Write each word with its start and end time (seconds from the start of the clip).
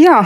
Ja, 0.00 0.20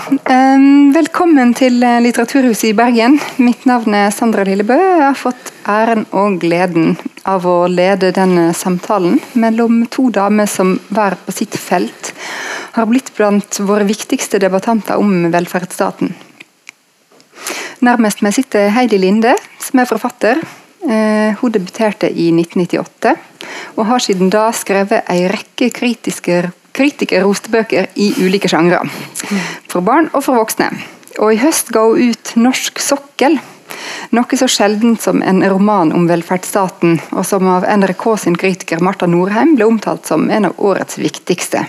velkommen 0.95 1.50
til 1.58 1.80
eh, 1.82 1.96
Litteraturhuset 2.04 2.69
i 2.69 2.74
Bergen. 2.78 3.17
Mitt 3.42 3.65
navn 3.67 3.97
er 3.98 4.12
Sandra 4.14 4.45
Lillebø. 4.46 4.77
Jeg 4.77 5.00
har 5.03 5.16
fått 5.19 5.50
æren 5.66 6.04
og 6.14 6.37
gleden 6.45 6.93
av 7.27 7.43
å 7.49 7.57
lede 7.67 8.13
denne 8.15 8.53
samtalen 8.55 9.19
mellom 9.33 9.81
to 9.91 10.13
damer 10.15 10.47
som 10.47 10.77
hver 10.95 11.17
på 11.25 11.35
sitt 11.35 11.59
felt 11.59 12.13
har 12.77 12.87
blitt 12.87 13.11
blant 13.17 13.59
våre 13.67 13.89
viktigste 13.89 14.39
debattanter 14.45 15.01
om 15.01 15.27
velferdsstaten. 15.35 16.14
Nærmest 17.82 18.22
meg 18.22 18.38
sitter 18.38 18.70
Heidi 18.77 19.00
Linde, 19.02 19.34
som 19.59 19.82
er 19.82 19.91
forfatter. 19.91 20.45
Uh, 20.84 21.34
hun 21.41 21.50
debuterte 21.50 22.12
i 22.12 22.29
1998, 22.30 23.16
og 23.75 23.88
har 23.91 24.06
siden 24.06 24.30
da 24.30 24.50
skrevet 24.54 25.09
ei 25.11 25.25
rekke 25.32 25.72
kritiske 25.75 26.45
kritikerroste 26.75 27.52
bøker 27.54 27.88
i 27.95 28.11
ulike 28.20 28.50
sjangre. 28.50 28.82
For 29.70 29.84
barn 29.84 30.11
og 30.12 30.25
for 30.27 30.38
voksne. 30.38 30.70
Og 31.22 31.34
i 31.34 31.40
høst 31.43 31.71
ga 31.75 31.85
hun 31.86 32.11
ut 32.11 32.33
'Norsk 32.37 32.81
sokkel'. 32.83 33.39
Noe 34.15 34.37
så 34.39 34.47
sjeldent 34.51 35.03
som 35.03 35.23
en 35.23 35.43
roman 35.51 35.93
om 35.93 36.09
velferdsstaten, 36.09 37.01
og 37.12 37.25
som 37.27 37.47
av 37.48 37.65
NRK 37.65 38.05
sin 38.19 38.37
kritiker 38.37 38.83
Marta 38.83 39.07
Norheim 39.07 39.57
ble 39.57 39.67
omtalt 39.67 40.07
som 40.07 40.31
en 40.31 40.45
av 40.51 40.59
årets 40.59 40.98
viktigste. 40.98 41.65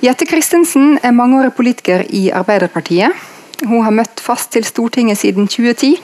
Jette 0.00 0.26
Christensen 0.28 0.98
er 1.02 1.16
mangeårig 1.16 1.54
politiker 1.56 2.04
i 2.08 2.30
Arbeiderpartiet. 2.30 3.12
Hun 3.64 3.82
har 3.84 3.94
møtt 3.96 4.20
fast 4.20 4.50
til 4.52 4.64
Stortinget 4.64 5.18
siden 5.18 5.48
2010, 5.48 5.96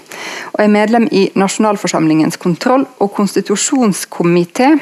og 0.55 0.61
er 0.65 0.73
medlem 0.73 1.09
i 1.13 1.31
nasjonalforsamlingens 1.37 2.41
kontroll- 2.41 2.89
og 2.99 3.13
konstitusjonskomité, 3.13 4.79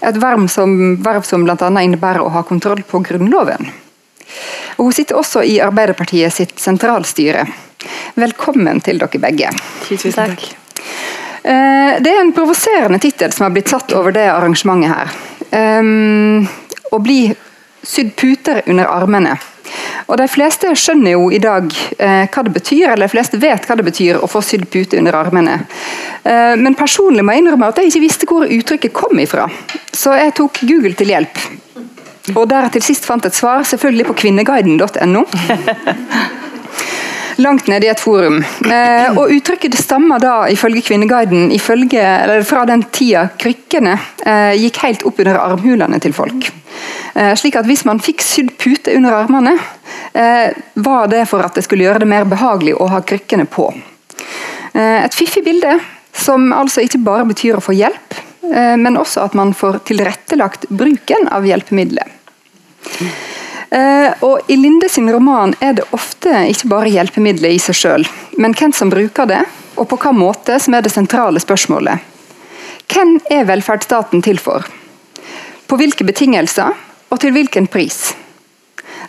et 0.00 0.16
verv 0.20 0.46
som, 0.48 0.76
verv 1.02 1.26
som 1.26 1.44
bl.a. 1.44 1.70
innebærer 1.82 2.22
å 2.24 2.32
ha 2.34 2.42
kontroll 2.46 2.82
på 2.86 3.02
Grunnloven. 3.06 3.70
Og 4.78 4.88
hun 4.88 4.96
sitter 4.96 5.18
også 5.18 5.42
i 5.44 5.58
Arbeiderpartiet 5.62 6.32
sitt 6.32 6.58
sentralstyre. 6.60 7.44
Velkommen 8.20 8.80
til 8.84 9.00
dere 9.00 9.20
begge. 9.20 9.50
Tusen 9.88 10.14
takk. 10.16 10.46
Eh, 11.42 12.00
det 12.00 12.10
er 12.12 12.20
en 12.20 12.34
provoserende 12.36 13.00
tittel 13.00 13.32
som 13.32 13.46
har 13.46 13.54
blitt 13.54 13.70
satt 13.72 13.92
over 13.96 14.14
det 14.16 14.26
arrangementet 14.28 14.92
her. 14.92 15.12
Um, 15.50 16.44
å 16.92 16.98
bli 17.02 17.30
sydd 17.82 18.14
puter 18.16 18.62
under 18.66 18.90
armene. 18.90 19.36
Og 20.10 20.18
De 20.18 20.26
fleste 20.28 20.72
skjønner 20.74 21.14
jo 21.14 21.28
i 21.30 21.38
dag 21.42 21.70
eh, 21.98 22.26
hva 22.26 22.42
det 22.46 22.54
betyr, 22.56 22.88
eller 22.90 23.06
de 23.06 23.12
fleste 23.12 23.38
vet 23.40 23.66
hva 23.68 23.76
det 23.78 23.86
betyr 23.86 24.18
å 24.18 24.28
få 24.30 24.42
sydd 24.42 24.66
pute 24.72 24.98
under 24.98 25.16
armene. 25.20 25.60
Eh, 26.24 26.56
men 26.58 26.76
personlig 26.78 27.24
må 27.24 27.36
jeg 27.36 27.44
innrømme 27.44 27.70
at 27.70 27.78
jeg 27.78 27.92
ikke 27.92 28.04
visste 28.06 28.30
hvor 28.30 28.48
uttrykket 28.48 28.96
kom 28.96 29.22
ifra. 29.22 29.46
Så 29.94 30.16
jeg 30.18 30.34
tok 30.40 30.62
Google 30.66 30.96
til 30.98 31.14
hjelp. 31.14 31.42
Og 32.34 32.44
der 32.50 32.66
jeg 32.66 32.76
til 32.78 32.86
sist 32.90 33.06
fant 33.08 33.26
et 33.26 33.36
svar, 33.36 33.62
selvfølgelig 33.66 34.10
på 34.10 34.18
kvinneguiden.no. 34.24 35.24
Langt 37.40 37.68
nede 37.70 37.86
i 37.86 37.90
et 37.90 38.00
forum. 38.00 38.40
Eh, 38.68 39.16
og 39.16 39.30
Uttrykket 39.32 39.76
stammer 39.80 40.20
da 40.20 40.34
ifølge 40.52 40.82
Kvinneguiden 40.84 41.48
ifølge, 41.54 42.02
fra 42.44 42.66
den 42.68 42.82
tida 42.92 43.28
krykkene 43.40 43.94
eh, 44.26 44.56
gikk 44.60 44.80
helt 44.84 45.04
opp 45.08 45.22
under 45.22 45.38
armhulene 45.40 46.00
til 46.04 46.12
folk. 46.16 46.50
Eh, 47.14 47.32
slik 47.40 47.56
at 47.56 47.68
Hvis 47.68 47.86
man 47.88 48.02
fikk 48.02 48.20
sydd 48.24 48.52
pute 48.60 48.92
under 48.96 49.16
armene, 49.22 49.54
eh, 50.12 50.52
var 50.74 51.08
det 51.08 51.24
for 51.30 51.46
at 51.46 51.56
det 51.56 51.64
skulle 51.64 51.86
gjøre 51.86 52.04
det 52.04 52.10
mer 52.12 52.28
behagelig 52.28 52.76
å 52.76 52.90
ha 52.92 53.00
krykkene 53.00 53.48
på. 53.48 53.70
Eh, 54.74 55.04
et 55.04 55.16
fiffig 55.16 55.44
bilde 55.46 55.78
som 56.12 56.52
altså 56.52 56.84
ikke 56.84 57.00
bare 57.06 57.24
betyr 57.30 57.56
å 57.56 57.64
få 57.64 57.72
hjelp, 57.78 58.20
eh, 58.52 58.76
men 58.76 59.00
også 59.00 59.24
at 59.24 59.34
man 59.38 59.54
får 59.56 59.80
tilrettelagt 59.88 60.68
bruken 60.68 61.30
av 61.32 61.48
hjelpemiddelet. 61.48 62.18
Eh, 63.70 64.12
og 64.26 64.50
I 64.50 64.56
Linde 64.56 64.88
sin 64.88 65.10
roman 65.12 65.54
er 65.60 65.76
det 65.78 65.86
ofte 65.94 66.32
ikke 66.50 66.70
bare 66.72 66.90
hjelpemiddelet 66.90 67.54
i 67.54 67.60
seg 67.62 67.76
sjøl, 67.78 68.06
men 68.42 68.54
hvem 68.58 68.74
som 68.74 68.90
bruker 68.90 69.28
det, 69.30 69.42
og 69.76 69.86
på 69.88 69.98
hvilken 70.00 70.18
måte 70.18 70.58
som 70.58 70.74
er 70.74 70.82
det 70.82 70.90
sentrale 70.90 71.40
spørsmålet. 71.42 72.02
Hvem 72.90 73.20
er 73.30 73.46
velferdsstaten 73.46 74.24
til 74.26 74.40
for? 74.42 74.66
På 75.70 75.78
hvilke 75.78 76.04
betingelser, 76.04 76.74
og 77.10 77.22
til 77.22 77.32
hvilken 77.34 77.70
pris? 77.70 78.10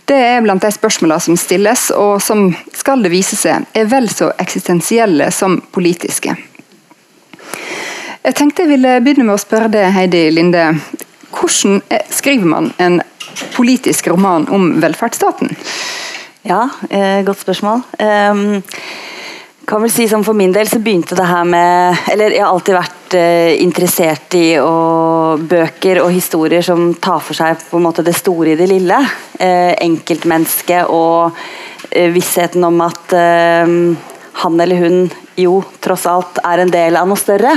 Det 0.05 0.17
er 0.17 0.41
blant 0.45 0.61
de 0.61 0.69
spørsmålene 0.73 1.25
som 1.25 1.37
stilles, 1.37 1.89
og 1.97 2.21
som, 2.21 2.51
skal 2.77 3.01
det 3.01 3.11
vise 3.13 3.37
seg, 3.37 3.65
er 3.73 3.89
vel 3.89 4.09
så 4.13 4.29
eksistensielle 4.41 5.31
som 5.33 5.57
politiske. 5.73 6.35
Jeg 8.21 8.37
tenkte 8.37 8.67
jeg 8.67 8.75
ville 8.75 8.99
begynne 9.01 9.25
med 9.25 9.39
å 9.39 9.41
spørre 9.41 9.71
deg, 9.73 9.89
Heidi 9.95 10.27
Linde. 10.29 10.67
Hvordan 11.33 11.81
skriver 12.13 12.45
man 12.45 12.69
en 12.77 12.99
politisk 13.55 14.07
roman 14.11 14.47
om 14.49 14.73
velferdsstaten? 14.81 15.53
Ja, 16.47 16.69
eh, 16.89 17.21
godt 17.25 17.43
spørsmål. 17.43 17.83
Um, 17.99 18.61
kan 19.65 19.81
vel 19.81 19.91
si 19.93 20.07
som 20.09 20.23
For 20.25 20.35
min 20.35 20.51
del 20.51 20.67
så 20.67 20.81
begynte 20.83 21.15
det 21.15 21.27
her 21.29 21.45
med 21.47 22.07
Eller 22.11 22.33
jeg 22.33 22.43
har 22.43 22.51
alltid 22.51 22.75
vært 22.75 23.15
eh, 23.15 23.61
interessert 23.61 24.35
i 24.35 24.45
og, 24.59 25.43
bøker 25.47 26.01
og 26.03 26.11
historier 26.11 26.65
som 26.65 26.89
tar 26.99 27.21
for 27.23 27.37
seg 27.37 27.61
på 27.69 27.79
en 27.79 27.85
måte 27.85 28.03
det 28.03 28.15
store 28.17 28.53
i 28.53 28.57
det 28.59 28.67
lille. 28.71 28.97
Eh, 29.39 29.73
enkeltmennesket 29.85 30.89
og 30.91 31.37
eh, 31.91 32.09
vissheten 32.11 32.63
om 32.67 32.81
at 32.83 33.15
eh, 33.15 33.75
han 34.41 34.63
eller 34.65 34.81
hun 34.81 35.03
jo 35.39 35.59
tross 35.83 36.07
alt 36.09 36.41
er 36.43 36.63
en 36.63 36.71
del 36.73 36.97
av 36.99 37.09
noe 37.09 37.19
større. 37.19 37.53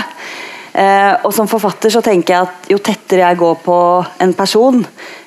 Eh, 0.75 1.13
og 1.23 1.31
Som 1.35 1.47
forfatter 1.47 1.93
så 1.95 2.03
tenker 2.03 2.35
jeg 2.35 2.49
at 2.49 2.71
jo 2.73 2.81
tettere 2.83 3.23
jeg 3.23 3.39
går 3.39 3.59
på 3.63 3.77
en 4.25 4.33
person, 4.35 4.81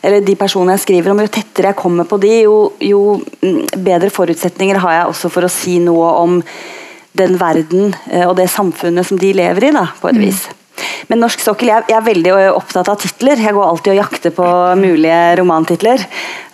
eller 0.04 0.26
de 0.26 0.36
personene 0.36 0.76
jeg 0.76 0.84
skriver 0.84 1.14
om, 1.14 1.22
jo 1.24 1.32
tettere 1.32 1.72
jeg 1.72 1.80
kommer 1.80 2.08
på 2.10 2.20
de, 2.20 2.34
jo, 2.44 2.58
jo 2.84 3.04
mm, 3.40 3.62
bedre 3.86 4.12
forutsetninger 4.12 4.82
har 4.84 4.98
jeg 4.98 5.14
også 5.14 5.32
for 5.32 5.48
å 5.48 5.52
si 5.52 5.78
noe 5.80 6.12
om 6.20 6.42
den 7.18 7.40
verden 7.40 7.96
eh, 8.12 8.28
og 8.28 8.36
det 8.38 8.50
samfunnet 8.52 9.08
som 9.08 9.20
de 9.20 9.32
lever 9.40 9.70
i, 9.70 9.76
da, 9.76 9.88
på 10.02 10.12
et 10.12 10.20
mm. 10.20 10.26
Men 11.08 11.22
Norsk 11.24 11.42
sokkel, 11.44 11.72
jeg, 11.72 11.86
er 11.94 12.04
veldig 12.04 12.34
opptatt 12.52 12.90
av 12.92 12.98
titler. 13.02 13.40
Jeg 13.40 13.56
går 13.56 13.68
alltid 13.68 13.94
og 13.94 14.00
jakter 14.02 14.34
på 14.36 14.48
mulige 14.80 15.20
romantitler. 15.40 16.04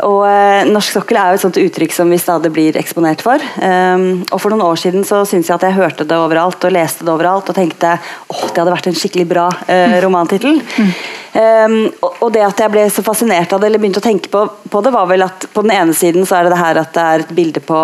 Og 0.06 0.22
uh, 0.28 0.62
Norsk 0.70 1.00
sokkel 1.00 1.20
er 1.20 1.32
jo 1.32 1.40
et 1.40 1.46
sånt 1.46 1.60
uttrykk 1.62 1.96
som 1.96 2.14
vi 2.14 2.22
stadig 2.22 2.54
blir 2.54 2.78
eksponert 2.80 3.24
for. 3.26 3.42
Um, 3.58 4.24
og 4.30 4.38
For 4.38 4.54
noen 4.54 4.66
år 4.68 4.80
siden 4.84 5.08
så 5.08 5.24
syntes 5.30 5.50
jeg 5.50 5.58
at 5.58 5.68
jeg 5.68 5.78
hørte 5.80 6.08
det 6.08 6.20
overalt 6.20 6.64
og 6.68 6.76
leste 6.76 7.08
det 7.08 7.14
overalt 7.14 7.50
og 7.50 7.58
tenkte 7.58 7.96
åh, 7.98 8.46
det 8.50 8.62
hadde 8.62 8.76
vært 8.76 8.90
en 8.92 9.00
skikkelig 9.00 9.28
bra 9.34 9.50
uh, 9.50 9.98
romantittel. 10.06 10.62
Mm. 10.62 10.96
Um, 11.34 11.80
og, 12.06 12.20
og, 12.20 12.28
det 12.36 12.44
at 12.46 12.60
jeg 12.62 12.74
ble 12.76 12.84
så 12.94 13.02
fascinert 13.06 13.54
av 13.56 13.62
det, 13.62 13.72
eller 13.72 13.82
begynte 13.82 14.04
å 14.04 14.06
tenke 14.06 14.30
på, 14.30 14.44
på, 14.70 14.82
det, 14.86 14.92
var 14.94 15.08
vel 15.10 15.26
at 15.26 15.48
på 15.54 15.64
den 15.66 15.74
ene 15.74 15.96
siden 15.98 16.28
så 16.30 16.38
er 16.38 16.46
det 16.46 16.54
det 16.54 16.62
her 16.62 16.82
at 16.84 16.94
det 16.94 17.06
er 17.10 17.24
et 17.24 17.34
bilde 17.34 17.64
på 17.66 17.80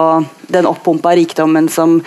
den 0.53 0.69
oppumpa 0.69 1.15
rikdommen 1.17 1.69
som 1.73 1.97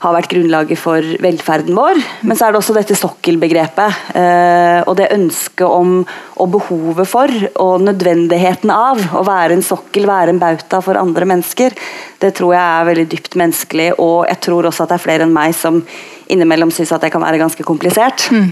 har 0.00 0.14
vært 0.16 0.30
grunnlaget 0.32 0.80
for 0.80 1.04
velferden 1.20 1.76
vår. 1.76 1.98
Men 2.24 2.38
så 2.38 2.46
er 2.46 2.54
det 2.54 2.60
også 2.62 2.76
dette 2.76 2.96
sokkelbegrepet. 2.96 3.98
Eh, 4.16 4.78
og 4.88 4.94
det 4.96 5.10
ønsket 5.12 5.66
om 5.66 5.98
og 6.40 6.48
behovet 6.54 7.08
for 7.08 7.34
og 7.60 7.84
nødvendigheten 7.84 8.72
av 8.72 9.02
å 9.16 9.24
være 9.26 9.58
en 9.58 9.64
sokkel, 9.64 10.08
være 10.08 10.32
en 10.32 10.40
bauta 10.40 10.80
for 10.84 10.96
andre 10.96 11.28
mennesker. 11.28 11.76
Det 12.22 12.32
tror 12.38 12.54
jeg 12.56 12.64
er 12.64 12.88
veldig 12.88 13.06
dypt 13.12 13.36
menneskelig, 13.40 13.90
og 14.00 14.24
jeg 14.30 14.40
tror 14.48 14.70
også 14.70 14.86
at 14.86 14.94
det 14.94 14.96
er 14.96 15.04
flere 15.04 15.28
enn 15.28 15.36
meg 15.36 15.52
som 15.56 15.82
innimellom 16.30 16.72
syns 16.72 16.94
at 16.96 17.04
det 17.04 17.12
kan 17.12 17.24
være 17.24 17.42
ganske 17.42 17.66
komplisert. 17.66 18.30
Mm. 18.32 18.50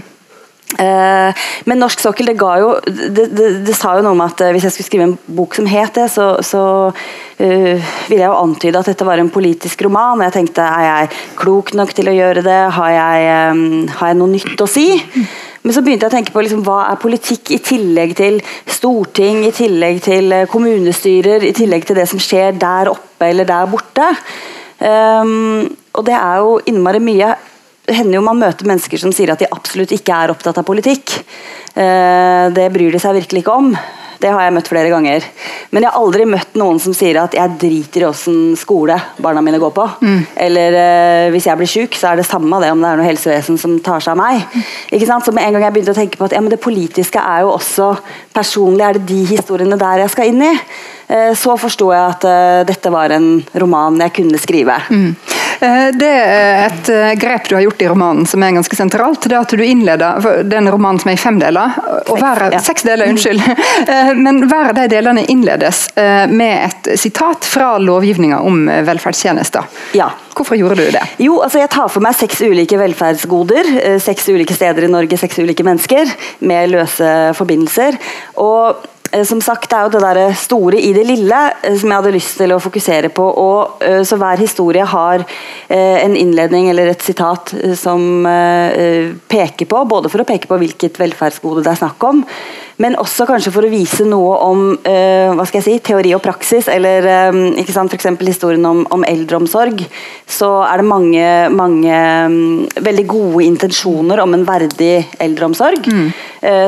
Uh, 0.77 1.33
men 1.65 1.79
Norsk 1.81 1.97
sokkel 1.97 2.29
det 2.29 2.35
jo 2.37 2.75
det, 2.85 3.23
det, 3.33 3.47
det, 3.65 3.73
sa 3.73 3.95
jo 3.97 4.03
noe 4.05 4.13
om 4.13 4.21
at 4.21 4.37
uh, 4.45 4.51
hvis 4.53 4.67
jeg 4.67 4.75
skulle 4.75 4.85
skrive 4.85 5.07
en 5.07 5.15
bok 5.39 5.57
som 5.57 5.65
het 5.65 5.95
det, 5.97 6.05
så, 6.13 6.27
så 6.45 6.61
uh, 6.93 7.87
ville 8.05 8.21
jeg 8.21 8.27
jo 8.27 8.35
antyde 8.37 8.77
at 8.77 8.91
dette 8.91 9.07
var 9.07 9.17
en 9.17 9.31
politisk 9.33 9.81
roman. 9.87 10.21
Jeg 10.27 10.35
tenkte 10.37 10.67
er 10.67 10.85
jeg 10.85 11.09
klok 11.41 11.73
nok 11.73 11.95
til 11.97 12.11
å 12.11 12.13
gjøre 12.13 12.45
det? 12.45 12.59
Har 12.77 12.93
jeg, 12.93 13.33
um, 13.49 13.89
har 13.97 14.13
jeg 14.13 14.19
noe 14.21 14.35
nytt 14.35 14.61
å 14.61 14.69
si? 14.69 14.85
Men 15.65 15.75
så 15.75 15.81
begynte 15.83 16.05
jeg 16.05 16.13
å 16.13 16.17
tenke 16.19 16.37
på 16.37 16.45
liksom, 16.45 16.61
hva 16.67 16.83
er 16.91 17.01
politikk 17.01 17.49
i 17.57 17.59
tillegg 17.65 18.13
til 18.21 18.37
storting, 18.69 19.41
i 19.49 19.55
tillegg 19.55 20.03
til 20.05 20.37
kommunestyrer, 20.53 21.49
i 21.49 21.55
tillegg 21.57 21.89
til 21.89 21.97
det 21.97 22.05
som 22.13 22.21
skjer 22.21 22.53
der 22.61 22.93
oppe 22.93 23.33
eller 23.33 23.49
der 23.49 23.67
borte. 23.73 24.13
Um, 24.79 25.65
og 25.97 26.05
det 26.07 26.15
er 26.15 26.43
jo 26.45 26.59
innmari 26.69 27.01
mye 27.03 27.33
det 27.89 27.97
hender 27.97 28.19
jo 28.19 28.25
man 28.25 28.37
møter 28.37 28.67
mennesker 28.69 29.01
som 29.01 29.13
sier 29.15 29.33
at 29.33 29.41
de 29.41 29.49
absolutt 29.49 29.95
ikke 29.95 30.13
er 30.13 30.33
opptatt 30.33 30.59
av 30.61 30.67
politikk. 30.67 31.15
Eh, 31.73 32.45
det 32.53 32.67
bryr 32.73 32.93
de 32.93 33.01
seg 33.01 33.17
virkelig 33.17 33.41
ikke 33.41 33.55
om. 33.57 33.73
Det 34.19 34.27
har 34.33 34.43
jeg 34.43 34.51
møtt 34.51 34.67
flere 34.67 34.89
ganger. 34.91 35.23
Men 35.71 35.85
jeg 35.85 35.93
har 35.93 36.01
aldri 36.01 36.25
møtt 36.27 36.57
noen 36.59 36.79
som 36.83 36.93
sier 36.95 37.21
at 37.21 37.35
jeg 37.37 37.55
driter 37.61 38.03
i 38.03 38.07
åssen 38.09 38.57
skole 38.59 38.97
barna 39.23 39.41
mine 39.45 39.61
går 39.61 39.71
på. 39.77 39.85
Mm. 40.03 40.19
Eller 40.45 40.75
uh, 40.75 41.29
hvis 41.31 41.47
jeg 41.47 41.59
blir 41.61 41.71
syk, 41.71 41.95
så 41.95 42.11
er 42.11 42.19
det 42.19 42.27
samme 42.27 42.59
det 42.59 42.73
om 42.73 42.83
det 42.83 42.89
er 42.91 42.99
noe 42.99 43.07
helsevesen 43.07 43.59
som 43.61 43.77
tar 43.85 44.03
seg 44.03 44.17
av 44.17 44.19
meg. 44.19 44.43
Mm. 44.43 44.67
Ikke 44.97 45.07
sant? 45.07 45.23
Så 45.23 45.31
med 45.35 45.47
en 45.47 45.55
gang 45.55 45.69
jeg 45.69 45.77
begynte 45.77 45.95
å 45.95 45.99
tenke 46.01 46.19
på 46.19 46.27
at 46.27 46.35
ja, 46.35 46.43
men 46.43 46.51
det 46.51 46.59
politiske 46.59 47.23
er 47.23 47.45
jo 47.45 47.53
også 47.55 47.93
personlig, 48.35 48.83
er 48.83 48.99
det 48.99 49.07
de 49.07 49.21
historiene 49.31 49.79
der 49.79 50.03
jeg 50.03 50.13
skal 50.17 50.33
inn 50.33 50.43
i? 50.49 50.53
Uh, 51.07 51.31
så 51.39 51.55
forsto 51.61 51.93
jeg 51.95 52.17
at 52.17 52.27
uh, 52.27 52.61
dette 52.67 52.91
var 52.91 53.15
en 53.15 53.37
roman 53.63 54.03
jeg 54.03 54.17
kunne 54.19 54.41
skrive. 54.43 54.81
Mm. 54.91 55.13
Eh, 55.59 55.87
det 55.93 56.09
er 56.09 56.65
et 56.67 56.89
eh, 56.93 57.13
grep 57.19 57.49
du 57.49 57.55
har 57.57 57.63
gjort 57.65 57.81
i 57.81 57.87
romanen 57.91 58.27
som 58.29 58.43
er 58.43 58.55
ganske 58.55 58.75
sentralt. 58.75 59.25
Det 59.27 59.35
er 59.35 59.41
at 59.41 59.55
du 59.55 59.63
innleder 59.65 60.43
den 60.47 60.69
romanen 60.71 61.01
som 61.01 61.11
er 61.11 61.17
i 61.17 61.21
fem 61.21 61.39
deler. 61.41 61.75
Og 62.07 62.19
hver, 62.21 62.45
ja. 62.53 62.61
Seks 62.63 62.87
deler, 62.87 63.11
unnskyld. 63.11 63.43
Eh, 63.89 64.11
men 64.13 64.43
hver 64.49 64.69
av 64.69 64.75
de 64.75 64.83
delene 64.91 65.23
innledes 65.31 65.87
med 66.29 66.65
et 66.67 66.89
sitat 66.99 67.45
fra 67.47 67.71
lovgivninga 67.81 68.39
om 68.45 68.67
velferdstjenester. 68.85 69.65
Ja. 69.97 70.09
Hvorfor 70.35 70.59
gjorde 70.59 70.83
du 70.83 70.91
det? 70.93 71.01
Jo, 71.21 71.39
altså 71.45 71.61
Jeg 71.61 71.71
tar 71.73 71.89
for 71.91 72.03
meg 72.03 72.17
seks 72.17 72.41
ulike 72.43 72.77
velferdsgoder. 72.79 73.71
Seks 74.03 74.29
ulike 74.29 74.55
steder 74.55 74.85
i 74.85 74.91
Norge, 74.91 75.17
seks 75.19 75.39
ulike 75.41 75.65
mennesker 75.65 76.11
med 76.45 76.73
løse 76.75 77.09
forbindelser. 77.39 77.97
Og 78.43 78.83
som 79.25 79.41
sagt, 79.41 79.69
Det 79.69 79.77
er 79.77 79.87
jo 79.87 79.93
det 79.93 80.01
der 80.03 80.33
store 80.37 80.79
i 80.79 80.91
det 80.93 81.05
lille 81.07 81.39
eh, 81.63 81.75
som 81.77 81.89
jeg 81.89 81.99
hadde 82.01 82.13
lyst 82.15 82.37
til 82.37 82.53
å 82.53 82.61
fokusere 82.61 83.09
på. 83.09 83.25
og 83.25 83.83
eh, 83.83 84.01
så 84.03 84.17
Hver 84.19 84.41
historie 84.41 84.85
har 84.85 85.25
en 85.69 86.15
innledning 86.17 86.69
eller 86.71 86.87
et 86.89 87.03
sitat 87.05 87.51
som 87.77 88.25
peker 89.29 89.67
på, 89.69 89.81
både 89.85 90.09
for 90.09 90.23
å 90.23 90.25
peke 90.25 90.47
på 90.49 90.57
hvilket 90.57 90.97
velferdsgode 90.97 91.61
det 91.61 91.69
er 91.75 91.77
snakk 91.77 92.05
om, 92.07 92.23
men 92.81 92.95
også 92.97 93.27
kanskje 93.29 93.51
for 93.53 93.67
å 93.67 93.69
vise 93.69 94.07
noe 94.07 94.31
om 94.47 94.63
hva 94.81 95.45
skal 95.45 95.59
jeg 95.59 95.65
si, 95.67 95.75
teori 95.91 96.15
og 96.15 96.23
praksis. 96.25 96.69
Eller 96.71 97.05
ikke 97.59 97.75
sant, 97.75 97.93
f.eks. 97.93 98.07
historien 98.25 98.65
om, 98.65 98.81
om, 98.89 99.05
eldreomsorg. 99.05 99.83
Så 100.25 100.49
er 100.65 100.81
det 100.81 100.87
mange, 100.89 101.27
mange 101.53 102.01
um, 102.25 102.65
veldig 102.89 103.05
gode 103.11 103.45
intensjoner 103.45 104.23
om 104.23 104.33
en 104.39 104.47
verdig 104.47 104.93
eldreomsorg. 105.21 105.85
Mm. 105.85 106.09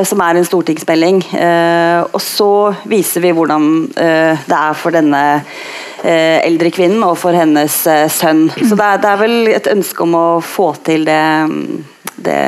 Som 0.06 0.22
er 0.22 0.38
en 0.38 0.46
stortingsmelding. 0.46 1.24
Og 2.12 2.20
så 2.32 2.50
viser 2.88 3.24
vi 3.24 3.34
hvordan 3.36 3.68
det 3.92 4.58
er 4.58 4.76
for 4.78 4.94
denne 4.94 5.22
eldre 6.02 6.72
kvinnen 6.74 7.04
og 7.06 7.14
for 7.20 7.36
hennes 7.36 7.76
sønn. 8.10 8.46
Så 8.56 8.74
det 8.74 8.86
er, 8.86 9.00
det 9.04 9.10
er, 9.12 9.20
vel 9.20 9.52
et 9.52 9.68
ønske 9.70 10.02
om 10.02 10.16
å 10.18 10.26
få 10.42 10.72
til 10.82 11.04
det, 11.06 11.22
det 12.26 12.40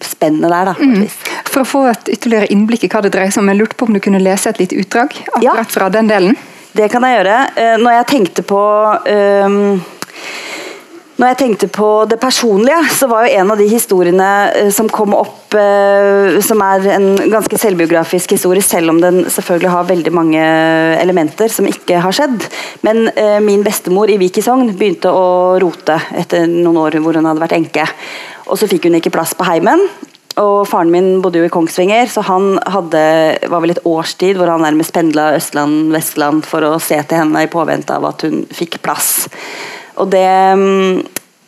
spennet 0.00 0.50
der. 0.50 0.64
da, 0.64 0.74
mm. 0.78 1.06
For 1.50 1.62
å 1.62 1.68
få 1.68 1.84
et 1.90 2.10
ytterligere 2.16 2.50
innblikk 2.52 2.86
i 2.86 2.90
hva 2.92 3.02
det 3.04 3.12
dreier 3.14 3.32
seg 3.32 3.44
om, 3.44 3.50
jeg 3.52 3.60
lurte 3.60 3.78
på 3.78 3.88
om 3.88 3.96
du 3.96 4.02
kunne 4.02 4.22
lese 4.22 4.52
et 4.52 4.60
lite 4.60 4.78
utdrag 4.80 5.14
akkurat 5.16 5.44
ja, 5.44 5.66
fra 5.70 5.90
den 5.92 6.10
delen? 6.10 6.36
Det 6.76 6.90
kan 6.92 7.04
jeg 7.06 7.18
gjøre. 7.18 7.36
Eh, 7.56 7.76
når 7.80 7.94
jeg 8.00 8.08
tenkte 8.10 8.44
på 8.44 8.60
um, 8.60 9.78
når 11.16 11.30
jeg 11.30 11.38
tenkte 11.40 11.68
på 11.72 11.88
det 12.10 12.18
personlige, 12.20 12.78
så 12.92 13.08
var 13.08 13.24
jo 13.24 13.38
en 13.38 13.52
av 13.54 13.60
de 13.60 13.66
historiene 13.70 14.30
eh, 14.52 14.70
som 14.74 14.88
kom 14.92 15.14
opp, 15.16 15.54
uh, 15.56 16.36
som 16.44 16.60
er 16.60 16.88
en 16.92 17.06
ganske 17.32 17.56
selvbiografisk 17.60 18.34
historie, 18.36 18.64
selv 18.64 18.92
om 18.92 19.00
den 19.00 19.22
selvfølgelig 19.24 19.72
har 19.72 19.88
veldig 19.88 20.12
mange 20.12 20.42
elementer 21.00 21.48
som 21.52 21.68
ikke 21.70 22.02
har 22.04 22.16
skjedd. 22.16 22.44
Men 22.84 23.06
min 23.44 23.64
bestemor 23.64 24.10
i 24.12 24.18
Vik 24.20 24.42
i 24.42 24.44
Sogn 24.44 24.74
begynte 24.76 25.08
å 25.08 25.56
rote 25.62 25.96
etter 26.18 26.44
noen 26.50 26.82
år 26.82 26.98
hvor 27.00 27.16
hun 27.16 27.28
hadde 27.30 27.42
vært 27.42 27.56
enke. 27.56 27.86
Og 28.50 28.60
så 28.60 28.68
fikk 28.68 28.88
hun 28.88 28.98
ikke 28.98 29.14
plass 29.14 29.32
på 29.38 29.46
heimen. 29.48 29.86
Og 30.36 30.66
Faren 30.68 30.92
min 30.92 31.22
bodde 31.24 31.40
jo 31.40 31.46
i 31.48 31.52
Kongsvinger, 31.52 32.10
så 32.12 32.20
han 32.28 32.58
hadde, 32.68 33.00
var 33.48 33.62
vel 33.64 33.72
et 33.72 33.80
årstid 33.88 34.36
hvor 34.36 34.50
han 34.52 34.64
nærmest 34.66 34.92
pendla 34.92 35.30
Østland-Vestland 35.38 36.44
for 36.44 36.66
å 36.66 36.74
se 36.82 36.98
til 37.08 37.22
henne 37.22 37.46
i 37.46 37.50
påvente 37.52 37.96
av 37.96 38.04
at 38.10 38.26
hun 38.26 38.44
fikk 38.52 38.82
plass. 38.84 39.30
Og 39.96 40.10
det, 40.12 40.26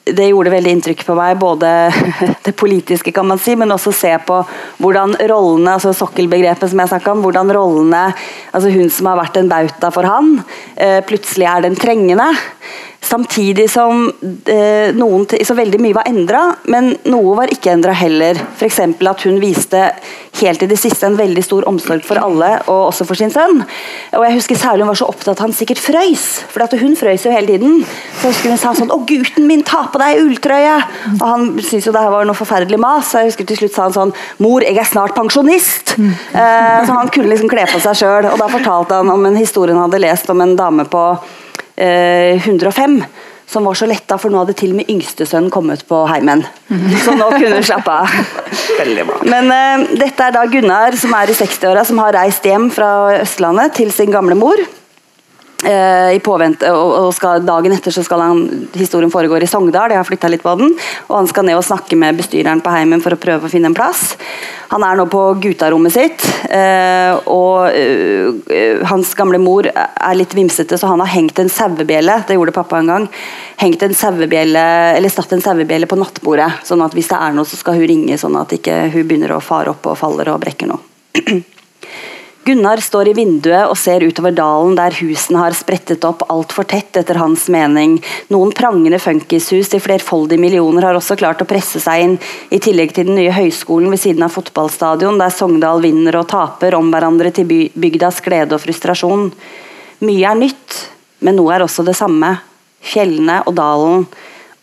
det 0.09 0.29
gjorde 0.31 0.53
veldig 0.53 0.73
inntrykk 0.77 1.05
på 1.07 1.17
meg, 1.19 1.37
både 1.41 1.71
det 2.47 2.55
politiske, 2.59 3.13
kan 3.15 3.29
man 3.29 3.41
si, 3.43 3.57
men 3.59 3.75
også 3.75 3.93
se 3.95 4.13
på 4.27 4.41
hvordan 4.83 5.17
rollene, 5.31 5.77
altså 5.77 5.95
sokkelbegrepet 5.97 6.73
som 6.73 6.83
jeg 6.83 6.93
snakka 6.95 7.15
om, 7.15 7.25
hvordan 7.27 7.53
rollene 7.55 8.09
altså 8.53 8.73
Hun 8.73 8.91
som 8.93 9.11
har 9.11 9.21
vært 9.21 9.41
en 9.41 9.51
bauta 9.51 9.93
for 9.95 10.09
han, 10.09 10.39
eh, 10.77 11.01
plutselig 11.07 11.49
er 11.49 11.67
den 11.69 11.77
trengende. 11.79 12.33
Samtidig 13.01 13.71
som 13.71 14.09
eh, 14.51 14.91
noen, 14.93 15.23
så 15.25 15.55
veldig 15.57 15.79
mye 15.81 15.97
var 15.97 16.09
endra, 16.11 16.41
men 16.69 16.91
noe 17.09 17.37
var 17.39 17.53
ikke 17.53 17.71
endra 17.73 17.95
heller. 17.97 18.37
F.eks. 18.59 18.81
at 18.83 19.23
hun 19.25 19.39
viste 19.41 19.81
helt 20.41 20.63
i 20.63 20.69
det 20.71 20.77
siste 20.79 21.07
en 21.07 21.17
veldig 21.19 21.45
stor 21.47 21.67
omsorg 21.71 22.03
for 22.05 22.21
alle, 22.21 22.51
og 22.67 22.91
også 22.91 23.07
for 23.09 23.19
sin 23.19 23.33
sønn. 23.33 23.63
Og 24.19 24.27
jeg 24.27 24.37
husker 24.37 24.61
særlig 24.61 24.85
Hun 24.85 24.93
var 24.93 24.99
så 25.01 25.09
opptatt 25.11 25.33
at 25.37 25.45
han 25.47 25.55
sikkert 25.57 25.81
frøys, 25.83 26.27
for 26.51 26.79
hun 26.83 26.99
frøys 26.99 27.25
jo 27.27 27.33
hele 27.33 27.55
tiden. 27.55 27.81
Så 28.19 28.29
jeg 28.29 28.35
husker 28.35 28.51
Hun 28.51 28.61
sa 28.61 28.75
sånn 28.75 28.93
'Å, 28.93 29.01
gutten 29.07 29.47
min, 29.47 29.63
ta 29.63 29.87
på 29.87 29.99
deg 29.99 30.21
ulltrøye!' 30.27 30.85
Og 31.21 31.27
han 31.27 31.49
syntes 31.63 31.87
jo 31.87 31.93
det 31.93 32.03
her 32.03 32.11
var 32.11 32.25
noe 32.27 32.35
forferdelig 32.35 32.79
mas. 32.79 33.11
Så 33.11 33.23
jeg 33.23 33.31
husker 33.33 33.47
til 33.47 33.63
slutt 33.63 33.75
sa 33.75 33.83
han 33.89 33.93
sånn 33.93 34.15
'Mor, 34.39 34.63
jeg 34.63 34.77
er 34.77 34.85
snart 34.85 35.15
pensjonist!' 35.15 35.97
Eh, 35.99 36.87
så 36.87 36.93
han 36.93 37.09
kunne 37.09 37.31
liksom 37.31 37.49
kle 37.49 37.65
på 37.67 37.81
seg 37.81 37.95
sjøl. 37.97 38.33
Og 38.33 38.39
da 38.39 38.49
fortalte 38.49 38.95
han 38.95 39.11
om 39.11 39.27
en 39.27 39.37
historie 39.37 39.75
han 39.75 39.91
hadde 39.91 40.03
lest 40.03 40.31
om 40.31 40.41
en 40.41 40.57
dame 40.57 40.85
på 40.85 41.19
105 41.79 43.01
eh, 43.03 43.09
som 43.49 43.65
var 43.65 43.79
så 43.81 43.87
letta, 43.89 44.19
for 44.21 44.29
nå 44.29 44.43
hadde 44.43 44.55
til 44.61 44.75
og 44.75 44.81
med 44.83 44.91
yngstesønnen 44.93 45.49
kommet 45.53 45.81
på 45.89 46.03
heimen. 46.11 46.43
Så 47.01 47.15
nå 47.17 47.31
kunne 47.33 47.55
hun 47.57 47.65
slappe 47.65 47.95
av. 48.03 48.19
Men 49.33 49.49
uh, 49.49 49.87
dette 49.97 50.27
er 50.27 50.35
da 50.37 50.43
Gunnar 50.53 50.99
som 51.01 51.15
er 51.17 51.33
i 51.33 51.37
60-åra, 51.39 51.87
som 51.89 52.03
har 52.03 52.13
reist 52.19 52.45
hjem 52.45 52.69
fra 52.75 52.91
Østlandet 53.23 53.73
til 53.81 53.95
sin 53.95 54.13
gamle 54.13 54.37
mor. 54.37 54.61
Uh, 55.59 56.15
i 56.15 56.21
påvente, 56.23 56.69
og 56.71 57.09
skal, 57.17 57.43
Dagen 57.43 57.73
etter 57.75 57.91
så 57.91 58.05
skal 58.07 58.21
han, 58.23 58.43
historien 58.79 59.11
foregår 59.11 59.43
i 59.43 59.49
Sogndal, 59.51 59.91
jeg 59.91 59.99
har 59.99 60.07
flytta 60.07 60.31
litt 60.31 60.45
på 60.45 60.53
den. 60.61 60.71
og 61.09 61.17
Han 61.17 61.27
skal 61.27 61.49
ned 61.49 61.59
og 61.59 61.67
snakke 61.67 61.99
med 61.99 62.21
bestyreren 62.21 62.63
på 62.63 62.71
heimen 62.71 63.03
for 63.03 63.17
å 63.17 63.19
prøve 63.19 63.49
å 63.49 63.51
finne 63.51 63.67
en 63.73 63.75
plass. 63.75 64.13
Han 64.71 64.85
er 64.87 65.01
nå 65.01 65.09
på 65.11 65.23
guttarommet 65.43 65.97
sitt, 65.97 66.23
eh, 66.53 67.11
og 67.27 67.75
eh, 67.75 68.85
hans 68.87 69.11
gamle 69.19 69.41
mor 69.43 69.67
er 69.67 70.15
litt 70.15 70.37
vimsete, 70.37 70.79
så 70.79 70.93
han 70.93 71.03
har 71.03 71.11
hengt 71.11 71.43
en 71.43 71.51
sauebjelle 71.51 72.21
det 72.29 72.37
gjorde 72.37 72.55
pappa 72.55 72.79
en 72.79 72.93
gang, 72.93 73.11
hengt 73.59 73.83
en 73.83 73.97
sauebjelle, 73.97 74.65
eller 74.95 75.11
satt 75.11 75.33
en 75.35 75.43
sauebjelle 75.43 75.89
på 75.91 75.99
nattbordet. 75.99 76.53
sånn 76.69 76.85
at 76.87 76.95
hvis 76.95 77.11
det 77.11 77.19
er 77.19 77.35
noe, 77.35 77.49
så 77.49 77.59
skal 77.59 77.81
hun 77.81 77.89
ringe, 77.89 78.21
sånn 78.21 78.39
at 78.39 78.53
ikke 78.55 78.85
hun 78.93 79.09
begynner 79.09 79.35
å 79.35 79.43
fare 79.43 79.73
opp 79.73 79.91
og 79.91 79.99
faller 79.99 80.37
og 80.37 80.43
brekker 80.45 80.71
noe. 80.71 80.85
Gunnar 82.49 82.81
står 82.81 83.11
i 83.11 83.13
vinduet 83.13 83.69
og 83.69 83.77
ser 83.77 84.01
utover 84.09 84.33
dalen 84.33 84.73
der 84.79 84.95
husene 85.03 85.43
har 85.43 85.53
sprettet 85.53 86.07
opp 86.09 86.23
altfor 86.33 86.65
tett, 86.71 86.97
etter 86.97 87.19
hans 87.21 87.43
mening. 87.53 87.99
Noen 88.33 88.55
prangende 88.57 88.97
funkishus 89.05 89.69
til 89.69 89.83
flerfoldige 89.85 90.41
millioner 90.41 90.87
har 90.89 90.97
også 90.97 91.19
klart 91.21 91.45
å 91.45 91.49
presse 91.51 91.83
seg 91.85 92.07
inn, 92.07 92.17
i 92.49 92.57
tillegg 92.57 92.95
til 92.97 93.11
den 93.11 93.21
nye 93.21 93.35
høyskolen 93.37 93.93
ved 93.93 94.01
siden 94.01 94.25
av 94.25 94.33
fotballstadion, 94.33 95.21
der 95.21 95.35
Sogndal 95.37 95.85
vinner 95.85 96.17
og 96.23 96.31
taper 96.33 96.79
om 96.79 96.89
hverandre 96.89 97.35
til 97.37 97.53
bygdas 97.77 98.25
glede 98.25 98.57
og 98.57 98.65
frustrasjon. 98.65 99.29
Mye 100.09 100.33
er 100.33 100.41
nytt, 100.41 100.83
men 101.21 101.37
noe 101.37 101.53
er 101.53 101.69
også 101.69 101.85
det 101.85 101.99
samme. 102.01 102.39
Fjellene 102.81 103.43
og 103.45 103.59
dalen, 103.61 104.09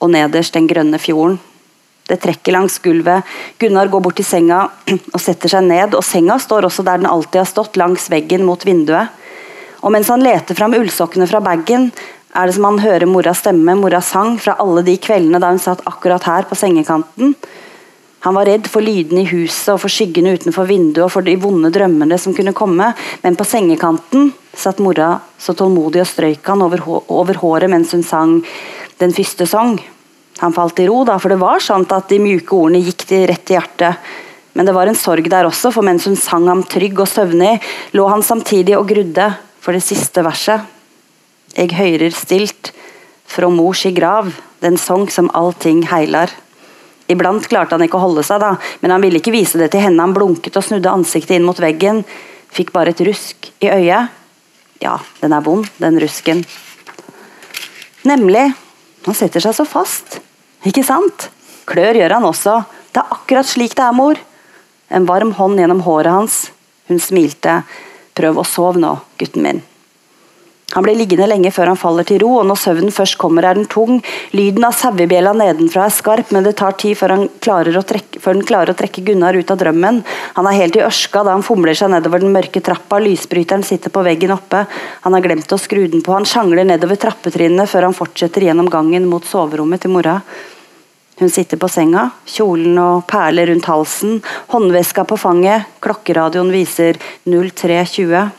og 0.01 0.17
nederst 0.17 0.57
den 0.57 0.65
grønne 0.71 0.97
fjorden. 0.97 1.37
Det 2.05 2.19
trekker 2.21 2.53
langs 2.53 2.77
gulvet. 2.79 3.25
Gunnar 3.57 3.89
går 3.89 4.03
bort 4.05 4.19
til 4.19 4.27
senga 4.27 4.67
og 4.93 5.21
setter 5.21 5.49
seg 5.49 5.65
ned. 5.65 5.95
og 5.97 6.03
Senga 6.05 6.37
står 6.39 6.67
også 6.67 6.85
der 6.85 7.01
den 7.01 7.09
alltid 7.09 7.41
har 7.41 7.49
stått, 7.49 7.79
langs 7.81 8.09
veggen 8.13 8.45
mot 8.45 8.61
vinduet. 8.65 9.09
Og 9.81 9.91
Mens 9.93 10.09
han 10.09 10.23
leter 10.23 10.57
fram 10.57 10.73
ullsokkene 10.77 11.27
fra 11.29 11.41
bagen, 11.41 11.91
er 12.35 12.47
det 12.47 12.55
som 12.57 12.67
han 12.67 12.81
hører 12.83 13.07
moras 13.07 13.39
stemme, 13.41 13.77
moras 13.79 14.09
sang, 14.11 14.35
fra 14.37 14.57
alle 14.59 14.83
de 14.85 14.97
kveldene 15.01 15.39
da 15.39 15.49
hun 15.53 15.61
satt 15.61 15.85
akkurat 15.87 16.25
her 16.27 16.47
på 16.49 16.57
sengekanten. 16.59 17.33
Han 18.25 18.33
var 18.33 18.49
redd 18.49 18.67
for 18.69 18.81
lydene 18.81 19.21
i 19.21 19.29
huset 19.29 19.75
og 19.75 19.83
for 19.83 19.93
skyggene 19.93 20.33
utenfor 20.33 20.65
vinduet 20.65 21.03
og 21.05 21.11
for 21.13 21.25
de 21.25 21.35
vonde 21.37 21.69
drømmene 21.73 22.17
som 22.21 22.33
kunne 22.33 22.55
komme, 22.57 22.91
men 23.21 23.37
på 23.37 23.45
sengekanten 23.45 24.31
satt 24.57 24.81
mora 24.81 25.11
så 25.37 25.53
tålmodig 25.53 26.01
og 26.01 26.09
strøyk 26.09 26.49
han 26.49 26.65
over, 26.65 27.37
håret 27.41 27.69
mens 27.69 27.93
hun 27.93 28.05
sang 28.05 28.39
den 28.97 29.13
første 29.13 29.45
sang. 29.49 29.77
Han 30.41 30.53
falt 30.53 30.79
i 30.83 30.87
ro, 30.89 31.03
da, 31.07 31.15
for 31.21 31.31
det 31.31 31.39
var 31.39 31.63
sant 31.63 31.91
at 31.95 32.09
de 32.11 32.19
mjuke 32.19 32.55
ordene 32.57 32.83
gikk 32.83 33.05
de 33.09 33.21
rett 33.31 33.51
i 33.51 33.55
hjertet. 33.55 34.13
Men 34.55 34.67
det 34.67 34.75
var 34.75 34.87
en 34.87 34.97
sorg 34.99 35.27
der 35.31 35.47
også, 35.47 35.71
for 35.75 35.83
mens 35.83 36.07
hun 36.07 36.15
sang 36.19 36.47
ham 36.47 36.63
trygg 36.67 36.99
og 37.03 37.09
søvnig, 37.11 37.57
lå 37.95 38.07
han 38.11 38.23
samtidig 38.23 38.77
og 38.77 38.87
grudde 38.91 39.29
for 39.63 39.75
det 39.75 39.83
siste 39.83 40.23
verset. 40.23 40.63
Eg 41.59 41.75
høyrer 41.75 42.15
stilt 42.15 42.71
fra 43.31 43.49
mors 43.51 43.85
i 43.87 43.93
grav, 43.95 44.31
den 44.63 44.79
song 44.79 45.07
som 45.11 45.31
allting 45.35 45.85
heilar. 45.91 46.31
Iblant 47.11 47.47
klarte 47.51 47.77
han 47.77 47.85
ikke 47.85 47.99
å 47.99 48.05
holde 48.07 48.23
seg, 48.25 48.41
da, 48.41 48.55
men 48.81 48.95
han 48.95 49.03
ville 49.03 49.21
ikke 49.21 49.33
vise 49.35 49.59
det 49.61 49.69
til 49.73 49.83
henne. 49.83 50.01
Han 50.03 50.15
blunket 50.15 50.57
og 50.57 50.65
snudde 50.65 50.91
ansiktet 50.91 51.37
inn 51.37 51.47
mot 51.47 51.59
veggen, 51.61 52.03
fikk 52.55 52.73
bare 52.75 52.95
et 52.95 53.03
rusk 53.07 53.51
i 53.63 53.71
øyet. 53.71 54.11
Ja, 54.83 54.97
den 55.21 55.35
er 55.35 55.43
vond, 55.45 55.67
den 55.79 55.99
rusken. 56.01 56.43
Nemlig. 58.05 58.53
Han 59.05 59.17
setter 59.17 59.43
seg 59.43 59.53
så 59.57 59.65
fast. 59.69 60.19
Ikke 60.65 60.83
sant? 60.85 61.29
Klør 61.69 61.97
gjør 61.97 62.17
han 62.17 62.25
også. 62.25 62.57
Det 62.93 63.01
er 63.01 63.13
akkurat 63.13 63.49
slik 63.49 63.75
det 63.77 63.85
er, 63.85 63.93
mor. 63.95 64.19
En 64.89 65.05
varm 65.09 65.33
hånd 65.37 65.61
gjennom 65.61 65.83
håret 65.85 66.13
hans. 66.13 66.39
Hun 66.89 67.01
smilte. 67.01 67.61
Prøv 68.17 68.41
å 68.41 68.47
sove 68.47 68.81
nå, 68.81 68.95
gutten 69.19 69.45
min. 69.45 69.63
Han 70.75 70.83
blir 70.83 70.97
liggende 70.99 71.27
lenge 71.31 71.53
før 71.55 71.71
han 71.71 71.79
faller 71.79 72.03
til 72.07 72.19
ro, 72.19 72.33
og 72.41 72.47
når 72.49 72.59
søvnen 72.59 72.91
først 72.91 73.15
kommer 73.19 73.45
er 73.47 73.55
den 73.55 73.67
tung. 73.71 74.01
Lyden 74.35 74.65
av 74.67 74.75
sauebjella 74.75 75.31
nedenfra 75.37 75.85
er 75.87 75.93
skarp, 75.95 76.33
men 76.35 76.43
det 76.43 76.57
tar 76.59 76.75
tid 76.75 76.97
før, 76.99 77.15
han 77.15 77.29
å 77.79 77.83
trekke, 77.87 78.19
før 78.19 78.35
den 78.35 78.47
klarer 78.49 78.73
å 78.73 78.77
trekke 78.77 79.05
Gunnar 79.07 79.39
ut 79.39 79.53
av 79.53 79.61
drømmen. 79.61 80.01
Han 80.35 80.49
er 80.51 80.57
helt 80.59 80.75
i 80.75 80.83
ørska 80.83 81.23
da 81.23 81.37
han 81.37 81.45
fomler 81.47 81.77
seg 81.79 81.93
nedover 81.93 82.19
den 82.19 82.35
mørke 82.35 82.59
trappa, 82.59 82.99
lysbryteren 82.99 83.63
sitter 83.63 83.93
på 83.93 84.03
veggen 84.03 84.35
oppe. 84.35 84.65
Han 85.07 85.15
har 85.15 85.23
glemt 85.23 85.55
å 85.55 85.61
skru 85.61 85.85
den 85.87 86.03
på, 86.03 86.11
han 86.11 86.27
sjangler 86.27 86.67
nedover 86.67 86.99
trappetrinnene 86.99 87.69
før 87.71 87.87
han 87.87 87.95
fortsetter 87.95 88.49
gjennom 88.49 88.67
gangen 88.71 89.07
mot 89.07 89.23
soverommet 89.23 89.85
til 89.85 89.95
mora. 89.95 90.19
Hun 91.15 91.31
sitter 91.31 91.55
på 91.55 91.71
senga, 91.71 92.09
kjolen 92.27 92.75
og 92.83 93.05
perler 93.07 93.47
rundt 93.47 93.71
halsen, 93.71 94.17
håndveska 94.51 95.05
på 95.07 95.15
fanget, 95.15 95.69
klokkeradioen 95.79 96.51
viser 96.51 96.99
03.20. 97.23 98.33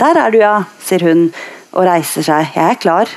Der 0.00 0.18
er 0.18 0.34
du, 0.34 0.42
ja, 0.42 0.56
sier 0.82 1.06
hun 1.06 1.28
og 1.76 1.86
reiser 1.86 2.24
seg. 2.24 2.54
Jeg 2.56 2.72
er 2.72 2.80
klar. 2.80 3.12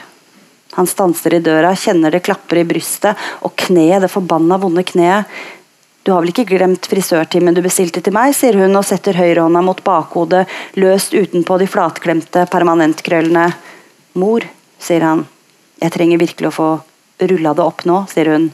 Han 0.76 0.88
stanser 0.88 1.34
i 1.38 1.42
døra, 1.44 1.72
kjenner 1.76 2.14
det 2.14 2.22
klapper 2.28 2.62
i 2.62 2.68
brystet, 2.68 3.18
og 3.46 3.56
kneet, 3.58 4.04
det 4.04 4.12
forbanna 4.12 4.60
vonde 4.62 4.84
kneet. 4.86 5.30
Du 6.06 6.14
har 6.14 6.24
vel 6.24 6.32
ikke 6.32 6.48
glemt 6.50 6.88
frisørtimen 6.90 7.56
du 7.56 7.62
bestilte 7.66 8.02
til 8.06 8.16
meg, 8.16 8.34
sier 8.38 8.56
hun 8.58 8.78
og 8.78 8.86
setter 8.88 9.18
høyrehånda 9.20 9.64
mot 9.66 9.82
bakhodet, 9.86 10.46
løst 10.80 11.16
utenpå 11.18 11.58
de 11.60 11.68
flatklemte 11.70 12.46
permanentkrøllene. 12.52 13.48
Mor, 14.22 14.46
sier 14.80 15.06
han. 15.06 15.26
Jeg 15.80 15.94
trenger 15.96 16.22
virkelig 16.22 16.52
å 16.52 16.56
få 16.56 16.70
rulla 17.30 17.54
det 17.56 17.66
opp 17.66 17.84
nå, 17.90 18.04
sier 18.12 18.32
hun. 18.34 18.50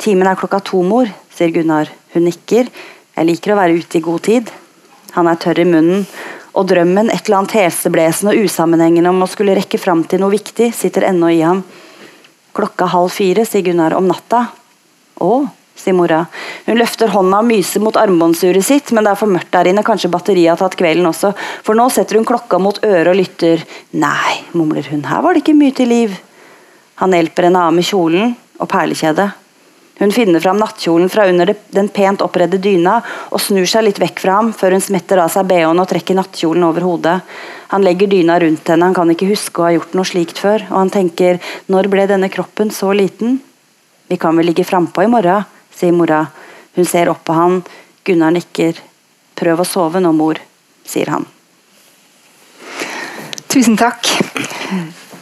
Timen 0.00 0.28
er 0.30 0.38
klokka 0.40 0.62
to, 0.64 0.80
mor, 0.86 1.10
sier 1.34 1.52
Gunnar. 1.54 1.90
Hun 2.14 2.26
nikker. 2.28 2.70
Jeg 3.16 3.28
liker 3.28 3.52
å 3.52 3.58
være 3.58 3.80
ute 3.80 3.98
i 3.98 4.04
god 4.04 4.24
tid. 4.28 4.52
Han 5.16 5.28
er 5.28 5.40
tørr 5.42 5.60
i 5.60 5.66
munnen 5.68 6.06
og 6.54 6.66
drømmen, 6.70 7.10
et 7.12 7.26
eller 7.26 7.40
annet 7.40 7.56
heseblesende 7.58 8.34
og 8.34 8.48
usammenhengende 8.48 9.12
om 9.12 9.22
å 9.22 9.28
skulle 9.30 9.54
rekke 9.58 9.78
fram 9.80 10.02
til 10.08 10.22
noe 10.22 10.34
viktig, 10.34 10.72
sitter 10.74 11.06
ennå 11.10 11.30
i 11.34 11.40
ham. 11.44 11.62
Klokka 12.56 12.88
halv 12.90 13.12
fire, 13.14 13.46
sier 13.46 13.64
Gunnar 13.66 13.94
om 13.98 14.08
natta. 14.10 14.46
Å, 15.20 15.32
sier 15.78 15.96
mora. 15.96 16.24
Hun 16.66 16.80
løfter 16.80 17.12
hånda 17.14 17.42
og 17.42 17.48
myser 17.48 17.84
mot 17.84 17.96
armbåndsuret 18.00 18.66
sitt, 18.66 18.90
men 18.96 19.06
det 19.06 19.14
er 19.14 19.20
for 19.20 19.30
mørkt 19.30 19.52
der 19.54 19.70
inne, 19.70 19.84
kanskje 19.86 20.10
batteriet 20.12 20.54
har 20.54 20.60
tatt 20.60 20.78
kvelden 20.80 21.08
også, 21.10 21.32
for 21.66 21.78
nå 21.78 21.86
setter 21.92 22.18
hun 22.18 22.28
klokka 22.28 22.60
mot 22.62 22.80
øret 22.84 23.12
og 23.12 23.20
lytter. 23.20 23.64
Nei, 23.96 24.40
mumler 24.56 24.90
hun, 24.90 25.06
her 25.08 25.22
var 25.24 25.36
det 25.36 25.44
ikke 25.44 25.58
mye 25.60 25.76
til 25.76 25.92
liv. 25.92 26.16
Han 27.00 27.14
hjelper 27.16 27.48
henne 27.48 27.68
av 27.68 27.76
med 27.76 27.86
kjolen 27.86 28.34
og 28.60 28.68
perlekjedet. 28.68 29.30
Hun 30.00 30.12
finner 30.12 30.40
fram 30.40 30.56
nattkjolen 30.56 31.10
fra 31.12 31.26
under 31.28 31.50
den 31.76 31.88
pent 31.92 32.22
oppredde 32.24 32.56
dyna 32.56 33.02
og 33.28 33.40
snur 33.44 33.66
seg 33.68 33.84
litt 33.84 33.98
vekk 34.00 34.22
fra 34.22 34.38
ham 34.38 34.46
før 34.56 34.72
hun 34.72 34.84
smetter 34.84 35.20
av 35.20 35.28
seg 35.28 35.44
bh-en 35.50 35.82
og 35.82 35.88
trekker 35.90 36.16
nattkjolen 36.16 36.64
over 36.64 36.86
hodet. 36.88 37.18
Han 37.68 37.84
legger 37.84 38.08
dyna 38.08 38.38
rundt 38.40 38.72
henne, 38.72 38.88
han 38.88 38.96
kan 38.96 39.12
ikke 39.12 39.28
huske 39.28 39.60
å 39.60 39.66
ha 39.66 39.74
gjort 39.74 39.92
noe 39.98 40.08
slikt 40.08 40.40
før, 40.40 40.64
og 40.70 40.78
han 40.78 40.92
tenker 40.94 41.36
når 41.68 41.90
ble 41.92 42.06
denne 42.08 42.30
kroppen 42.32 42.72
så 42.72 42.94
liten? 42.96 43.36
Vi 44.08 44.16
kan 44.16 44.40
vel 44.40 44.48
ligge 44.48 44.64
frampå 44.64 45.04
i 45.04 45.10
morgen, 45.12 45.44
sier 45.76 45.92
mora. 45.92 46.22
Hun 46.80 46.88
ser 46.88 47.12
opp 47.12 47.20
på 47.28 47.36
han, 47.36 47.60
Gunnar 48.08 48.32
nikker. 48.32 48.80
Prøv 49.36 49.60
å 49.60 49.68
sove 49.68 50.00
nå, 50.00 50.14
mor, 50.16 50.40
sier 50.88 51.12
han. 51.12 51.28
Tusen 53.52 53.76
takk. 53.76 54.08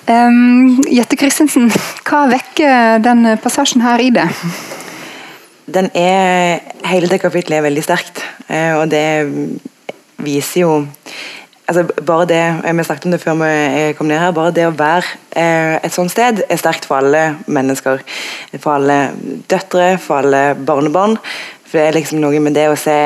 Um, 0.06 0.78
Jette 0.87 1.18
Christensen, 1.18 1.66
hva 2.06 2.25
vekker 2.30 3.02
den 3.02 3.35
passasjen 3.42 3.82
her 3.82 4.06
i 4.06 4.12
det? 4.14 4.30
Den 5.68 5.90
er, 5.94 6.62
hele 6.88 7.10
det 7.10 7.20
kapitlet 7.20 7.58
er 7.58 7.66
veldig 7.66 7.82
sterkt, 7.84 8.22
eh, 8.48 8.72
og 8.78 8.88
det 8.88 9.04
viser 10.25 10.62
jo 10.62 10.70
altså 11.68 11.82
bare 12.00 12.25
det, 12.26 12.44
Vi 12.64 12.84
snakket 12.84 13.04
om 13.04 13.12
det 13.12 13.20
før 13.20 13.34
vi 13.42 13.92
kom 13.92 14.08
ned 14.08 14.18
her. 14.18 14.32
Bare 14.32 14.54
det 14.56 14.64
å 14.64 14.72
være 14.72 15.04
eh, 15.37 15.76
et 15.84 15.92
sånt 15.92 16.10
sted 16.10 16.40
er 16.48 16.56
sterkt 16.56 16.88
for 16.88 17.02
alle 17.02 17.37
mennesker. 17.46 18.00
For 18.56 18.78
alle 18.78 19.12
døtre, 19.50 19.98
for 19.98 20.22
alle 20.22 20.56
barnebarn. 20.56 21.18
For 21.68 21.76
Det 21.76 21.84
er 21.84 21.98
liksom 21.98 22.22
noe 22.25 22.40
med 22.40 22.56
det 22.56 22.70
å 22.70 22.78
se 22.80 22.96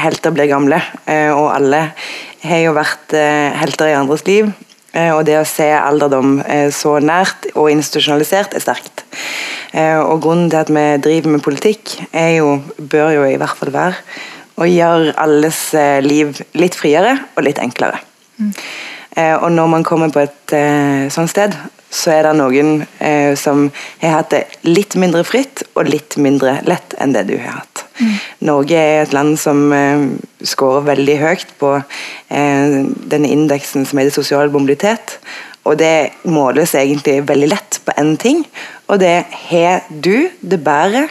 helter 0.00 0.32
bli 0.32 0.48
gamle. 0.48 0.80
Eh, 1.04 1.28
og 1.28 1.52
alle 1.52 1.90
har 2.40 2.64
jo 2.64 2.72
vært 2.72 3.12
helter 3.60 3.92
i 3.92 3.98
andres 3.98 4.24
liv. 4.24 4.48
Eh, 4.98 5.12
og 5.14 5.24
det 5.28 5.36
å 5.38 5.46
se 5.46 5.68
alderdom 5.76 6.38
eh, 6.42 6.68
så 6.74 6.96
nært 7.02 7.50
og 7.54 7.70
institusjonalisert 7.72 8.56
er 8.56 8.64
sterkt. 8.64 9.04
Eh, 9.76 9.98
og 10.00 10.22
grunnen 10.24 10.50
til 10.50 10.60
at 10.62 10.72
vi 10.72 10.84
driver 11.04 11.36
med 11.36 11.44
politikk, 11.44 11.94
er 12.10 12.38
jo, 12.38 12.58
bør 12.78 13.14
jo 13.18 13.26
i 13.28 13.38
hvert 13.40 13.58
fall 13.58 13.74
være 13.74 14.02
å 14.58 14.66
gjøre 14.66 15.14
alles 15.22 15.58
liv 16.02 16.40
litt 16.58 16.74
friere 16.74 17.14
og 17.36 17.44
litt 17.46 17.60
enklere. 17.62 18.00
Mm. 18.42 18.50
Og 19.44 19.52
når 19.54 19.68
man 19.70 19.84
kommer 19.86 20.10
på 20.10 20.24
et 20.24 20.54
sånt 21.14 21.30
sted, 21.30 21.54
så 21.90 22.12
er 22.12 22.26
det 22.26 22.34
noen 22.36 22.82
eh, 23.00 23.32
som 23.38 23.68
har 24.02 24.18
hatt 24.18 24.32
det 24.34 24.42
litt 24.68 24.96
mindre 25.00 25.24
fritt 25.24 25.64
og 25.72 25.88
litt 25.88 26.18
mindre 26.20 26.58
lett 26.68 26.96
enn 27.00 27.14
det 27.16 27.24
du 27.30 27.36
har 27.38 27.62
hatt. 27.62 27.84
Mm. 27.98 28.14
Norge 28.50 28.78
er 28.78 29.02
et 29.02 29.14
land 29.16 29.38
som 29.40 29.72
eh, 29.72 30.04
scorer 30.44 30.86
veldig 30.90 31.16
høyt 31.22 31.54
på 31.60 31.74
eh, 31.78 32.80
denne 32.84 33.32
indeksen 33.32 33.88
som 33.88 34.00
heter 34.00 34.14
sosial 34.14 34.52
mobilitet. 34.52 35.16
Og 35.68 35.78
det 35.80 36.12
måles 36.28 36.76
egentlig 36.78 37.22
veldig 37.28 37.48
lett 37.52 37.80
på 37.84 37.96
én 38.00 38.14
ting, 38.20 38.44
og 38.88 39.00
det 39.02 39.26
har 39.50 39.84
du 39.90 40.30
det 40.40 40.60
bedre, 40.64 41.08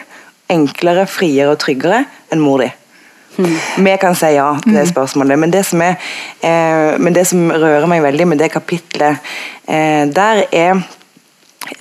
enklere, 0.50 1.04
friere 1.06 1.52
og 1.52 1.60
tryggere 1.62 2.06
enn 2.32 2.42
mor 2.42 2.64
di. 2.64 2.70
Mm. 3.38 3.56
Vi 3.84 3.96
kan 4.02 4.16
si 4.18 4.32
ja 4.34 4.50
til 4.62 4.74
det 4.74 4.86
mm. 4.88 4.92
spørsmålet, 4.92 5.38
men 5.38 5.54
det 5.54 5.64
som, 5.66 5.82
er, 5.82 5.96
eh, 6.42 6.98
men 6.98 7.14
det 7.14 7.26
som 7.30 7.50
rører 7.50 7.86
meg 7.90 8.02
veldig 8.02 8.26
med 8.32 8.42
det 8.42 8.50
kapitlet 8.52 9.18
eh, 9.66 10.04
der, 10.10 10.44
er 10.52 10.80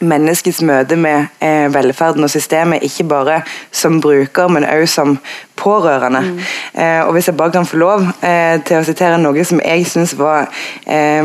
menneskets 0.04 0.60
møte 0.66 0.98
med 1.00 1.28
eh, 1.44 1.68
velferden 1.74 2.26
og 2.26 2.32
systemet, 2.32 2.84
ikke 2.84 3.06
bare 3.08 3.42
som 3.72 4.02
bruker, 4.04 4.50
men 4.52 4.66
også 4.68 4.94
som 4.94 5.18
pårørende. 5.58 6.22
Mm. 6.22 6.40
Eh, 6.82 7.02
og 7.06 7.14
Hvis 7.14 7.28
jeg 7.28 7.38
bare 7.38 7.52
kan 7.52 7.66
få 7.66 7.78
lov 7.78 8.06
eh, 8.22 8.60
til 8.68 8.80
å 8.80 8.86
sitere 8.86 9.18
noe 9.22 9.46
som 9.48 9.62
jeg 9.64 9.88
syns 9.90 10.14
var 10.20 10.50
eh, 10.86 11.24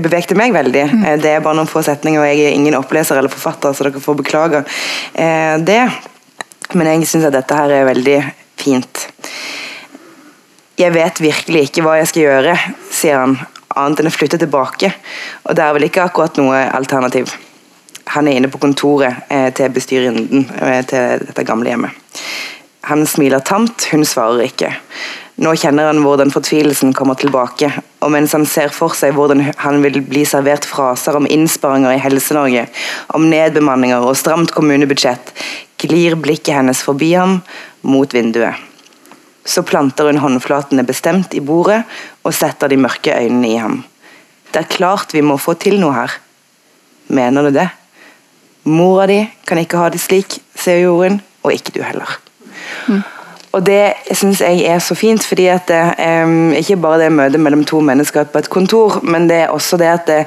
bevegte 0.00 0.38
meg 0.38 0.54
veldig. 0.56 0.86
Mm. 0.92 1.04
Eh, 1.04 1.18
det 1.22 1.34
er 1.34 1.44
bare 1.44 1.60
noen 1.60 1.70
få 1.70 1.84
setninger, 1.86 2.22
og 2.22 2.30
jeg 2.30 2.46
er 2.46 2.56
ingen 2.56 2.78
oppleser 2.78 3.20
eller 3.20 3.32
forfatter, 3.32 3.74
så 3.74 3.86
dere 3.86 4.02
får 4.02 4.22
beklage 4.22 4.64
eh, 5.12 5.58
det. 5.62 5.84
Men 6.74 6.90
jeg 6.90 7.10
syns 7.10 7.28
at 7.28 7.36
dette 7.36 7.58
her 7.58 7.70
er 7.70 7.92
veldig 7.92 8.18
fint. 8.64 9.06
Jeg 10.80 10.90
vet 10.94 11.20
virkelig 11.22 11.68
ikke 11.68 11.84
hva 11.86 11.98
jeg 12.00 12.10
skal 12.10 12.24
gjøre, 12.24 12.54
sier 12.90 13.20
han, 13.20 13.36
annet 13.78 14.02
enn 14.02 14.10
å 14.10 14.14
flytte 14.14 14.40
tilbake. 14.42 14.90
Og 15.46 15.54
det 15.54 15.62
er 15.62 15.76
vel 15.76 15.86
ikke 15.86 16.06
akkurat 16.08 16.38
noe 16.40 16.64
alternativ. 16.74 17.30
Han 18.14 18.28
er 18.28 18.38
inne 18.38 18.50
på 18.52 18.60
kontoret 18.62 19.28
eh, 19.32 19.50
til 19.54 19.70
bestyreren 19.74 20.44
eh, 20.60 20.80
til 20.88 21.22
dette 21.24 21.46
gamlehjemmet. 21.46 21.94
Han 22.90 23.06
smiler 23.08 23.40
tamt, 23.40 23.86
hun 23.92 24.04
svarer 24.04 24.44
ikke. 24.44 24.74
Nå 25.42 25.54
kjenner 25.58 25.88
han 25.88 26.02
hvordan 26.04 26.30
fortvilelsen 26.30 26.92
kommer 26.94 27.16
tilbake, 27.18 27.70
og 28.04 28.12
mens 28.14 28.34
han 28.36 28.44
ser 28.46 28.70
for 28.74 28.94
seg 28.94 29.16
hvordan 29.16 29.40
han 29.64 29.80
vil 29.82 29.98
bli 30.06 30.22
servert 30.28 30.66
fraser 30.68 31.16
om 31.18 31.26
innsparinger 31.26 31.96
i 31.96 32.02
Helse-Norge, 32.02 32.68
om 33.16 33.26
nedbemanninger 33.32 34.04
og 34.04 34.18
stramt 34.20 34.54
kommunebudsjett, 34.54 35.32
glir 35.80 36.14
blikket 36.20 36.60
hennes 36.60 36.84
forbi 36.86 37.14
ham, 37.16 37.40
mot 37.84 38.14
vinduet. 38.14 38.56
Så 39.44 39.62
planter 39.62 40.08
hun 40.08 40.20
håndflatene 40.22 40.84
bestemt 40.88 41.34
i 41.36 41.42
bordet 41.44 41.82
og 42.24 42.34
setter 42.34 42.72
de 42.72 42.80
mørke 42.80 43.12
øynene 43.12 43.50
i 43.50 43.60
ham. 43.60 43.82
Det 44.52 44.62
er 44.62 44.76
klart 44.76 45.12
vi 45.12 45.24
må 45.24 45.36
få 45.36 45.56
til 45.60 45.80
noe 45.82 45.92
her. 45.96 46.12
Mener 47.12 47.48
du 47.48 47.54
det? 47.54 47.68
Mora 48.64 49.06
di 49.10 49.18
kan 49.44 49.60
ikke 49.60 49.76
ha 49.76 49.90
det 49.92 50.00
slik, 50.00 50.38
sier 50.56 50.80
Jorunn, 50.86 51.18
og 51.44 51.52
ikke 51.52 51.74
du 51.74 51.82
heller. 51.84 52.08
Mm. 52.88 53.02
Og 53.54 53.62
Det 53.66 53.94
syns 54.16 54.40
jeg 54.40 54.64
er 54.66 54.78
så 54.82 54.96
fint, 54.98 55.22
fordi 55.22 55.46
at 55.46 55.68
det, 55.68 55.82
um, 56.24 56.52
ikke 56.52 56.80
bare 56.80 57.04
det 57.04 57.12
møtet 57.12 57.40
mellom 57.40 57.64
to 57.64 57.80
mennesker 57.80 58.24
på 58.24 58.40
et 58.40 58.50
kontor, 58.50 58.98
men 59.02 59.28
det 59.28 59.44
er 59.44 59.52
også 59.52 59.76
det 59.76 59.90
at 59.92 60.06
det, 60.06 60.24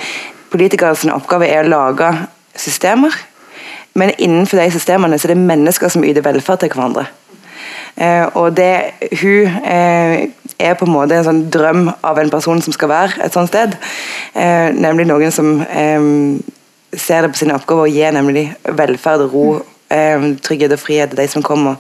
politikernes 0.52 1.04
oppgave 1.12 1.50
er 1.50 1.66
å 1.66 1.72
lage 1.72 2.12
systemer. 2.56 3.12
Men 3.98 4.14
innenfor 4.18 4.62
de 4.62 4.70
systemene 4.72 5.18
så 5.20 5.28
er 5.28 5.34
det 5.34 5.44
mennesker 5.44 5.92
som 5.92 6.06
yter 6.06 6.24
velferd 6.24 6.62
til 6.62 6.72
hverandre. 6.72 7.08
Uh, 7.98 8.26
og 8.38 8.58
det 8.58 8.74
hun 9.22 9.48
uh, 9.48 10.18
er 10.58 10.76
på 10.78 10.86
en 10.86 10.94
måte 10.94 11.18
en 11.18 11.26
sånn 11.26 11.48
drøm 11.54 11.88
av 12.06 12.20
en 12.22 12.30
person 12.34 12.62
som 12.62 12.76
skal 12.76 12.92
være 12.92 13.26
et 13.26 13.34
sånt 13.34 13.52
sted. 13.52 13.78
Uh, 14.36 14.70
nemlig 14.78 15.08
noen 15.10 15.34
som 15.34 15.58
ser 16.94 17.22
det 17.22 17.34
på 17.34 17.42
sine 17.42 17.56
oppgaver 17.58 17.88
å 17.88 17.92
gi 17.92 18.06
nemlig 18.16 18.46
velferd, 18.78 19.28
ro, 19.32 19.48
eh, 19.94 20.30
trygghet 20.44 20.76
og 20.76 20.82
frihet 20.82 21.12
til 21.12 21.22
de 21.22 21.28
som 21.32 21.44
kommer 21.44 21.76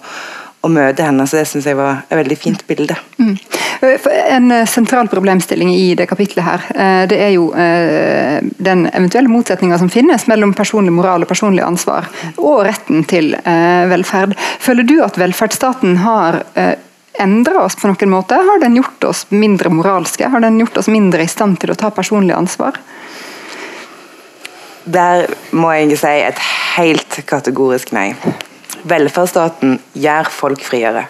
og 0.65 0.73
møte 0.73 1.05
henne. 1.05 1.27
så 1.27 1.37
Det 1.37 1.47
synes 1.47 1.65
jeg 1.65 1.77
var 1.77 2.03
et 2.09 2.17
veldig 2.17 2.37
fint 2.37 2.63
bilde. 2.67 2.95
Mm. 3.17 3.37
En 4.29 4.51
eh, 4.51 4.65
sentral 4.65 5.07
problemstilling 5.07 5.69
i 5.75 5.93
det 5.95 6.07
kapitlet 6.09 6.45
her, 6.45 6.65
eh, 6.73 7.03
det 7.09 7.19
er 7.21 7.31
jo 7.35 7.51
eh, 7.53 8.41
den 8.57 8.87
eventuelle 8.89 9.29
motsetninga 9.29 9.77
som 9.77 9.91
finnes 9.93 10.25
mellom 10.27 10.55
personlig 10.57 10.93
moral 10.93 11.25
og 11.25 11.29
personlig 11.29 11.63
ansvar, 11.65 12.09
og 12.37 12.65
retten 12.65 13.05
til 13.07 13.35
velferd. 13.45 14.33
Føler 14.63 14.87
du 14.87 14.97
at 15.05 15.17
velferdsstaten 15.19 15.97
har 16.01 16.41
endra 17.21 17.63
oss 17.65 17.77
på 17.77 17.89
noen 17.89 18.11
måte? 18.11 18.37
Har 18.49 18.61
den 18.61 18.77
gjort 18.79 19.03
oss 19.09 19.25
mindre 19.29 19.71
moralske? 19.73 20.29
Har 20.29 20.43
den 20.43 20.59
gjort 20.61 20.77
oss 20.81 20.89
mindre 20.91 21.25
i 21.25 21.31
stand 21.31 21.59
til 21.61 21.73
å 21.73 21.77
ta 21.77 21.91
personlig 21.93 22.35
ansvar? 22.37 22.77
Der 24.87 25.27
må 25.51 25.73
jeg 25.75 25.97
si 25.99 26.13
et 26.27 26.43
helt 26.77 27.21
kategorisk 27.27 27.91
nei. 27.95 28.11
Velferdsstaten 28.83 29.79
gjør 29.97 30.31
folk 30.33 30.65
friere. 30.65 31.07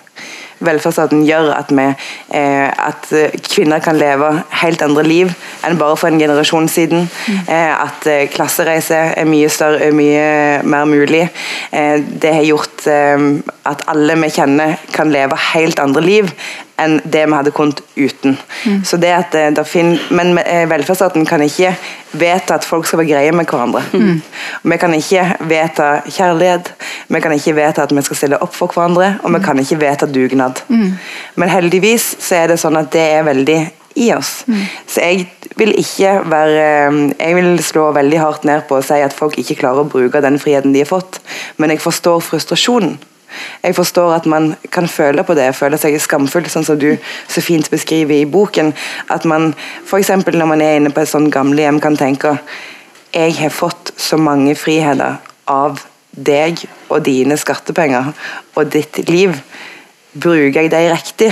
Velferdsstaten 0.59 1.21
gjør 1.27 1.51
at, 1.53 1.69
vi, 1.69 1.85
eh, 2.33 2.65
at 2.65 3.09
kvinner 3.45 3.81
kan 3.83 3.97
leve 3.99 4.31
helt 4.63 4.81
andre 4.81 5.03
liv 5.05 5.33
enn 5.67 5.77
bare 5.77 5.97
for 5.99 6.09
en 6.09 6.17
generasjon 6.17 6.69
siden. 6.71 7.05
Eh, 7.45 7.73
at 7.83 8.07
eh, 8.09 8.25
klassereise 8.33 8.97
er 9.13 9.29
mye, 9.29 9.51
større, 9.53 9.91
mye 9.93 10.63
mer 10.65 10.89
mulig. 10.89 11.27
Eh, 11.71 12.01
det 12.01 12.33
har 12.39 12.47
gjort 12.47 12.87
eh, 12.89 13.27
at 13.69 13.85
alle 13.91 14.17
vi 14.23 14.31
kjenner 14.33 14.79
kan 14.95 15.13
leve 15.13 15.37
helt 15.53 15.79
andre 15.83 16.01
liv 16.01 16.33
enn 16.77 16.99
det 17.03 17.25
vi 17.25 17.33
hadde 17.33 17.51
kunnet 17.51 17.81
uten. 17.95 18.37
Mm. 18.65 18.83
Så 18.85 18.97
det 19.01 19.13
at 19.13 19.37
det 19.55 19.65
finner, 19.67 19.99
Men 20.09 20.37
velferdsstaten 20.69 21.25
kan 21.25 21.41
ikke 21.41 21.73
vedta 22.11 22.55
at 22.55 22.65
folk 22.65 22.87
skal 22.87 23.01
være 23.01 23.09
greie 23.09 23.31
med 23.31 23.45
hverandre. 23.45 23.81
Mm. 23.93 24.21
Vi 24.63 24.77
kan 24.77 24.93
ikke 24.93 25.25
vedta 25.49 26.01
kjærlighet, 26.05 26.73
vi 27.07 27.21
kan 27.21 27.33
ikke 27.33 27.55
vedta 27.55 27.83
at 27.83 27.95
vi 27.95 28.01
skal 28.01 28.17
stille 28.17 28.41
opp 28.41 28.55
for 28.55 28.71
hverandre, 28.73 29.17
og 29.23 29.33
vi 29.33 29.43
kan 29.43 29.59
ikke 29.59 29.79
vedta 29.81 30.05
dugnad. 30.05 30.61
Mm. 30.69 30.93
Men 31.35 31.49
heldigvis 31.49 32.15
så 32.19 32.43
er 32.43 32.53
det 32.53 32.61
sånn 32.61 32.77
at 32.77 32.91
det 32.93 33.09
er 33.17 33.27
veldig 33.27 33.59
i 33.97 34.13
oss. 34.13 34.43
Mm. 34.47 34.63
Så 34.87 35.01
jeg 35.01 35.27
vil 35.57 35.73
ikke 35.79 36.21
være 36.29 37.15
Jeg 37.19 37.35
vil 37.35 37.63
slå 37.63 37.91
veldig 37.91 38.19
hardt 38.19 38.45
ned 38.45 38.67
på 38.69 38.77
å 38.77 38.85
si 38.85 38.99
at 39.01 39.13
folk 39.13 39.37
ikke 39.41 39.57
klarer 39.63 39.85
å 39.85 39.89
bruke 39.89 40.21
den 40.21 40.37
friheten 40.39 40.73
de 40.73 40.85
har 40.85 40.89
fått, 40.89 41.21
men 41.57 41.73
jeg 41.73 41.81
forstår 41.81 42.21
frustrasjonen. 42.21 42.97
Jeg 43.63 43.75
forstår 43.75 44.13
at 44.15 44.25
man 44.25 44.55
kan 44.71 44.87
føle 44.87 45.23
på 45.23 45.35
det, 45.37 45.49
føle 45.55 45.77
seg 45.81 45.97
skamfull, 46.01 46.47
sånn 46.49 46.65
som 46.67 46.79
du 46.79 46.89
så 47.27 47.43
fint 47.43 47.69
beskriver 47.71 48.15
i 48.15 48.29
boken. 48.29 48.73
At 49.13 49.25
man 49.25 49.53
f.eks. 49.85 50.13
når 50.25 50.49
man 50.49 50.63
er 50.63 50.79
inne 50.79 50.93
på 50.93 51.03
et 51.03 51.11
sånt 51.11 51.33
gamlehjem, 51.33 51.81
kan 51.83 51.97
tenke 51.99 52.37
jeg 53.15 53.37
har 53.39 53.53
fått 53.53 53.93
så 53.97 54.17
mange 54.19 54.53
friheter 54.59 55.17
av 55.49 55.79
deg 56.11 56.59
og 56.89 57.05
dine 57.05 57.37
skattepenger 57.39 58.11
og 58.57 58.71
ditt 58.73 58.99
liv. 59.09 59.33
Bruker 60.13 60.61
jeg 60.61 60.71
dem 60.73 60.91
riktig? 60.91 61.31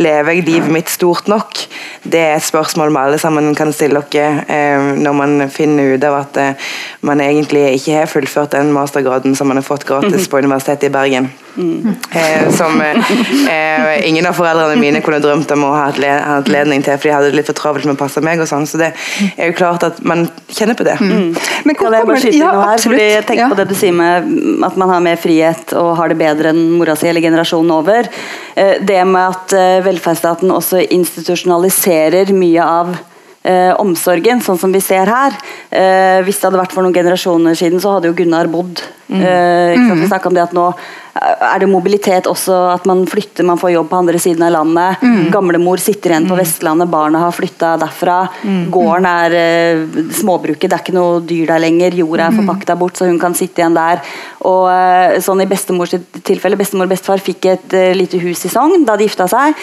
Lever 0.00 0.32
jeg 0.38 0.46
livet 0.46 0.72
mitt 0.72 0.88
stort 0.88 1.28
nok? 1.28 1.58
Det 2.02 2.20
er 2.20 2.38
et 2.38 2.44
spørsmål 2.44 2.92
vi 2.94 3.00
alle 3.02 3.18
sammen 3.20 3.52
kan 3.58 3.72
stille 3.76 4.00
dere 4.12 4.44
eh, 4.48 4.86
når 4.96 5.16
man 5.16 5.50
finner 5.52 5.94
ut 5.94 6.06
av 6.08 6.16
at 6.22 6.40
eh, 6.40 6.70
man 7.04 7.20
egentlig 7.20 7.66
ikke 7.76 7.98
har 7.98 8.08
fullført 8.08 8.56
den 8.56 8.72
mastergraden 8.72 9.36
som 9.36 9.50
man 9.52 9.60
har 9.60 9.66
fått 9.66 9.84
gratis 9.88 10.28
på 10.30 10.40
Universitetet 10.40 10.88
i 10.88 10.94
Bergen. 10.94 11.28
Mm. 11.56 11.94
Eh, 12.10 12.50
som 12.54 12.80
eh, 12.80 14.08
ingen 14.08 14.26
av 14.26 14.36
foreldrene 14.38 14.78
mine 14.80 15.00
kunne 15.04 15.18
drømt 15.22 15.50
om 15.54 15.64
å 15.66 15.72
ha 15.74 15.88
anledning 15.90 16.50
ledning 16.50 16.84
til, 16.86 16.98
for 16.98 17.08
de 17.08 17.14
hadde 17.14 17.30
det 17.30 17.38
litt 17.40 17.50
for 17.50 17.58
travelt 17.58 17.88
med 17.88 17.96
å 17.96 18.00
passe 18.00 18.22
meg. 18.24 18.40
og 18.42 18.48
sånn, 18.50 18.66
Så 18.68 18.78
det 18.80 18.92
er 19.36 19.50
jo 19.50 19.56
klart 19.58 19.84
at 19.86 20.00
man 20.06 20.26
kjenner 20.48 20.78
på 20.78 20.86
det. 20.86 20.96
Mm. 21.00 21.34
Men 21.64 21.76
hvor 21.78 21.90
kommer 21.94 22.22
det 22.22 22.34
ja, 22.36 22.52
her, 22.70 22.78
fordi 22.82 23.02
jeg 23.02 23.26
tenker 23.26 23.44
ja. 23.44 23.50
på 23.50 23.58
det 23.58 23.68
du 23.70 23.76
sier 23.78 23.96
med 23.96 24.30
at 24.66 24.78
man 24.80 24.94
har 24.94 25.04
mer 25.04 25.20
frihet 25.20 25.74
og 25.78 25.94
har 25.98 26.12
det 26.12 26.20
bedre 26.20 26.54
enn 26.54 26.64
mora 26.78 26.96
si 26.98 27.10
eller 27.10 27.24
generasjonen 27.24 27.74
over. 27.74 28.10
Eh, 28.54 28.76
det 28.86 29.02
med 29.08 29.22
at 29.36 29.56
eh, 29.56 29.78
velferdsstaten 29.86 30.52
også 30.54 30.84
institusjonaliserer 30.86 32.34
mye 32.36 32.66
av 32.66 32.94
eh, 33.42 33.72
omsorgen, 33.80 34.42
sånn 34.44 34.58
som 34.60 34.72
vi 34.74 34.82
ser 34.84 35.10
her. 35.10 35.36
Eh, 35.70 36.20
hvis 36.26 36.40
det 36.40 36.48
hadde 36.48 36.62
vært 36.62 36.74
for 36.76 36.86
noen 36.86 36.96
generasjoner 36.96 37.58
siden, 37.58 37.82
så 37.82 37.96
hadde 37.96 38.10
jo 38.10 38.16
Gunnar 38.18 38.50
bodd. 38.52 38.82
Mm. 39.08 39.20
Eh, 39.20 39.76
vi 39.76 40.06
mm. 40.06 40.18
om 40.30 40.36
det 40.36 40.48
at 40.48 40.56
nå 40.56 40.70
er 41.14 41.58
det 41.58 41.66
mobilitet 41.70 42.28
også, 42.30 42.54
at 42.70 42.84
man 42.86 43.02
flytter, 43.10 43.44
man 43.46 43.58
får 43.58 43.72
jobb 43.74 43.88
på 43.90 43.98
andre 43.98 44.18
siden 44.22 44.44
av 44.46 44.52
landet. 44.54 45.02
Mm. 45.02 45.30
Gamlemor 45.34 45.82
sitter 45.82 46.14
igjen 46.14 46.28
på 46.28 46.36
mm. 46.36 46.40
Vestlandet, 46.40 46.90
barna 46.92 47.24
har 47.24 47.34
flytta 47.34 47.72
derfra. 47.80 48.20
Mm. 48.44 48.60
Gården 48.70 49.08
er 49.10 49.36
eh, 49.40 49.82
småbruket, 50.20 50.68
det 50.68 50.76
er 50.76 50.84
ikke 50.84 50.94
noe 50.94 51.18
dyr 51.26 51.50
der 51.50 51.62
lenger. 51.64 51.96
Jorda 51.98 52.28
er 52.28 52.36
mm. 52.36 52.42
forpakta 52.42 52.76
bort, 52.78 53.00
så 53.00 53.08
hun 53.10 53.18
kan 53.22 53.34
sitte 53.34 53.62
igjen 53.62 53.74
der. 53.74 54.04
Og 54.46 54.68
eh, 54.70 55.18
sånn 55.24 55.42
i 55.42 55.48
bestemors 55.50 55.96
tilfelle, 56.26 56.58
Bestemor 56.60 56.86
og 56.86 56.92
bestefar 56.92 57.22
fikk 57.24 57.48
et 57.50 57.76
eh, 57.76 57.90
lite 57.96 58.20
hus 58.22 58.44
i 58.46 58.52
Sogn 58.52 58.84
da 58.86 58.96
de 59.00 59.08
gifta 59.08 59.26
seg, 59.30 59.56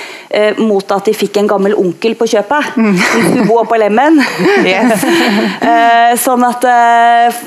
mot 0.59 0.91
at 0.93 1.05
de 1.07 1.13
fikk 1.15 1.37
en 1.39 1.47
gammel 1.49 1.75
onkel 1.77 2.17
på 2.19 2.27
kjøpet. 2.33 2.75
Mm. 2.75 2.99
Som 3.37 3.47
bo 3.47 3.61
på 3.69 3.79
Lemmen. 3.79 4.19
Yes. 4.67 5.05
sånn 6.25 6.43
at, 6.47 6.65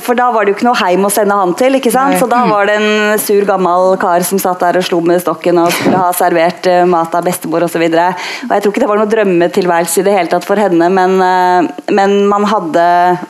For 0.05 0.17
da 0.19 0.31
var 0.33 0.47
det 0.47 0.55
jo 0.55 0.59
ikke 0.59 0.69
noe 0.71 0.81
heim 0.81 1.05
å 1.07 1.13
sende 1.13 1.37
han 1.37 1.53
til, 1.59 1.77
ikke 1.77 1.93
sant? 1.93 2.17
så 2.21 2.29
da 2.31 2.43
var 2.49 2.69
det 2.69 2.79
en 2.81 3.21
sur 3.21 3.45
gammel 3.49 3.90
kar 4.01 4.25
som 4.27 4.39
satt 4.43 4.61
der 4.63 4.79
og 4.81 4.85
slo 4.87 5.01
med 5.05 5.23
stokken 5.23 5.59
og 5.63 5.73
skulle 5.75 5.99
ha 5.99 6.11
servert 6.17 6.69
uh, 6.71 6.83
mat 6.89 7.15
av 7.17 7.27
bestemor 7.27 7.67
osv. 7.67 7.83
Jeg 7.83 8.47
tror 8.47 8.71
ikke 8.71 8.83
det 8.85 8.91
var 8.91 9.01
noe 9.01 9.11
drømmetilværelse 9.11 10.03
i 10.03 10.07
det 10.07 10.15
hele 10.15 10.31
tatt 10.33 10.47
for 10.47 10.61
henne, 10.61 10.91
men, 10.93 11.17
uh, 11.19 11.91
men 11.97 12.17
man, 12.31 12.47
hadde, 12.51 12.85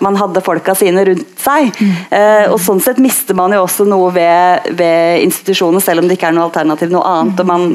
man, 0.04 0.18
hadde, 0.20 0.44
folka 0.44 0.74
sine 0.78 1.04
rundt 1.08 1.34
seg. 1.40 1.72
Uh, 2.12 2.50
og 2.50 2.58
Sånn 2.60 2.82
sett 2.84 3.00
mister 3.02 3.34
man 3.38 3.54
jo 3.56 3.64
også 3.64 3.86
noe 3.88 4.12
ved, 4.14 4.70
ved 4.78 5.24
institusjonen, 5.24 5.82
selv 5.82 6.02
om 6.02 6.10
det 6.10 6.18
ikke 6.18 6.28
er 6.30 6.36
noe 6.36 6.50
alternativ 6.50 6.92
noe 6.92 7.06
annet. 7.08 7.40
og 7.40 7.48
man 7.48 7.66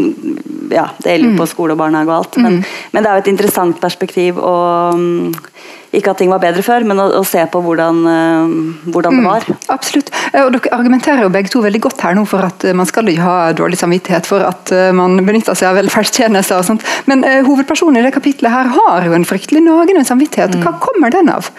ja, 0.72 0.88
Det 1.02 1.16
gjelder 1.16 1.32
jo 1.32 1.40
på 1.40 1.50
skole 1.50 1.76
og 1.76 1.82
barnehage 1.82 2.12
og 2.12 2.20
alt, 2.20 2.40
men, 2.42 2.62
men 2.94 3.04
det 3.04 3.10
er 3.10 3.18
jo 3.18 3.26
et 3.26 3.34
interessant 3.34 3.82
perspektiv. 3.82 4.40
og 4.40 4.96
um, 4.96 5.34
ikke 5.98 6.14
at 6.14 6.22
ting 6.22 6.32
var 6.34 6.44
bedre 6.44 6.64
før, 6.66 6.86
men 6.88 7.02
å, 7.02 7.08
å 7.20 7.24
se 7.28 7.42
på 7.52 7.62
hvordan, 7.66 8.02
uh, 8.06 8.86
hvordan 8.94 9.20
det 9.20 9.24
mm, 9.24 9.30
var. 9.30 9.48
absolutt. 9.76 10.12
Eh, 10.32 10.44
og 10.44 10.54
Dere 10.56 10.74
argumenterer 10.78 11.26
jo 11.26 11.34
begge 11.34 11.54
to 11.54 11.64
veldig 11.66 11.84
godt 11.88 12.06
her 12.06 12.18
nå 12.18 12.26
for 12.30 12.46
at 12.46 12.68
man 12.78 12.90
skal 12.90 13.12
ikke 13.12 13.26
ha 13.26 13.52
dårlig 13.58 13.80
samvittighet 13.82 14.30
for 14.30 14.46
at 14.46 14.74
man 14.96 15.18
benytter 15.26 15.58
seg 15.58 15.72
av 15.72 15.80
velferdstjenester. 15.82 16.62
og 16.62 16.70
sånt. 16.70 16.88
Men 17.10 17.26
uh, 17.28 17.42
hovedpersonen 17.48 18.02
i 18.02 18.08
det 18.08 18.16
kapitlet 18.18 18.54
her 18.54 18.72
har 18.78 19.08
jo 19.08 19.18
en 19.18 19.28
fryktelig 19.28 19.64
nagende 19.66 20.06
samvittighet. 20.08 20.60
Hva 20.62 20.76
mm. 20.76 20.82
kommer 20.84 21.14
den 21.14 21.32
av? 21.34 21.52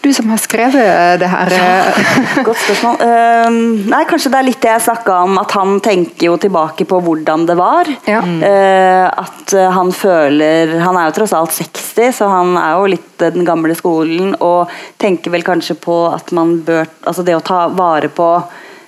Du 0.00 0.12
som 0.14 0.28
har 0.30 0.38
skrevet 0.40 1.20
det 1.20 1.28
her. 1.30 1.52
Ja, 1.52 1.70
godt 2.46 2.60
spørsmål. 2.62 3.00
Uh, 3.02 3.88
nei, 3.90 4.02
Kanskje 4.08 4.32
det 4.32 4.38
er 4.40 4.46
litt 4.46 4.60
det 4.62 4.70
jeg 4.70 4.84
snakka 4.86 5.16
om, 5.26 5.40
at 5.42 5.54
han 5.58 5.80
tenker 5.84 6.28
jo 6.28 6.36
tilbake 6.40 6.86
på 6.88 7.00
hvordan 7.04 7.46
det 7.48 7.58
var. 7.58 7.90
Ja. 8.08 8.22
Uh, 8.22 9.06
at 9.08 9.56
han 9.74 9.90
føler 9.96 10.78
Han 10.84 10.96
er 11.00 11.08
jo 11.08 11.16
tross 11.18 11.34
alt 11.36 11.54
60, 11.56 12.14
så 12.20 12.30
han 12.30 12.54
er 12.60 12.76
jo 12.78 12.92
litt 12.94 13.10
den 13.18 13.46
gamle 13.48 13.74
skolen. 13.78 14.36
Og 14.44 14.70
tenker 15.02 15.34
vel 15.34 15.46
kanskje 15.46 15.78
på 15.82 16.00
at 16.12 16.32
man 16.36 16.60
bør 16.66 16.86
Altså 17.08 17.24
det 17.26 17.34
å 17.36 17.44
ta 17.44 17.66
vare 17.72 18.10
på 18.12 18.28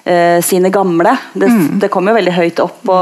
uh, 0.06 0.38
sine 0.44 0.70
gamle. 0.74 1.12
Det, 1.32 1.50
mm. 1.50 1.78
det 1.82 1.90
kommer 1.92 2.16
veldig 2.16 2.34
høyt 2.36 2.62
opp 2.64 2.80
på 2.86 2.96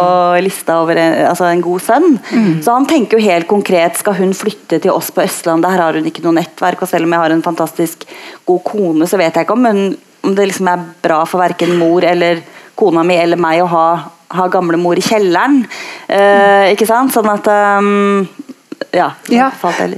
lista 0.44 0.80
over 0.82 0.98
en, 1.00 1.16
altså 1.30 1.48
en 1.50 1.64
god 1.64 1.84
sønn. 1.84 2.18
Mm. 2.30 2.52
Så 2.64 2.74
han 2.74 2.88
tenker 2.90 3.18
jo 3.18 3.28
helt 3.28 3.48
konkret 3.50 4.00
skal 4.00 4.18
hun 4.18 4.34
flytte 4.37 4.80
til 4.82 4.94
oss 4.94 5.11
på 5.14 5.24
Østlandet, 5.24 5.70
her 5.72 5.84
har 5.87 5.98
hun 5.98 6.08
ikke 6.08 6.24
noe 6.26 6.37
nettverk. 6.40 6.84
Og 6.84 6.90
selv 6.90 7.08
om 7.08 7.16
jeg 7.16 7.24
har 7.24 7.34
en 7.34 7.46
fantastisk 7.46 8.06
god 8.48 8.62
kone, 8.66 9.08
så 9.08 9.20
vet 9.20 9.34
jeg 9.34 9.48
ikke 9.48 9.58
om, 9.58 9.68
hun, 9.68 9.96
om 10.26 10.37
det 10.38 10.50
liksom 10.50 10.70
er 10.72 10.87
bra 11.04 11.22
for 11.28 11.42
verken 11.42 11.76
mor 11.80 12.06
eller 12.06 12.42
kona 12.78 13.02
mi 13.06 13.16
eller 13.18 13.40
meg 13.40 13.62
å 13.64 13.70
ha, 13.72 13.87
ha 14.38 14.50
gamlemor 14.52 14.98
i 14.98 15.04
kjelleren. 15.04 15.64
Eh, 16.06 16.74
ikke 16.74 16.87
sant? 16.87 17.14
Sånn 17.14 17.26
at 17.32 17.48
um, 17.82 18.22
ja, 18.91 19.12
ja. 19.29 19.51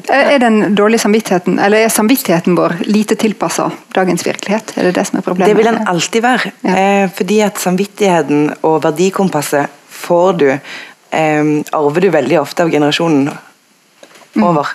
Er 0.08 0.38
den 0.38 0.74
dårlige 0.74 0.98
samvittigheten, 0.98 1.58
eller 1.58 1.84
er 1.84 1.88
samvittigheten 1.92 2.56
vår 2.56 2.74
lite 2.88 3.14
tilpassa 3.14 3.70
dagens 3.94 4.26
virkelighet? 4.26 4.72
Er 4.76 4.88
det 4.88 4.94
det 4.98 5.04
som 5.08 5.20
er 5.20 5.26
problemet? 5.26 5.50
Det 5.50 5.58
vil 5.58 5.68
den 5.68 5.88
alltid 5.88 6.24
være. 6.24 6.52
Ja. 6.64 6.76
Eh, 6.76 7.10
fordi 7.14 7.40
at 7.44 7.60
samvittigheten 7.60 8.48
og 8.66 8.80
verdikompasset 8.84 9.78
får 10.00 10.32
du 10.40 10.48
eh, 10.50 11.52
Arver 11.76 12.06
du 12.06 12.10
veldig 12.10 12.40
ofte 12.40 12.64
av 12.64 12.72
generasjonen 12.72 13.28
mm. 13.30 14.44
over. 14.44 14.74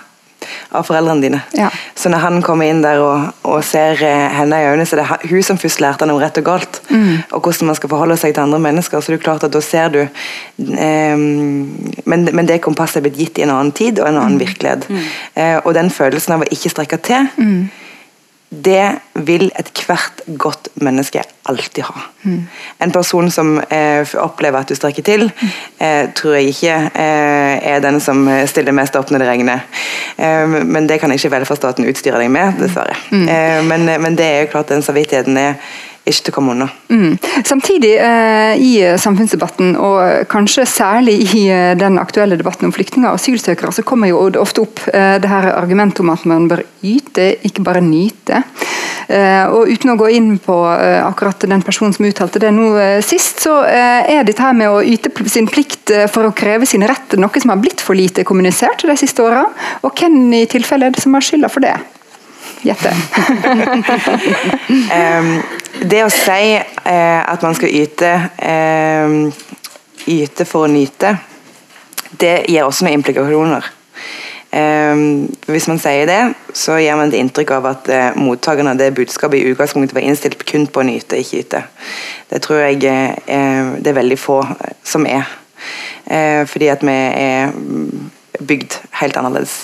Av 0.75 0.85
foreldrene 0.87 1.23
dine. 1.23 1.41
Ja. 1.57 1.69
Så 1.95 2.11
når 2.11 2.23
han 2.25 2.41
kommer 2.45 2.69
inn 2.69 2.81
der 2.83 3.01
og, 3.03 3.31
og 3.47 3.63
ser 3.65 4.01
eh, 4.05 4.25
henne 4.35 4.61
i 4.61 4.67
øynene, 4.69 4.87
så 4.89 4.99
det 4.99 5.05
er 5.05 5.27
hun 5.29 5.45
som 5.45 5.59
først 5.61 5.83
lærte 5.83 6.05
han 6.05 6.13
om 6.13 6.21
rett 6.21 6.39
og 6.41 6.47
galt. 6.47 6.81
Mm. 6.89 7.23
Og 7.31 7.39
hvordan 7.39 7.71
man 7.71 7.79
skal 7.79 7.93
forholde 7.93 8.19
seg 8.21 8.35
til 8.35 8.45
andre 8.45 8.61
mennesker. 8.67 9.01
Så 9.01 9.13
det 9.13 9.19
er 9.19 9.25
klart 9.27 9.47
at 9.47 9.55
da 9.55 9.63
ser 9.63 9.93
du 9.93 10.01
eh, 10.01 11.15
men, 11.15 12.27
men, 12.31 12.45
det 12.45 12.61
kompasset 12.65 13.01
er 13.01 13.07
blitt 13.07 13.21
gitt 13.21 13.39
i 13.41 13.47
en 13.47 13.55
annen 13.55 13.73
tid 13.75 13.99
og 14.01 14.09
en 14.09 14.19
annen 14.19 14.37
mm. 14.39 14.43
virkelighet. 14.43 14.89
Mm. 14.89 15.07
Eh, 15.33 15.57
og 15.63 15.73
den 15.77 15.89
følelsen 15.93 16.37
av 16.37 16.45
å 16.45 16.53
ikke 16.53 16.73
strekke 16.73 17.01
til 17.05 17.33
mm 17.37 17.65
det 18.49 18.99
vil 19.13 19.49
ethvert 19.57 20.21
godt 20.37 20.69
menneske 20.81 21.23
alltid 21.49 21.83
ha. 21.83 22.03
Mm. 22.23 22.43
En 22.85 22.91
person 22.91 23.31
som 23.31 23.57
eh, 23.69 24.15
opplever 24.21 24.61
at 24.61 24.69
du 24.69 24.77
strekker 24.77 25.03
til, 25.05 25.27
eh, 25.79 26.11
tror 26.15 26.37
jeg 26.37 26.53
ikke 26.53 26.75
eh, 26.93 27.65
er 27.73 27.81
den 27.83 27.99
som 28.01 28.23
stiller 28.49 28.75
mest 28.75 28.95
opp 28.95 29.11
når 29.11 29.25
det 29.25 29.31
regner. 29.31 29.65
Eh, 30.17 30.59
men 30.63 30.87
det 30.89 30.99
kan 31.01 31.11
ikke 31.11 31.33
velferdsstaten 31.33 31.89
utstyre 31.89 32.21
deg 32.21 32.31
med, 32.31 32.55
dessverre. 32.61 32.95
Mm. 33.11 33.27
Eh, 33.27 33.59
men, 33.71 33.89
men, 34.01 34.17
det 34.17 34.29
er 34.29 34.45
jo 34.45 34.53
klart 34.55 34.71
den 34.71 34.85
samvittigheten 34.85 35.37
er 35.41 35.59
ikke 36.05 36.27
til 36.27 36.35
komme 36.35 36.53
unna. 36.53 36.67
Mm. 36.89 37.17
Samtidig, 37.45 37.95
eh, 37.97 38.61
i 38.61 38.71
samfunnsdebatten, 39.01 39.75
og 39.77 40.27
kanskje 40.31 40.67
særlig 40.69 41.17
i 41.33 41.47
eh, 41.49 41.73
den 41.79 41.99
aktuelle 42.01 42.37
debatten 42.37 42.69
om 42.69 42.75
flyktninger 42.75 43.09
og 43.09 43.19
asylsøkere, 43.19 43.73
så 43.73 43.83
kommer 43.83 44.11
jo 44.11 44.27
det 44.29 44.41
ofte 44.41 44.63
opp 44.65 44.83
eh, 44.93 45.17
det 45.21 45.31
her 45.31 45.49
argumentet 45.55 46.03
om 46.05 46.13
at 46.13 46.25
man 46.29 46.49
bør 46.51 46.63
yte, 46.85 47.33
ikke 47.47 47.65
bare 47.65 47.81
nyte. 47.81 48.43
Eh, 49.07 49.45
og 49.53 49.69
Uten 49.69 49.93
å 49.93 49.97
gå 49.99 50.09
inn 50.17 50.31
på 50.41 50.55
eh, 50.73 50.99
akkurat 51.05 51.45
den 51.49 51.63
personen 51.65 51.93
som 51.93 52.07
uttalte 52.07 52.41
det 52.41 52.51
nå 52.55 52.71
eh, 52.81 53.01
sist, 53.05 53.43
så 53.45 53.59
er 53.65 54.25
dette 54.25 54.41
her 54.41 54.55
med 54.57 54.71
å 54.71 54.81
yte 54.81 55.11
sin 55.29 55.49
plikt 55.49 55.93
for 56.13 56.25
å 56.25 56.33
kreve 56.35 56.67
sine 56.69 56.89
rett 56.89 57.17
noe 57.19 57.41
som 57.41 57.53
har 57.53 57.61
blitt 57.61 57.83
for 57.83 57.97
lite 57.97 58.25
kommunisert 58.27 58.85
de 58.85 58.97
siste 58.97 59.23
åra. 59.25 59.45
Og 59.85 59.93
hvem 59.93 60.33
i 60.41 60.45
tilfelle 60.49 60.89
er 60.89 60.95
det 60.95 61.03
som 61.03 61.13
har 61.17 61.25
skylda 61.25 61.51
for 61.51 61.65
det? 61.65 61.75
Gjette. 62.65 62.91
det 65.91 66.01
å 66.05 66.11
si 66.13 66.41
uh, 66.57 67.21
at 67.29 67.45
man 67.45 67.57
skal 67.57 67.69
yte 67.83 68.11
yte 70.05 70.45
for 70.47 70.65
å 70.65 70.71
nyte, 70.71 71.15
det 72.19 72.45
gir 72.49 72.65
også 72.65 72.85
noen 72.85 72.99
implikasjoner. 72.99 73.71
Um, 74.55 75.25
hvis 75.51 75.65
man 75.67 75.81
sier 75.83 76.07
det, 76.07 76.19
så 76.55 76.77
gir 76.79 76.95
man 76.95 77.09
et 77.09 77.17
inntrykk 77.19 77.51
av 77.57 77.65
at 77.73 77.89
uh, 77.91 78.03
mottakerne 78.15 78.71
av 78.71 78.79
det 78.79 78.93
budskapet 78.95 79.41
i 79.41 79.49
utgangspunktet 79.51 79.97
var 79.97 80.05
innstilt 80.05 80.45
kun 80.47 80.67
på 80.71 80.79
å 80.79 80.85
nyte, 80.87 81.19
ikke 81.19 81.41
yte. 81.41 81.63
Det 82.29 82.39
tror 82.45 82.61
jeg 82.63 82.79
uh, 82.85 83.75
det 83.81 83.91
er 83.91 83.97
veldig 83.97 84.19
få 84.21 84.39
som 84.85 85.07
er. 85.09 85.27
Uh, 86.07 86.45
fordi 86.47 86.69
at 86.71 86.85
vi 86.87 86.95
er 86.95 87.51
bygd 88.45 88.79
helt 89.01 89.17
annerledes 89.19 89.57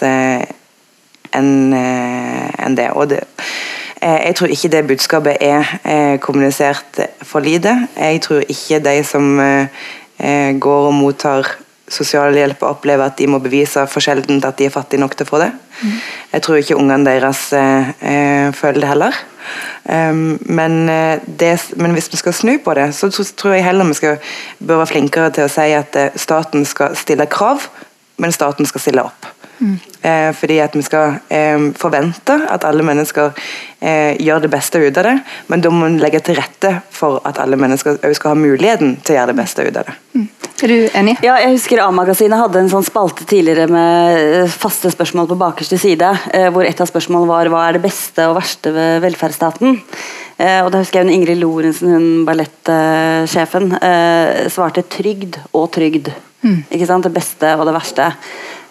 enn 1.37 1.73
en 1.73 2.77
det. 2.77 2.89
Og 2.91 3.09
det 3.11 3.23
jeg 4.01 4.33
tror 4.33 4.49
ikke 4.49 4.69
det 4.73 4.87
budskapet 4.89 5.43
er 5.45 6.17
kommunisert 6.25 6.97
for 7.21 7.45
lite. 7.45 7.75
Jeg 7.93 8.21
tror 8.25 8.41
ikke 8.49 8.79
de 8.81 8.95
som 9.05 9.37
går 10.57 10.87
og 10.87 10.95
mottar 10.97 11.51
sosialhjelp 11.91 12.63
og 12.63 12.77
opplever 12.77 13.05
at 13.05 13.17
de 13.19 13.27
må 13.29 13.39
bevise 13.43 13.83
for 13.91 14.03
sjeldent 14.03 14.45
at 14.47 14.59
de 14.59 14.67
er 14.67 14.73
fattige 14.73 15.01
nok 15.01 15.15
til 15.17 15.27
å 15.27 15.31
få 15.31 15.41
det. 15.41 15.49
Mm. 15.81 15.97
Jeg 16.33 16.45
tror 16.45 16.61
ikke 16.61 16.77
ungene 16.79 17.07
deres 17.07 17.43
eh, 17.57 17.91
eh, 17.99 18.47
føler 18.55 18.83
det 18.83 18.91
heller. 18.91 19.19
Um, 19.83 20.37
men, 20.45 20.77
eh, 20.89 21.19
det, 21.25 21.55
men, 21.75 21.95
hvis 21.97 22.11
vi 22.13 22.19
skal 22.21 22.35
snu 22.37 22.53
på 22.63 22.75
det, 22.77 22.91
så 22.95 23.09
tror 23.09 23.57
jeg 23.57 23.65
heller 23.65 23.89
vi 23.89 23.97
skal, 23.97 24.33
bør 24.59 24.83
være 24.83 24.91
flinkere 24.93 25.31
til 25.35 25.47
å 25.47 25.51
si 25.51 25.71
at 25.75 25.97
eh, 25.99 26.19
staten 26.21 26.67
skal 26.69 26.95
stille 26.99 27.27
krav, 27.31 27.67
men 28.21 28.35
staten 28.35 28.69
skal 28.69 28.85
stille 28.85 29.07
opp. 29.09 29.31
Mm. 29.61 29.75
Eh, 30.01 30.29
fordi 30.33 30.57
at 30.63 30.75
vi 30.75 30.81
skal 30.81 31.19
eh, 31.29 31.67
forvente 31.77 32.33
at 32.49 32.65
alle 32.65 32.85
mennesker 32.85 33.29
eh, 33.79 34.17
gjør 34.17 34.41
det 34.45 34.51
beste 34.51 34.81
ut 34.81 34.97
av 34.97 35.05
det, 35.05 35.17
men 35.53 35.61
da 35.61 35.69
må 35.73 35.85
vi 35.85 36.01
legge 36.01 36.23
til 36.25 36.39
rette 36.39 36.79
for 36.89 37.21
at 37.29 37.37
alle 37.41 37.59
mennesker 37.61 37.99
også 37.99 38.17
skal 38.17 38.33
ha 38.33 38.41
muligheten 38.41 38.97
til 39.05 39.15
å 39.15 39.19
gjøre 39.19 39.33
det 39.33 39.41
beste 39.43 39.67
ut 39.67 39.77
av 39.77 39.91
det. 39.91 39.97
Mm. 40.17 40.29
Er 40.61 40.69
du 40.69 40.77
enig? 40.93 41.15
Ja, 41.25 41.39
jeg 41.41 41.55
husker 41.55 41.79
A-magasinet 41.81 42.37
hadde 42.37 42.59
en 42.61 42.69
sånn 42.69 42.85
spalte 42.85 43.25
tidligere 43.25 43.65
med 43.71 44.17
eh, 44.21 44.51
faste 44.51 44.91
spørsmål 44.93 45.29
på 45.31 45.37
bakerste 45.41 45.79
side, 45.81 46.09
eh, 46.37 46.49
hvor 46.53 46.67
et 46.67 46.81
av 46.81 46.89
spørsmålene 46.89 47.31
var 47.31 47.49
hva 47.49 47.63
er 47.67 47.77
det 47.77 47.85
beste 47.85 48.27
og 48.29 48.37
verste 48.37 48.73
ved 48.75 49.01
velferdsstaten? 49.05 49.79
Eh, 50.41 50.59
og 50.65 50.71
da 50.73 50.81
husker 50.81 51.03
jeg 51.03 51.13
Ingrid 51.13 51.37
Lorentzen, 51.41 51.93
hun 51.93 52.25
ballettsjefen, 52.25 53.75
svarte 54.49 54.85
trygd 54.89 55.37
og 55.53 55.69
trygd. 55.75 56.09
Mm. 56.41 56.63
Ikke 56.73 56.87
sant? 56.89 57.05
Det 57.05 57.13
beste 57.13 57.53
og 57.59 57.67
det 57.69 57.75
verste. 57.75 58.07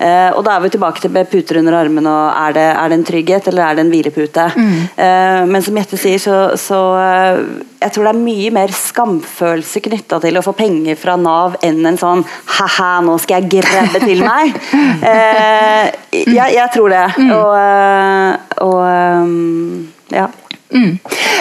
Eh, 0.00 0.30
og 0.32 0.42
Da 0.44 0.54
er 0.56 0.62
vi 0.64 0.70
tilbake 0.72 1.00
til 1.00 1.12
puter 1.12 1.58
under 1.58 1.74
armene. 1.76 2.08
og 2.08 2.48
Er 2.48 2.52
det, 2.52 2.62
er 2.62 2.88
det 2.88 2.98
en 2.98 3.04
trygghet 3.04 3.48
eller 3.48 3.62
er 3.62 3.74
det 3.74 3.84
en 3.84 3.90
hvilepute? 3.90 4.52
Mm. 4.56 4.88
Eh, 4.96 5.46
men 5.46 5.62
som 5.62 5.76
Jette 5.76 5.96
sier, 5.96 6.18
så, 6.18 6.56
så 6.56 6.80
eh, 6.96 7.40
jeg 7.82 7.92
tror 7.92 8.04
det 8.08 8.14
er 8.14 8.24
mye 8.24 8.50
mer 8.50 8.72
skamfølelse 8.72 9.80
knytta 9.84 10.20
til 10.20 10.38
å 10.38 10.42
få 10.42 10.52
penger 10.56 10.96
fra 10.96 11.16
Nav 11.16 11.58
enn 11.62 11.84
en 11.86 12.00
sånn 12.00 12.24
ha-ha, 12.56 13.00
nå 13.04 13.18
skal 13.20 13.42
jeg 13.42 13.60
grabbe 13.60 14.00
til 14.02 14.24
meg. 14.24 14.56
eh, 15.12 15.92
jeg, 16.16 16.54
jeg, 16.56 16.68
tror 16.74 16.88
det. 16.96 17.06
Mm. 17.18 17.32
Og, 17.36 17.54
eh, 17.60 18.60
og 18.64 18.80
um, 19.20 19.88
ja. 20.10 20.30
Mm. 20.70 20.98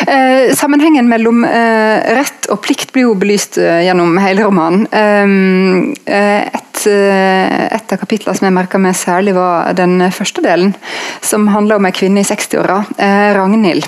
Eh, 0.07 0.55
sammenhengen 0.55 1.09
mellom 1.09 1.43
eh, 1.45 2.15
rett 2.17 2.47
og 2.49 2.61
plikt 2.65 2.93
blir 2.95 3.09
jo 3.09 3.15
belyst 3.19 3.59
eh, 3.61 3.83
gjennom 3.85 4.17
hele 4.21 4.45
romanen. 4.45 4.87
Eh, 4.89 6.47
et, 6.47 6.81
eh, 6.89 7.67
et, 7.67 7.93
av 7.93 8.01
kapitlene 8.01 8.37
som 8.37 8.47
jeg 8.47 8.55
merka 8.55 8.81
meg 8.81 8.97
særlig, 8.97 9.35
var 9.37 9.73
den 9.77 10.01
første 10.15 10.41
delen, 10.45 10.73
som 11.21 11.49
handler 11.53 11.77
om 11.77 11.85
ei 11.89 11.93
kvinne 11.93 12.23
i 12.23 12.27
60-åra, 12.27 12.81
eh, 12.97 13.29
Ragnhild. 13.37 13.85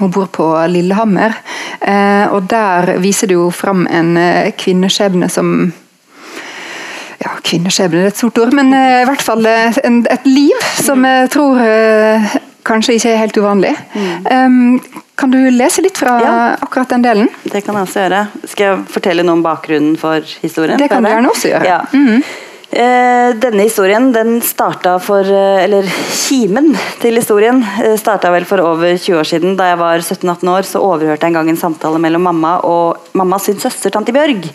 Hun 0.00 0.10
bor 0.10 0.26
på 0.26 0.48
Lillehammer, 0.66 1.36
og 2.34 2.48
der 2.50 2.96
viser 2.98 3.30
det 3.30 3.36
jo 3.36 3.44
fram 3.54 3.84
en 3.86 4.16
kvinneskjebne 4.58 5.28
som 5.30 5.52
ja, 7.22 7.36
Kvinneskjebne 7.46 8.00
er 8.02 8.10
et 8.10 8.18
stort 8.18 8.40
ord, 8.42 8.50
men 8.58 8.74
i 8.74 9.04
hvert 9.06 9.22
fall 9.22 9.46
en, 9.46 10.00
et 10.10 10.26
liv 10.26 10.66
som 10.82 11.06
jeg 11.06 11.30
tror 11.36 11.62
kanskje 12.64 12.96
ikke 12.98 13.12
er 13.12 13.20
helt 13.20 13.36
uvanlig. 13.40 13.74
Mm. 13.94 14.30
Um, 14.30 15.02
kan 15.14 15.30
du 15.30 15.38
lese 15.54 15.84
litt 15.84 15.98
fra 16.00 16.14
ja. 16.22 16.32
akkurat 16.64 16.90
den 16.90 17.04
delen? 17.04 17.28
Det 17.44 17.62
kan 17.62 17.76
jeg 17.76 17.86
også 17.86 18.06
gjøre. 18.06 18.24
Skal 18.50 18.66
jeg 18.66 18.80
fortelle 18.96 19.26
noe 19.26 19.38
om 19.38 19.44
bakgrunnen 19.44 19.94
for 20.00 20.24
historien? 20.42 20.80
Det 20.80 20.90
kan 20.90 21.04
du 21.04 21.12
gjerne 21.12 21.30
også 21.30 21.52
gjøre. 21.52 21.70
Ja. 21.70 21.84
Mm 21.92 22.08
-hmm. 22.08 22.24
Denne 23.38 23.62
historien 23.62 24.08
den 24.12 24.40
starta 24.42 24.98
for 24.98 25.20
eh, 25.20 25.64
Eller 25.64 25.86
kimen 26.10 26.72
til 26.98 27.14
historien 27.14 27.60
eh, 27.84 27.94
starta 28.00 28.32
vel 28.34 28.44
for 28.44 28.58
over 28.58 28.96
20 28.98 29.18
år 29.18 29.24
siden. 29.24 29.56
Da 29.56 29.68
jeg 29.68 29.78
var 29.78 29.98
17-18 29.98 30.50
år, 30.50 30.62
så 30.62 30.82
overhørte 30.82 31.22
jeg 31.22 31.30
en 31.30 31.38
gang 31.38 31.50
en 31.50 31.56
samtale 31.56 31.98
mellom 31.98 32.22
mamma 32.22 32.56
og 32.64 32.96
mamma 33.12 33.38
sin 33.38 33.60
søster, 33.60 33.90
tante 33.90 34.12
Bjørg. 34.12 34.50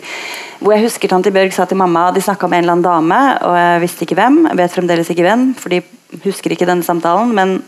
Hvor 0.58 0.72
jeg 0.72 0.84
husker 0.84 1.08
tante 1.08 1.30
Bjørg 1.30 1.52
sa 1.52 1.64
til 1.64 1.76
mamma 1.80 2.10
De 2.10 2.20
snakka 2.20 2.44
om 2.44 2.52
en 2.52 2.58
eller 2.58 2.72
annen 2.72 2.84
dame, 2.84 3.38
og 3.40 3.56
jeg 3.56 3.80
visste 3.80 4.04
ikke 4.04 4.14
hvem. 4.20 4.46
Jeg 4.50 4.56
vet 4.56 4.76
fremdeles 4.76 5.10
ikke 5.10 5.22
hvem, 5.22 5.54
for 5.54 5.68
de 5.68 5.80
husker 6.24 6.50
ikke 6.50 6.66
denne 6.66 6.84
samtalen. 6.84 7.34
men 7.34 7.62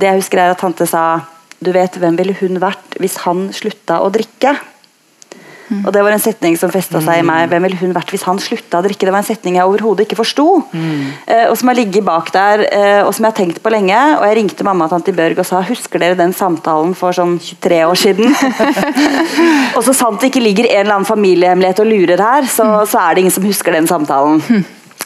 det 0.00 0.10
jeg 0.10 0.22
husker 0.22 0.42
er 0.42 0.54
at 0.54 0.62
tante 0.62 0.88
sa 0.88 1.04
du 1.60 1.72
vet 1.76 1.96
hvem 2.00 2.16
ville 2.16 2.34
hun 2.40 2.56
vært 2.60 2.96
hvis 3.00 3.20
han 3.26 3.50
slutta 3.52 4.00
å 4.00 4.08
drikke? 4.12 4.56
Mm. 5.70 5.84
Og 5.86 5.92
Det 5.94 6.02
var 6.02 6.14
en 6.14 6.22
setning 6.22 6.56
som 6.58 6.70
festa 6.72 6.98
seg 7.04 7.20
i 7.20 7.26
meg. 7.26 7.44
Hvem 7.50 7.62
ville 7.68 7.78
hun 7.78 7.92
vært 7.94 8.10
hvis 8.10 8.24
han 8.26 8.40
slutta 8.42 8.80
å 8.80 8.82
drikke? 8.82 9.06
Det 9.06 9.12
var 9.14 9.22
en 9.22 9.28
setning 9.28 9.58
jeg 9.58 9.70
overhodet 9.70 10.06
ikke 10.06 10.18
forsto, 10.18 10.46
mm. 10.72 11.04
eh, 11.30 11.44
og 11.46 11.54
som 11.60 11.70
har 11.70 11.78
ligget 11.78 12.06
bak 12.06 12.32
der, 12.34 12.64
eh, 12.66 13.02
og 13.04 13.12
som 13.14 13.26
jeg 13.26 13.30
har 13.30 13.38
tenkt 13.38 13.62
på 13.62 13.70
lenge. 13.70 14.00
Og 14.16 14.26
Jeg 14.26 14.38
ringte 14.40 14.66
mamma 14.66 14.88
og 14.88 14.96
tante 14.96 15.14
Børg 15.14 15.38
og 15.38 15.46
sa 15.46 15.62
husker 15.62 16.02
dere 16.02 16.18
den 16.18 16.34
samtalen 16.34 16.96
for 16.98 17.14
sånn 17.14 17.38
23 17.38 17.80
år 17.86 18.02
siden? 18.02 18.34
og 19.76 19.84
så 19.86 19.94
sant 19.94 20.18
det 20.18 20.32
ikke 20.32 20.42
ligger 20.42 20.66
en 20.72 20.82
eller 20.82 20.98
annen 20.98 21.08
familiehemmelighet 21.12 21.84
og 21.84 21.90
lurer 21.92 22.26
her, 22.26 22.50
så, 22.50 22.66
mm. 22.66 22.76
så 22.90 23.04
er 23.04 23.14
det 23.14 23.26
ingen 23.26 23.38
som 23.38 23.46
husker 23.46 23.78
den 23.78 23.90
samtalen. 23.90 24.42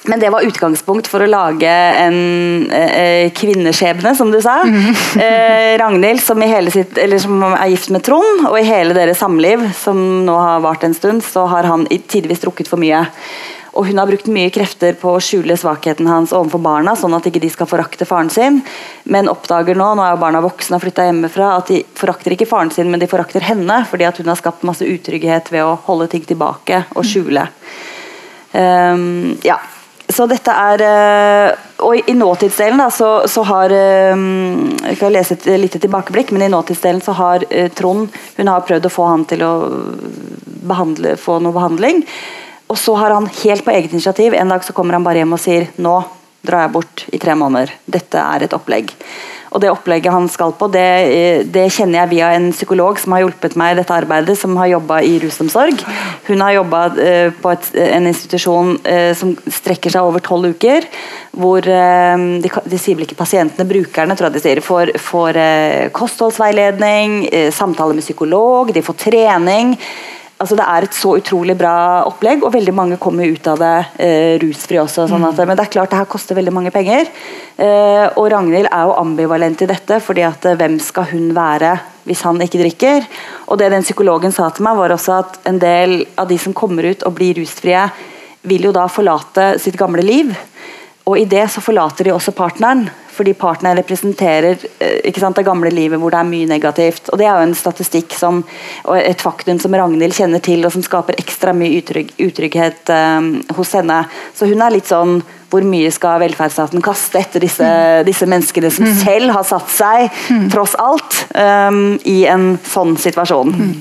Men 0.05 0.21
det 0.21 0.29
var 0.29 0.45
utgangspunkt 0.45 1.09
for 1.09 1.25
å 1.25 1.29
lage 1.31 1.71
en 1.71 2.71
eh, 2.73 3.31
kvinneskjebne, 3.33 4.13
som 4.17 4.33
du 4.35 4.41
sa. 4.45 4.61
Mm. 4.69 4.93
Eh, 5.25 5.79
Ragnhild, 5.79 6.21
som, 6.21 6.41
sitt, 6.73 6.99
som, 7.23 7.43
er 7.47 7.71
gift 7.71 7.91
med 7.95 8.03
Trond, 8.05 8.45
og 8.49 8.59
i 8.59 8.67
hele 8.67 8.93
deres 8.97 9.21
samliv, 9.23 9.63
som 9.79 9.97
nå 10.27 10.35
har 10.37 10.63
vart 10.65 10.85
en 10.85 10.95
stund, 10.97 11.25
så 11.25 11.47
har 11.49 11.65
han 11.71 11.87
tidvis 11.89 12.43
drukket 12.43 12.69
for 12.69 12.83
mye. 12.83 13.01
Og 13.75 13.89
Hun 13.89 13.99
har 13.99 14.07
brukt 14.07 14.29
mye 14.31 14.53
krefter 14.55 14.95
på 14.99 15.15
å 15.17 15.23
skjule 15.23 15.57
svakheten 15.59 16.07
hans 16.11 16.35
overfor 16.37 16.63
barna, 16.63 16.95
sånn 16.99 17.17
at 17.17 17.27
ikke 17.27 17.43
de 17.43 17.51
skal 17.51 17.71
forakte 17.71 18.07
faren 18.07 18.31
sin. 18.31 18.61
Men 19.11 19.31
oppdager 19.33 19.79
nå, 19.79 19.89
nå 19.97 20.05
er 20.05 20.15
jo 20.15 20.21
barna 20.23 20.43
voksne 20.45 20.79
og 20.79 20.85
flytta 20.85 21.09
hjemmefra, 21.09 21.55
at 21.59 21.73
de 21.73 21.81
forakter 21.99 22.37
ikke 22.37 22.51
faren 22.51 22.71
sin, 22.75 22.91
men 22.93 23.03
de 23.03 23.11
forakter 23.11 23.47
henne, 23.47 23.81
fordi 23.91 24.11
hun 24.21 24.31
har 24.31 24.41
skapt 24.43 24.67
masse 24.69 24.87
utrygghet 24.87 25.51
ved 25.55 25.65
å 25.67 25.79
holde 25.89 26.11
ting 26.13 26.27
tilbake 26.29 26.85
og 26.95 27.09
skjule. 27.09 27.49
Um, 28.55 29.35
ja, 29.43 29.59
så 30.13 30.27
dette 30.29 30.53
er 30.53 30.83
eh, 30.85 31.63
Og 31.85 32.11
i 32.11 32.15
nåtidsdelen 32.17 32.81
da, 32.81 32.91
så, 32.93 33.25
så, 33.31 33.45
har 33.49 33.73
eh, 33.73 34.25
Jeg 34.91 34.99
kan 35.01 35.15
lese 35.15 35.39
et 35.39 35.47
lite 35.61 35.81
tilbakeblikk, 35.81 36.33
men 36.35 36.47
i 36.47 36.53
nåtidsdelen 36.53 37.03
så 37.05 37.17
har 37.17 37.47
eh, 37.51 37.71
Trond 37.73 38.13
hun 38.37 38.51
har 38.51 38.67
prøvd 38.69 38.89
å 38.89 38.93
få 38.93 39.07
han 39.09 39.25
til 39.29 39.45
å 39.47 39.53
behandle, 40.65 41.17
få 41.21 41.39
noe 41.45 41.57
behandling. 41.57 42.05
Og 42.69 42.79
så 42.81 42.95
har 42.97 43.13
han 43.13 43.29
helt 43.43 43.65
på 43.65 43.73
eget 43.75 43.93
initiativ 43.93 44.35
En 44.35 44.49
dag 44.49 44.65
så 44.65 44.73
kommer 44.73 44.97
han 44.97 45.05
bare 45.05 45.21
hjem 45.21 45.37
og 45.37 45.43
sier 45.43 45.69
nå 45.77 45.99
drar 46.45 46.67
jeg 46.67 46.75
bort 46.75 47.07
i 47.13 47.21
tre 47.23 47.37
måneder. 47.39 47.73
Dette 47.91 48.21
er 48.21 48.47
et 48.47 48.57
opplegg. 48.57 48.93
Og 49.55 49.63
det 49.63 49.71
opplegget 49.71 50.11
han 50.11 50.27
skal 50.31 50.51
på, 50.59 50.67
det, 50.75 51.47
det, 51.55 51.69
kjenner 51.71 52.01
jeg 52.01 52.11
via 52.17 52.33
en 52.35 52.49
psykolog 52.51 52.99
som 52.99 53.15
har 53.15 53.23
hjulpet 53.23 53.55
meg 53.59 53.75
i 53.75 53.77
dette 53.79 53.95
arbeidet, 53.95 54.35
som 54.39 54.57
har 54.59 54.73
jobba 54.73 54.99
i 55.07 55.13
rusomsorg. 55.23 55.85
Hun 56.27 56.43
har 56.43 56.57
jobba 56.57 56.81
uh, 56.97 57.29
på 57.39 57.53
et, 57.53 57.69
en 57.85 58.09
institusjon 58.11 58.73
uh, 58.83 59.13
som 59.15 59.37
strekker 59.47 59.95
seg 59.95 60.09
over 60.09 60.25
tolv 60.27 60.57
uker. 60.57 60.89
Hvor 61.39 61.63
uh, 61.71 62.25
de, 62.43 62.51
de, 62.51 62.81
sier 62.83 62.99
vel 62.99 63.07
ikke 63.07 63.21
pasientene, 63.21 63.69
brukerne, 63.71 64.19
tror 64.19 64.33
jeg 64.33 64.41
de 64.41 64.43
sier, 64.43 64.63
får, 64.65 64.97
får 64.99 65.39
kostholdsveiledning, 65.95 67.21
samtale 67.55 67.95
med 67.95 68.03
psykolog, 68.03 68.75
de 68.75 68.83
får 68.83 68.99
trening. 69.07 69.77
Altså 70.45 70.59
Det 70.61 70.65
er 70.69 70.85
et 70.85 70.97
så 70.97 71.15
utrolig 71.17 71.55
bra 71.57 71.75
opplegg, 72.05 72.43
og 72.45 72.53
veldig 72.53 72.73
mange 72.77 72.99
kommer 73.01 73.31
ut 73.33 73.47
av 73.49 73.63
det 73.63 73.73
eh, 74.05 74.35
rusfri 74.43 74.77
også. 74.77 75.07
Sånn 75.09 75.25
at, 75.25 75.39
mm. 75.39 75.49
Men 75.49 75.57
det 75.57 75.65
er 75.65 75.71
klart 75.73 75.95
det 75.95 76.01
her 76.03 76.11
koster 76.13 76.37
veldig 76.37 76.53
mange 76.53 76.73
penger. 76.75 77.09
Eh, 77.57 78.05
og 78.21 78.29
Ragnhild 78.29 78.69
er 78.69 78.83
jo 78.85 78.97
ambivalent 79.01 79.65
i 79.65 79.69
dette, 79.71 80.03
fordi 80.05 80.27
at 80.29 80.45
eh, 80.45 80.59
hvem 80.61 80.77
skal 80.85 81.09
hun 81.15 81.31
være 81.33 81.79
hvis 82.05 82.27
han 82.29 82.45
ikke 82.45 82.61
drikker? 82.61 83.09
Og 83.49 83.57
det 83.57 83.71
den 83.73 83.87
psykologen 83.87 84.37
sa 84.37 84.51
til 84.53 84.67
meg, 84.69 84.77
var 84.77 84.93
også 84.93 85.15
at 85.17 85.39
en 85.49 85.63
del 85.63 86.03
av 86.21 86.29
de 86.29 86.37
som 86.41 86.53
kommer 86.53 86.91
ut 86.93 87.07
og 87.09 87.17
blir 87.17 87.41
rusfrie, 87.41 87.87
vil 88.45 88.69
jo 88.69 88.75
da 88.77 88.85
forlate 88.93 89.55
sitt 89.65 89.81
gamle 89.81 90.05
liv. 90.05 90.35
Og 91.09 91.23
i 91.23 91.25
det 91.25 91.47
så 91.57 91.65
forlater 91.65 92.05
de 92.05 92.13
også 92.13 92.37
partneren 92.37 92.85
fordi 93.15 93.35
partneren 93.39 93.79
representerer 93.79 94.59
eh, 94.83 95.21
sant, 95.21 95.37
det 95.39 95.47
gamle 95.47 95.71
livet 95.75 96.01
hvor 96.01 96.15
det 96.15 96.21
er 96.21 96.29
mye 96.29 96.51
negativt. 96.51 97.09
og 97.13 97.21
Det 97.21 97.29
er 97.29 97.39
jo 97.39 97.49
en 97.49 97.57
statistikk 97.59 98.17
som, 98.19 98.43
og 98.85 98.99
et 98.99 99.23
faktum 99.23 99.61
som 99.63 99.75
Ragnhild 99.77 100.17
kjenner 100.17 100.43
til, 100.45 100.65
og 100.67 100.75
som 100.75 100.85
skaper 100.85 101.19
ekstra 101.21 101.55
mye 101.57 101.81
utrygg, 101.81 102.13
utrygghet 102.27 102.93
um, 102.93 103.33
hos 103.57 103.75
henne. 103.79 104.03
Så 104.35 104.51
hun 104.51 104.63
er 104.65 104.75
litt 104.75 104.91
sånn 104.91 105.21
hvor 105.55 105.63
mye 105.71 105.91
skal 105.95 106.19
velferdsstaten 106.19 106.83
kaste 106.83 107.21
etter 107.21 107.45
disse, 107.45 107.67
disse 108.09 108.27
menneskene 108.27 108.73
som 108.75 108.89
mm. 108.89 108.95
selv 109.05 109.35
har 109.37 109.47
satt 109.47 109.71
seg, 109.71 110.09
mm. 110.35 110.49
tross 110.51 110.75
alt, 110.83 111.21
um, 111.39 111.95
i 112.11 112.25
en 112.31 112.55
sånn 112.67 112.97
situasjon. 112.99 113.55
Mm. 113.55 113.75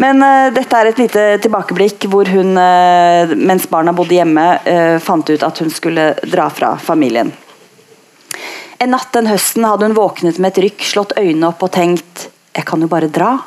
Men 0.00 0.24
uh, 0.24 0.48
dette 0.54 0.76
er 0.76 0.90
et 0.90 1.00
lite 1.00 1.26
tilbakeblikk 1.44 2.04
hvor 2.12 2.28
hun, 2.32 2.52
uh, 2.56 3.32
mens 3.36 3.68
barna 3.72 3.96
bodde 3.96 4.16
hjemme, 4.16 4.46
uh, 4.64 4.96
fant 5.02 5.32
ut 5.32 5.46
at 5.46 5.64
hun 5.64 5.72
skulle 5.72 6.12
dra 6.28 6.50
fra 6.52 6.74
familien. 6.80 7.32
En 8.80 8.94
natt 8.94 9.12
den 9.12 9.26
høsten 9.28 9.66
hadde 9.68 9.90
hun 9.90 9.92
våknet 9.92 10.38
med 10.40 10.54
et 10.54 10.62
rykk, 10.64 10.84
slått 10.88 11.10
øynene 11.20 11.50
opp 11.50 11.60
og 11.66 11.72
tenkt 11.74 12.30
'jeg 12.56 12.64
kan 12.64 12.80
jo 12.80 12.88
bare 12.88 13.12
dra'. 13.12 13.42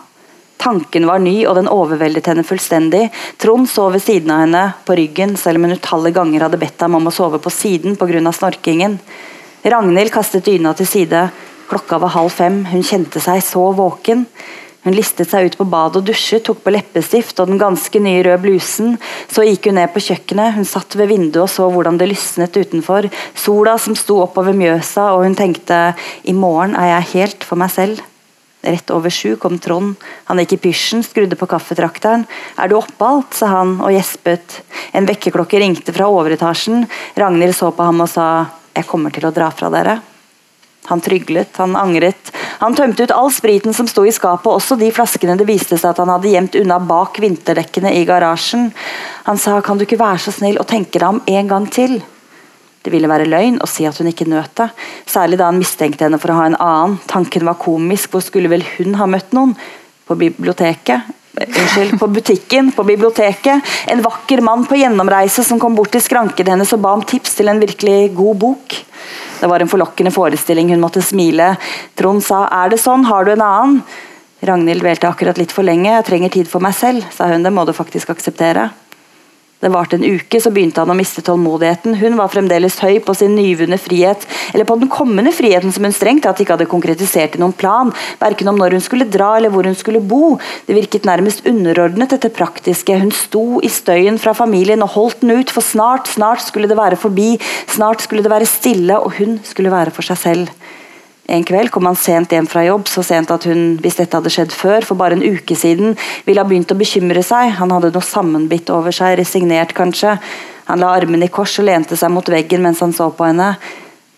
Tanken 0.60 1.08
var 1.08 1.20
ny, 1.20 1.46
og 1.48 1.56
den 1.56 1.68
overveldet 1.68 2.28
henne 2.28 2.44
fullstendig. 2.46 3.10
Trond 3.40 3.68
sov 3.68 3.94
ved 3.94 4.04
siden 4.04 4.30
av 4.30 4.40
henne, 4.46 4.74
på 4.86 4.96
ryggen, 4.96 5.36
selv 5.36 5.58
om 5.58 5.64
hun 5.64 5.74
utallige 5.74 6.14
ganger 6.14 6.42
hadde 6.42 6.60
bedt 6.60 6.80
ham 6.80 6.96
om 6.96 7.08
å 7.08 7.12
sove 7.12 7.40
på 7.40 7.50
siden 7.50 7.98
pga. 7.98 8.32
snorkingen. 8.32 9.00
Ragnhild 9.66 10.12
kastet 10.12 10.46
dyna 10.46 10.74
til 10.74 10.86
side. 10.86 11.32
Klokka 11.68 12.00
var 12.00 12.10
halv 12.10 12.32
fem, 12.32 12.66
hun 12.66 12.84
kjente 12.84 13.20
seg 13.20 13.42
så 13.42 13.74
våken. 13.74 14.28
Hun 14.84 14.96
listet 14.98 15.32
seg 15.32 15.48
ut 15.48 15.58
på 15.60 15.68
badet 15.72 16.02
og 16.02 16.08
dusjet, 16.10 16.44
tok 16.44 16.60
på 16.64 16.74
leppestift 16.76 17.40
og 17.40 17.48
den 17.48 17.62
ganske 17.62 18.00
nye 18.04 18.24
røde 18.26 18.42
blusen. 18.44 18.98
Så 19.32 19.46
gikk 19.48 19.70
hun 19.70 19.80
ned 19.80 19.94
på 19.94 20.04
kjøkkenet, 20.04 20.58
hun 20.58 20.68
satt 20.68 20.98
ved 21.00 21.12
vinduet 21.12 21.46
og 21.46 21.52
så 21.52 21.70
hvordan 21.72 22.00
det 22.00 22.10
lysnet 22.12 22.60
utenfor. 22.60 23.08
Sola 23.36 23.78
som 23.80 23.96
sto 23.96 24.20
oppover 24.26 24.56
Mjøsa, 24.58 25.14
og 25.16 25.24
hun 25.24 25.38
tenkte 25.40 25.94
i 26.28 26.36
morgen 26.36 26.76
er 26.76 26.98
jeg 26.98 27.12
helt 27.14 27.48
for 27.48 27.60
meg 27.60 27.72
selv. 27.72 28.04
Rett 28.64 28.92
over 28.96 29.12
sju 29.12 29.36
kom 29.40 29.58
Trond. 29.60 29.98
Han 30.30 30.40
gikk 30.40 30.56
i 30.56 30.62
pysjen, 30.70 31.04
skrudde 31.04 31.36
på 31.36 31.50
kaffetrakteren. 31.52 32.24
'Er 32.56 32.70
du 32.72 32.78
oppe 32.78 33.04
alt?' 33.04 33.36
sa 33.36 33.48
han 33.60 33.82
og 33.84 33.92
gjespet. 33.92 34.62
En 34.96 35.08
vekkerklokke 35.08 35.60
ringte 35.60 35.92
fra 35.92 36.08
overetasjen. 36.08 36.88
Ragnhild 37.20 37.56
så 37.56 37.72
på 37.76 37.84
ham 37.84 38.02
og 38.02 38.10
sa 38.10 38.48
'Jeg 38.76 38.88
kommer 38.88 39.12
til 39.12 39.28
å 39.28 39.34
dra 39.36 39.52
fra 39.52 39.70
dere'. 39.70 40.13
Han 40.90 41.02
tryglet, 41.02 41.56
han 41.58 41.76
angret. 41.80 42.32
Han 42.60 42.76
tømte 42.76 43.04
ut 43.06 43.14
all 43.16 43.32
spriten 43.32 43.74
som 43.74 43.88
sto 43.88 44.06
i 44.06 44.12
skapet, 44.12 44.52
også 44.52 44.76
de 44.80 44.92
flaskene 44.92 45.38
det 45.40 45.48
viste 45.48 45.78
seg 45.78 45.94
at 45.94 46.02
han 46.04 46.12
hadde 46.12 46.32
gjemt 46.32 46.58
unna 46.60 46.80
bak 46.84 47.20
vinterdekkene 47.24 47.94
i 47.96 48.06
garasjen. 48.08 48.72
Han 49.24 49.38
sa 49.38 49.62
'Kan 49.62 49.78
du 49.78 49.86
ikke 49.86 50.00
være 50.00 50.20
så 50.20 50.32
snill 50.32 50.60
å 50.60 50.68
tenke 50.68 51.00
deg 51.00 51.10
om 51.10 51.22
en 51.28 51.48
gang 51.48 51.68
til'? 51.68 52.02
Det 52.84 52.92
ville 52.92 53.08
være 53.08 53.30
løgn 53.32 53.62
å 53.64 53.68
si 53.68 53.86
at 53.88 53.98
hun 53.98 54.08
ikke 54.12 54.28
nøt 54.28 54.56
det, 54.60 54.70
særlig 55.08 55.38
da 55.40 55.46
han 55.46 55.60
mistenkte 55.60 56.04
henne 56.04 56.20
for 56.20 56.34
å 56.34 56.36
ha 56.36 56.46
en 56.46 56.60
annen. 56.60 57.00
Tanken 57.08 57.46
var 57.46 57.56
komisk, 57.56 58.12
hvor 58.12 58.22
skulle 58.22 58.52
vel 58.52 58.64
hun 58.78 58.96
ha 58.96 59.06
møtt 59.06 59.32
noen? 59.32 59.56
På 60.06 60.16
biblioteket? 60.20 61.02
Unnskyld, 61.34 61.96
på 62.00 62.08
butikken, 62.08 62.72
på 62.76 62.84
biblioteket. 62.84 63.64
En 63.88 64.04
vakker 64.04 64.42
mann 64.42 64.66
på 64.70 64.76
gjennomreise 64.78 65.46
som 65.48 65.60
kom 65.60 65.76
bort 65.76 65.94
til 65.96 66.04
skranken 66.04 66.52
hennes 66.52 66.74
og 66.76 66.84
ba 66.84 66.92
om 66.94 67.02
tips 67.08 67.40
til 67.40 67.50
en 67.50 67.64
virkelig 67.64 68.12
god 68.18 68.38
bok. 68.44 68.76
Det 69.44 69.50
var 69.52 69.60
en 69.60 69.68
forlokkende 69.68 70.12
forestilling, 70.16 70.70
hun 70.72 70.80
måtte 70.80 71.02
smile. 71.04 71.58
Trond 72.00 72.24
sa 72.24 72.48
'er 72.48 72.70
det 72.70 72.80
sånn, 72.80 73.04
har 73.04 73.26
du 73.26 73.32
en 73.32 73.42
annen'? 73.42 73.82
Ragnhild 74.42 74.82
velte 74.82 75.08
akkurat 75.08 75.38
litt 75.38 75.52
for 75.52 75.64
lenge, 75.64 75.92
'jeg 75.92 76.06
trenger 76.06 76.32
tid 76.32 76.48
for 76.48 76.62
meg 76.62 76.72
selv', 76.74 77.04
sa 77.12 77.28
hun. 77.28 77.44
Det 77.44 77.52
må 77.52 77.66
du 77.66 77.74
faktisk 77.74 78.10
akseptere. 78.10 78.72
Det 79.64 79.72
varte 79.72 79.96
en 79.96 80.04
uke, 80.04 80.42
så 80.44 80.52
begynte 80.52 80.84
han 80.84 80.92
å 80.92 80.98
miste 80.98 81.22
tålmodigheten. 81.24 81.96
Hun 82.02 82.18
var 82.20 82.32
fremdeles 82.34 82.76
høy 82.84 82.98
på 83.06 83.16
sin 83.16 83.32
nyvunne 83.38 83.78
frihet, 83.80 84.26
eller 84.52 84.68
på 84.68 84.76
den 84.82 84.92
kommende 84.92 85.32
friheten 85.32 85.72
som 85.72 85.88
hun 85.88 85.96
strengt 85.96 86.26
tatt 86.28 86.42
ikke 86.44 86.58
hadde 86.58 86.68
konkretisert 86.68 87.38
i 87.38 87.42
noen 87.42 87.56
plan, 87.56 87.94
verken 88.20 88.52
om 88.52 88.60
når 88.60 88.76
hun 88.76 88.84
skulle 88.84 89.08
dra 89.08 89.38
eller 89.38 89.54
hvor 89.54 89.64
hun 89.64 89.78
skulle 89.80 90.04
bo. 90.04 90.36
Det 90.68 90.76
virket 90.76 91.08
nærmest 91.08 91.48
underordnet 91.48 92.12
dette 92.12 92.34
praktiske. 92.36 93.00
Hun 93.00 93.16
sto 93.16 93.62
i 93.64 93.72
støyen 93.72 94.20
fra 94.20 94.36
familien 94.36 94.84
og 94.84 94.98
holdt 94.98 95.24
den 95.24 95.32
ut, 95.40 95.56
for 95.56 95.64
snart, 95.64 96.12
snart 96.12 96.44
skulle 96.44 96.68
det 96.68 96.80
være 96.80 97.00
forbi, 97.00 97.38
snart 97.72 98.04
skulle 98.04 98.26
det 98.26 98.36
være 98.36 98.50
stille, 98.50 99.00
og 99.00 99.16
hun 99.22 99.40
skulle 99.48 99.72
være 99.72 99.96
for 99.96 100.12
seg 100.12 100.20
selv. 100.28 100.56
En 101.26 101.44
kveld 101.48 101.72
kom 101.72 101.86
han 101.88 101.96
sent 101.96 102.34
hjem 102.36 102.48
fra 102.52 102.66
jobb, 102.66 102.88
så 102.92 103.04
sent 103.06 103.32
at 103.32 103.46
hun, 103.48 103.78
hvis 103.80 103.96
dette 103.96 104.18
hadde 104.18 104.32
skjedd 104.34 104.52
før, 104.52 104.84
for 104.84 105.00
bare 105.00 105.16
en 105.16 105.24
uke 105.24 105.56
siden, 105.56 105.96
ville 106.28 106.44
ha 106.44 106.48
begynt 106.48 106.74
å 106.74 106.80
bekymre 106.80 107.24
seg. 107.24 107.54
Han 107.62 107.72
hadde 107.72 107.94
noe 107.96 108.04
sammenbitt 108.04 108.72
over 108.76 108.92
seg, 108.96 109.16
resignert 109.22 109.72
kanskje. 109.78 110.18
Han 110.68 110.84
la 110.84 110.92
armene 110.98 111.30
i 111.30 111.32
kors 111.32 111.56
og 111.64 111.70
lente 111.70 111.96
seg 112.00 112.12
mot 112.12 112.28
veggen 112.28 112.64
mens 112.64 112.84
han 112.84 112.96
så 112.96 113.10
på 113.16 113.28
henne. 113.28 113.54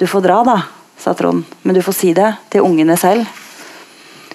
Du 0.02 0.08
får 0.10 0.26
dra, 0.26 0.42
da, 0.46 0.58
sa 0.98 1.14
Trond, 1.14 1.46
men 1.62 1.78
du 1.78 1.82
får 1.86 1.98
si 2.00 2.14
det 2.18 2.32
til 2.54 2.66
ungene 2.66 2.98
selv. 2.98 3.30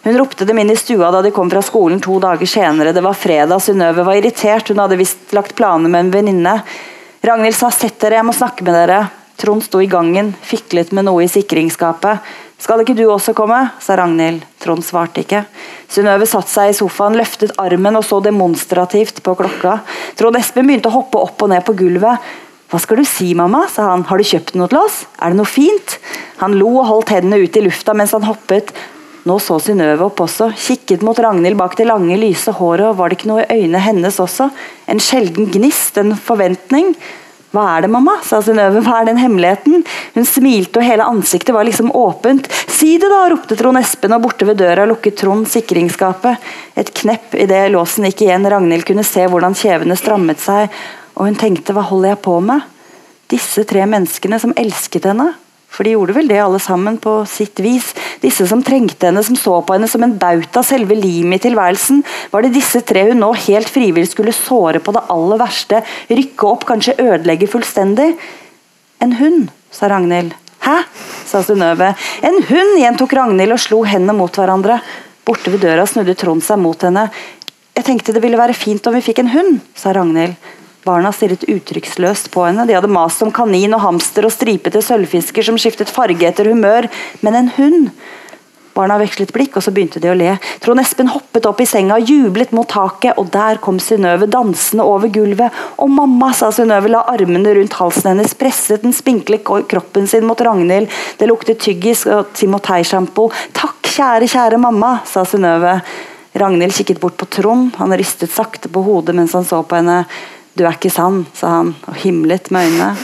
Hun 0.02 0.16
ropte 0.16 0.46
dem 0.48 0.58
inn 0.62 0.70
i 0.72 0.78
stua 0.80 1.10
da 1.12 1.20
de 1.20 1.32
kom 1.34 1.50
fra 1.52 1.60
skolen 1.62 2.00
to 2.00 2.16
dager 2.22 2.48
senere. 2.48 2.94
Det 2.96 3.02
var 3.04 3.18
fredag, 3.18 3.60
Synnøve 3.60 4.06
var 4.06 4.16
irritert, 4.16 4.70
hun 4.70 4.80
hadde 4.80 4.96
visst 4.96 5.34
lagt 5.36 5.52
planer 5.58 5.92
med 5.92 6.06
en 6.06 6.12
venninne. 6.14 6.60
Ragnhild 7.20 7.56
sa 7.58 7.68
'sett 7.70 7.98
dere, 8.00 8.16
jeg 8.16 8.24
må 8.24 8.32
snakke 8.32 8.64
med 8.64 8.74
dere'. 8.74 9.10
Trond 9.36 9.62
sto 9.64 9.80
i 9.80 9.86
gangen, 9.86 10.34
fiklet 10.42 10.92
med 10.92 11.04
noe 11.04 11.24
i 11.24 11.28
sikringsskapet. 11.28 12.20
'Skal 12.60 12.82
ikke 12.84 12.96
du 12.96 13.06
også 13.08 13.32
komme?' 13.32 13.70
sa 13.80 13.96
Ragnhild. 13.96 14.44
Trond 14.60 14.84
svarte 14.84 15.22
ikke. 15.24 15.46
Synnøve 15.88 16.28
satte 16.28 16.52
seg 16.52 16.70
i 16.70 16.76
sofaen, 16.76 17.16
løftet 17.16 17.56
armen 17.56 17.96
og 17.96 18.04
så 18.04 18.20
demonstrativt 18.20 19.22
på 19.24 19.34
klokka. 19.38 19.80
Trond 20.20 20.36
Espen 20.36 20.68
begynte 20.68 20.92
å 20.92 20.98
hoppe 20.98 21.16
opp 21.24 21.40
og 21.40 21.48
ned 21.48 21.64
på 21.64 21.72
gulvet. 21.78 22.20
'Hva 22.68 22.78
skal 22.78 23.00
du 23.00 23.04
si, 23.04 23.32
mamma?' 23.34 23.66
sa 23.68 23.88
han. 23.88 24.04
'Har 24.04 24.18
du 24.18 24.24
kjøpt 24.24 24.54
noe 24.54 24.68
til 24.68 24.78
oss? 24.78 25.06
Er 25.18 25.30
det 25.30 25.40
noe 25.40 25.48
fint?' 25.48 25.98
Han 26.38 26.52
lo 26.52 26.68
og 26.80 26.86
holdt 26.86 27.08
hendene 27.16 27.40
ut 27.42 27.56
i 27.56 27.64
lufta 27.64 27.94
mens 27.94 28.12
han 28.12 28.28
hoppet. 28.28 28.72
Nå 29.24 29.36
så 29.40 29.58
Synnøve 29.60 30.06
opp 30.06 30.20
også, 30.20 30.52
kikket 30.56 31.02
mot 31.02 31.18
Ragnhild 31.18 31.56
bak 31.56 31.76
det 31.76 31.86
lange, 31.86 32.16
lyse 32.16 32.52
håret, 32.56 32.86
og 32.88 32.96
var 32.96 33.08
det 33.08 33.18
ikke 33.18 33.28
noe 33.28 33.44
i 33.44 33.58
øynene 33.58 33.82
hennes 33.84 34.16
også? 34.16 34.50
En 34.88 34.98
sjelden 34.98 35.50
gnist, 35.52 35.98
en 36.00 36.14
forventning? 36.16 36.94
Hva 37.50 37.64
er 37.74 37.82
det, 37.82 37.90
mamma? 37.90 38.14
sa 38.22 38.38
Synnøve. 38.44 38.78
Hva 38.86 39.00
er 39.00 39.08
den 39.08 39.18
hemmeligheten? 39.18 39.82
Hun 40.14 40.26
smilte, 40.28 40.78
og 40.78 40.86
hele 40.86 41.06
ansiktet 41.10 41.54
var 41.56 41.66
liksom 41.66 41.90
åpent. 41.98 42.46
Si 42.70 42.92
det, 42.94 43.10
da! 43.10 43.24
ropte 43.32 43.58
Trond 43.58 43.80
Espen, 43.80 44.14
og 44.14 44.22
borte 44.22 44.46
ved 44.46 44.60
døra 44.60 44.86
lukket 44.86 45.18
Trond 45.18 45.48
sikringsskapet. 45.50 46.38
Et 46.78 46.92
knepp 47.02 47.34
idet 47.34 47.64
låsen 47.74 48.06
gikk 48.06 48.22
igjen. 48.28 48.46
Ragnhild 48.46 48.86
kunne 48.86 49.06
se 49.06 49.26
hvordan 49.26 49.58
kjevene 49.58 49.98
strammet 49.98 50.42
seg, 50.42 50.70
og 51.18 51.26
hun 51.26 51.38
tenkte 51.38 51.74
hva 51.74 51.88
holder 51.90 52.14
jeg 52.14 52.22
på 52.28 52.38
med? 52.44 52.62
Disse 53.30 53.66
tre 53.66 53.82
menneskene 53.86 54.38
som 54.42 54.54
elsket 54.58 55.10
henne, 55.10 55.32
for 55.70 55.86
de 55.86 55.94
gjorde 55.94 56.16
vel 56.16 56.28
det 56.28 56.40
alle 56.42 56.58
sammen 56.62 56.96
på 57.00 57.20
sitt 57.30 57.60
vis. 57.62 57.92
Disse 58.20 58.46
som 58.50 58.62
trengte 58.66 59.06
henne, 59.08 59.22
som 59.24 59.38
så 59.38 59.60
på 59.62 59.76
henne 59.76 59.88
som 59.90 60.02
en 60.04 60.16
bauta, 60.18 60.64
selve 60.66 60.98
limet 60.98 61.38
i 61.40 61.48
tilværelsen. 61.48 62.02
Var 62.32 62.44
det 62.44 62.52
disse 62.56 62.82
tre 62.86 63.06
hun 63.08 63.22
nå 63.22 63.30
helt 63.46 63.70
frivillig 63.70 64.10
skulle 64.10 64.34
såre 64.34 64.82
på 64.82 64.94
det 64.96 65.06
aller 65.14 65.40
verste, 65.40 65.82
rykke 66.10 66.48
opp, 66.50 66.66
kanskje 66.68 66.98
ødelegge 66.98 67.48
fullstendig? 67.50 68.10
En 69.00 69.16
hund, 69.22 69.48
sa 69.72 69.88
Ragnhild. 69.88 70.34
Hæ? 70.66 70.82
sa 71.30 71.40
Synnøve. 71.46 71.94
En 72.26 72.40
hund, 72.50 72.76
gjentok 72.82 73.14
Ragnhild 73.16 73.54
og 73.54 73.62
slo 73.62 73.84
hendene 73.86 74.18
mot 74.18 74.34
hverandre. 74.36 74.80
Borte 75.24 75.54
ved 75.54 75.62
døra 75.62 75.86
snudde 75.88 76.18
Trond 76.18 76.42
seg 76.44 76.58
mot 76.60 76.82
henne. 76.82 77.06
Jeg 77.78 77.86
tenkte 77.86 78.12
det 78.12 78.20
ville 78.24 78.40
være 78.40 78.58
fint 78.58 78.84
om 78.90 78.98
vi 78.98 79.06
fikk 79.06 79.22
en 79.22 79.30
hund, 79.32 79.60
sa 79.78 79.94
Ragnhild. 79.96 80.34
Barna 80.84 81.12
stirret 81.12 81.44
uttrykksløst 81.44 82.30
på 82.32 82.46
henne. 82.46 82.64
De 82.66 82.76
hadde 82.76 82.88
mast 82.92 83.20
om 83.24 83.32
kanin 83.34 83.76
og 83.76 83.82
hamster 83.84 84.24
og 84.24 84.32
stripete 84.32 84.80
sølvfisker 84.84 85.44
som 85.44 85.58
skiftet 85.60 85.92
farge 85.92 86.24
etter 86.28 86.48
humør. 86.48 86.88
Men 87.24 87.36
en 87.36 87.52
hund! 87.58 87.92
Barna 88.70 88.96
vekslet 89.00 89.32
blikk, 89.34 89.56
og 89.58 89.64
så 89.64 89.72
begynte 89.74 90.00
de 90.00 90.08
å 90.08 90.16
le. 90.16 90.36
Trond 90.62 90.80
Espen 90.80 91.10
hoppet 91.10 91.44
opp 91.48 91.58
i 91.60 91.66
senga, 91.68 91.98
og 91.98 92.06
jublet 92.08 92.52
mot 92.56 92.68
taket, 92.70 93.18
og 93.18 93.28
der 93.34 93.58
kom 93.62 93.80
Synnøve 93.82 94.28
dansende 94.30 94.86
over 94.86 95.10
gulvet. 95.12 95.56
Og 95.82 95.90
mamma, 95.90 96.30
sa 96.36 96.52
Synnøve, 96.54 96.92
la 96.92 97.02
armene 97.10 97.56
rundt 97.58 97.76
halsen 97.80 98.12
hennes, 98.12 98.36
presset 98.38 98.86
den 98.86 98.94
spinkle 98.96 99.40
kroppen 99.42 100.06
sin 100.08 100.24
mot 100.28 100.40
Ragnhild. 100.40 100.88
Det 101.18 101.28
luktet 101.28 101.60
tyggis 101.66 102.06
og 102.08 102.30
Timotei-sjampo. 102.38 103.28
Takk, 103.58 103.90
kjære, 103.90 104.30
kjære 104.30 104.62
mamma, 104.62 105.00
sa 105.08 105.26
Synnøve. 105.28 105.80
Ragnhild 106.40 106.76
kikket 106.78 107.02
bort 107.02 107.18
på 107.18 107.26
Trond, 107.26 107.74
han 107.76 107.98
ristet 107.98 108.30
sakte 108.30 108.70
på 108.70 108.84
hodet 108.86 109.16
mens 109.18 109.34
han 109.34 109.44
så 109.44 109.64
på 109.66 109.80
henne. 109.80 110.04
'Du 110.56 110.64
er 110.66 110.74
ikke 110.74 110.90
sann', 110.92 111.26
sa 111.34 111.60
han 111.60 111.74
og 111.86 111.94
himlet 112.02 112.50
med 112.50 112.66
øynene. 112.68 112.96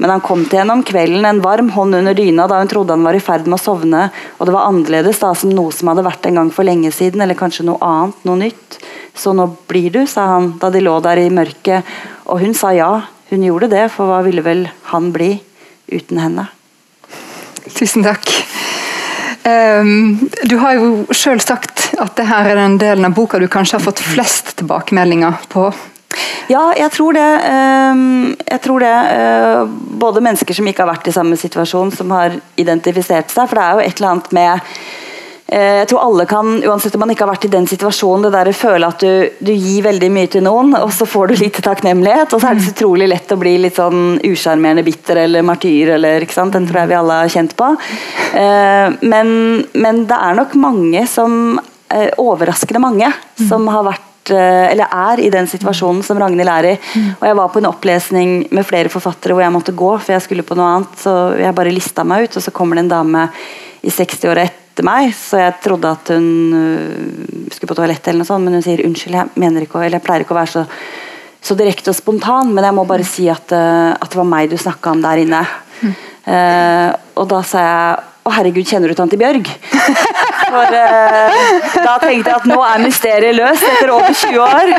Men 0.00 0.14
han 0.14 0.22
kom 0.24 0.46
til 0.48 0.62
henne 0.62 0.72
om 0.72 0.82
kvelden, 0.86 1.26
en 1.28 1.42
varm 1.44 1.68
hånd 1.74 1.94
under 1.98 2.14
dyna 2.16 2.46
da 2.48 2.62
hun 2.62 2.70
trodde 2.70 2.94
han 2.94 3.04
var 3.04 3.18
i 3.18 3.20
ferd 3.20 3.44
med 3.44 3.58
å 3.58 3.60
sovne, 3.60 4.06
og 4.38 4.46
det 4.48 4.54
var 4.54 4.70
annerledes 4.70 5.20
da 5.20 5.34
som 5.36 5.52
noe 5.52 5.74
som 5.76 5.90
hadde 5.92 6.06
vært 6.06 6.24
en 6.26 6.40
gang 6.40 6.52
for 6.54 6.64
lenge 6.64 6.88
siden, 6.96 7.20
eller 7.20 7.36
kanskje 7.36 7.66
noe 7.68 7.76
annet, 7.84 8.22
noe 8.24 8.40
nytt. 8.40 8.78
Så 9.12 9.34
nå 9.36 9.44
blir 9.68 9.90
du, 9.92 10.06
sa 10.08 10.24
han 10.38 10.54
da 10.62 10.70
de 10.72 10.80
lå 10.80 10.94
der 11.04 11.20
i 11.20 11.28
mørket, 11.28 11.84
og 12.24 12.40
hun 12.40 12.56
sa 12.56 12.72
ja, 12.72 12.94
hun 13.28 13.44
gjorde 13.44 13.68
det, 13.74 13.90
for 13.92 14.08
hva 14.08 14.22
ville 14.24 14.44
vel 14.46 14.64
han 14.88 15.12
bli 15.12 15.34
uten 15.92 16.22
henne? 16.22 16.48
Tusen 17.76 18.06
takk. 18.06 18.24
Um, 19.44 20.30
du 20.48 20.56
har 20.60 20.76
jo 20.76 21.06
sjøl 21.16 21.40
sagt 21.44 21.90
at 22.00 22.16
dette 22.16 22.40
er 22.40 22.56
den 22.56 22.80
delen 22.80 23.04
av 23.08 23.14
boka 23.16 23.40
du 23.40 23.48
kanskje 23.52 23.78
har 23.78 23.84
fått 23.84 24.00
flest 24.00 24.56
tilbakemeldinger 24.60 25.44
på. 25.52 25.68
Ja, 26.50 26.70
jeg 26.74 26.90
tror 26.96 27.14
det. 27.14 27.28
Ehm, 27.46 28.32
jeg 28.42 28.62
tror 28.64 28.82
det. 28.82 28.96
Eh, 29.14 29.60
både 30.02 30.22
mennesker 30.24 30.56
som 30.56 30.66
ikke 30.66 30.82
har 30.82 30.90
vært 30.90 31.10
i 31.10 31.14
samme 31.14 31.38
situasjon, 31.38 31.92
som 31.94 32.10
har 32.16 32.34
identifisert 32.58 33.30
seg. 33.30 33.46
For 33.46 33.58
det 33.58 33.66
er 33.66 33.76
jo 33.76 33.86
et 33.86 34.00
eller 34.00 34.14
annet 34.14 34.34
med 34.40 34.74
jeg 35.50 35.88
tror 35.90 36.04
alle 36.04 36.24
kan, 36.30 36.60
uansett 36.62 36.94
om 36.94 37.00
man 37.02 37.10
ikke 37.10 37.24
har 37.24 37.32
vært 37.32 37.44
i 37.48 37.50
den 37.50 37.64
situasjonen, 37.66 38.22
det 38.22 38.36
der 38.36 38.50
å 38.52 38.54
føle 38.54 38.86
at 38.86 39.02
du, 39.02 39.40
du, 39.42 39.50
gir 39.50 39.82
veldig 39.82 40.10
mye 40.14 40.28
til 40.30 40.44
noen, 40.46 40.76
og 40.78 40.92
så 40.94 41.08
får 41.10 41.32
du 41.32 41.40
lite 41.40 41.64
takknemlighet. 41.66 42.30
Og 42.30 42.38
så 42.38 42.52
er 42.52 42.54
det 42.54 42.68
så 42.68 42.74
utrolig 42.76 43.08
lett 43.10 43.34
å 43.34 43.38
bli 43.40 43.56
litt 43.58 43.80
sånn 43.80 44.20
usjarmerende 44.28 44.84
bitter 44.86 45.24
eller 45.24 45.42
martyr, 45.42 45.96
eller, 45.96 46.22
den 46.22 46.68
tror 46.68 46.78
jeg 46.78 46.92
vi 46.92 46.98
alle 47.00 47.16
har 47.24 47.32
kjent 47.34 47.56
på. 47.58 47.72
Men, 49.02 49.34
men 49.74 50.00
det 50.06 50.20
er 50.20 50.38
nok 50.38 50.54
mange 50.54 51.02
som 51.10 51.58
Overraskende 51.90 52.78
mange 52.78 53.08
som 53.34 53.64
har 53.66 53.82
vært 53.82 54.09
eller 54.28 54.84
er 54.84 55.22
i 55.24 55.30
den 55.32 55.48
situasjonen 55.48 56.02
som 56.04 56.18
Ragnhild 56.20 56.50
er 56.52 56.68
i. 56.72 56.74
Og 57.16 57.24
Jeg 57.26 57.38
var 57.38 57.48
på 57.50 57.62
en 57.62 57.70
opplesning 57.70 58.34
med 58.52 58.66
flere 58.68 58.92
forfattere 58.92 59.34
hvor 59.34 59.42
jeg 59.42 59.54
måtte 59.54 59.74
gå, 59.74 59.90
for 59.96 60.12
jeg 60.12 60.24
skulle 60.26 60.44
på 60.46 60.58
noe 60.58 60.68
annet. 60.76 60.98
Så 61.00 61.14
jeg 61.40 61.56
bare 61.56 61.72
lista 61.72 62.04
meg 62.04 62.28
ut, 62.28 62.36
og 62.36 62.44
så 62.44 62.52
kommer 62.54 62.78
det 62.78 62.84
en 62.84 62.92
dame 62.92 63.24
i 63.80 63.92
60-åra 63.92 64.44
etter 64.44 64.86
meg, 64.86 65.12
så 65.16 65.40
jeg 65.40 65.56
trodde 65.64 65.92
at 65.92 66.12
hun 66.12 66.26
øh, 66.56 67.48
skulle 67.52 67.70
på 67.70 67.78
toalettet, 67.78 68.10
eller 68.10 68.22
noe 68.22 68.28
sånt, 68.28 68.44
men 68.44 68.58
hun 68.58 68.64
sier 68.64 68.82
unnskyld, 68.84 69.16
jeg 69.16 69.40
mener 69.40 69.64
ikke, 69.64 69.80
eller 69.80 69.98
jeg 69.98 70.06
pleier 70.06 70.24
ikke 70.24 70.36
å 70.36 70.40
være 70.40 70.52
så, 70.52 70.66
så 71.40 71.56
direkte 71.58 71.92
og 71.92 71.96
spontan, 71.96 72.52
men 72.54 72.66
jeg 72.68 72.76
må 72.76 72.84
bare 72.88 73.06
si 73.08 73.26
at, 73.32 73.56
øh, 73.56 73.90
at 73.96 74.08
det 74.08 74.20
var 74.20 74.28
meg 74.28 74.52
du 74.52 74.58
snakka 74.60 74.94
om 74.94 75.04
der 75.04 75.24
inne. 75.24 75.42
Mm. 75.80 75.98
Uh, 76.20 76.90
og 77.16 77.30
da 77.30 77.38
sa 77.48 77.60
jeg 77.64 78.08
å 78.28 78.32
herregud, 78.36 78.66
kjenner 78.68 78.92
du 78.92 78.94
tante 78.98 79.16
Bjørg? 79.18 79.48
For 80.50 80.78
eh, 80.80 81.44
Da 81.84 81.94
tenkte 82.02 82.32
jeg 82.32 82.40
at 82.40 82.48
nå 82.50 82.58
er 82.66 82.82
mysteriet 82.84 83.38
løst 83.38 83.66
etter 83.66 83.94
over 83.94 84.10
20 84.10 84.42
år. 84.44 84.74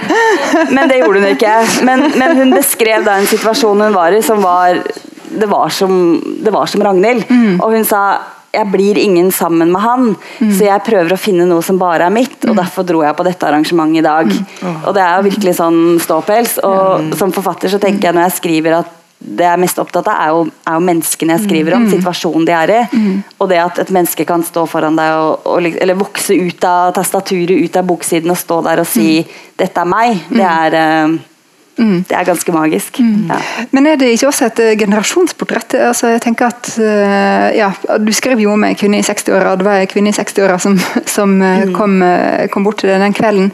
Men 0.76 0.92
det 0.92 1.00
gjorde 1.02 1.24
hun 1.24 1.32
ikke. 1.32 1.56
Men, 1.88 2.06
men 2.20 2.36
hun 2.40 2.54
beskrev 2.56 3.08
da 3.08 3.18
en 3.20 3.30
situasjon 3.30 3.88
hun 3.88 3.98
var 3.98 4.16
i 4.16 4.22
som 4.26 4.44
var 4.44 4.84
Det 5.32 5.48
var 5.48 5.72
som, 5.72 5.96
det 6.44 6.52
var 6.54 6.70
som 6.70 6.84
Ragnhild. 6.84 7.26
Mm. 7.30 7.58
Og 7.62 7.76
hun 7.78 7.88
sa 7.88 8.04
jeg 8.52 8.68
blir 8.68 8.98
ingen 9.00 9.30
sammen 9.32 9.70
med 9.72 9.80
han, 9.80 10.10
mm. 10.12 10.50
så 10.58 10.66
jeg 10.66 10.84
prøver 10.84 11.14
å 11.16 11.20
finne 11.20 11.46
noe 11.48 11.64
som 11.64 11.78
bare 11.80 12.10
er 12.10 12.12
mitt. 12.12 12.36
Og 12.44 12.52
mm. 12.52 12.58
derfor 12.60 12.84
dro 12.88 13.00
jeg 13.06 13.16
på 13.16 13.24
dette 13.24 13.48
arrangementet 13.48 14.02
i 14.02 14.04
dag. 14.04 14.28
Mm. 14.28 14.82
Og 14.82 14.96
det 14.98 15.06
er 15.06 15.14
jo 15.16 15.28
virkelig 15.30 15.54
sånn 15.62 15.80
ståpels. 16.04 16.58
Og 16.68 17.14
som 17.20 17.32
forfatter 17.32 17.72
så 17.72 17.80
tenker 17.80 18.10
jeg 18.10 18.18
når 18.18 18.28
jeg 18.28 18.40
skriver 18.42 18.82
at 18.82 18.98
det 19.22 19.46
jeg 19.46 19.54
er 19.54 19.62
mest 19.62 19.80
opptatt 19.82 20.10
av, 20.10 20.18
er 20.18 20.34
jo, 20.34 20.44
er 20.68 20.78
jo 20.78 20.86
menneskene 20.88 21.36
jeg 21.36 21.46
skriver 21.46 21.78
om. 21.78 21.86
Mm. 21.86 21.92
Situasjonen 21.94 22.46
de 22.48 22.56
er 22.58 22.74
i. 22.74 22.80
Mm. 22.92 23.18
Og 23.38 23.50
det 23.52 23.60
at 23.62 23.82
et 23.84 23.94
menneske 23.94 24.26
kan 24.28 24.46
stå 24.46 24.66
foran 24.70 24.98
deg 24.98 25.18
og, 25.22 25.46
og, 25.46 25.68
eller 25.72 26.00
vokse 26.00 26.38
ut 26.38 26.68
av 26.68 26.94
tastaturet, 26.98 27.58
ut 27.62 27.78
av 27.78 27.90
boksiden 27.90 28.34
og 28.34 28.40
stå 28.42 28.62
der 28.66 28.82
og 28.82 28.90
si 28.90 29.22
mm. 29.22 29.36
'dette 29.62 29.84
er 29.84 29.92
meg', 29.94 30.24
det 30.32 30.42
mm. 30.42 30.48
er 30.50 30.80
uh, 30.80 31.20
Mm. 31.82 32.04
Det 32.04 32.14
er 32.14 32.26
ganske 32.28 32.52
magisk. 32.52 33.00
Ja. 33.00 33.38
Men 33.72 33.88
er 33.88 33.96
det 33.96 34.12
ikke 34.12 34.28
også 34.28 34.50
et 34.50 34.60
uh, 34.60 34.74
generasjonsportrett? 34.78 35.74
Altså, 35.88 36.12
jeg 36.12 36.22
tenker 36.22 36.52
at 36.52 36.68
uh, 36.78 37.48
ja, 37.56 37.72
Du 37.98 38.12
skrev 38.14 38.40
jo 38.44 38.52
om 38.54 38.66
ei 38.68 38.76
kvinne 38.78 39.00
i 39.00 39.06
60-åra, 39.08 39.56
det 39.58 39.66
var 39.66 39.80
ei 39.80 39.88
kvinne 39.90 40.12
i 40.12 40.14
60-åra 40.14 40.60
som, 40.62 40.76
som 41.16 41.40
kom, 41.74 42.04
kom, 42.52 42.68
bort 42.68 42.84
til 42.84 42.92
deg 42.92 43.02
den 43.02 43.16
kvelden. 43.16 43.50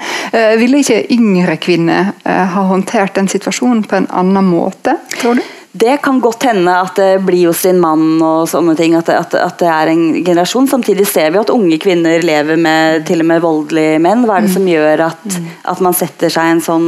ville 0.60 0.82
ikke 0.82 1.06
yngre 1.14 1.56
kvinner 1.62 2.12
ha 2.26 2.66
håndtert 2.68 3.16
den 3.16 3.30
situasjonen 3.32 3.86
på 3.88 4.02
en 4.02 4.10
annen 4.12 4.50
måte, 4.50 4.98
tror 5.22 5.38
du? 5.38 5.46
Det 5.80 5.98
kan 6.04 6.20
godt 6.24 6.48
hende 6.48 6.74
at 6.74 6.96
det 6.98 7.22
blir 7.26 7.50
hos 7.50 7.62
din 7.66 7.80
mann 7.82 8.22
og 8.24 8.48
sånne 8.50 8.74
ting, 8.80 8.96
at 8.98 9.10
det, 9.10 9.18
at, 9.20 9.36
at 9.38 9.58
det, 9.62 9.70
er 9.70 9.92
en 9.92 10.04
generasjon. 10.26 10.70
Samtidig 10.72 11.08
ser 11.10 11.34
vi 11.34 11.42
at 11.42 11.52
unge 11.54 11.78
kvinner 11.82 12.24
lever 12.24 12.60
med 12.62 13.06
til 13.10 13.22
og 13.24 13.30
med 13.30 13.44
voldelige 13.44 14.00
menn. 14.04 14.26
Hva 14.26 14.40
er 14.40 14.48
det 14.48 14.54
som 14.56 14.66
mm. 14.66 14.72
gjør 14.74 15.04
at, 15.10 15.26
at 15.74 15.84
man 15.84 15.98
setter 15.98 16.34
seg 16.34 16.48
i 16.48 16.56
en 16.56 16.64
sånn 16.64 16.88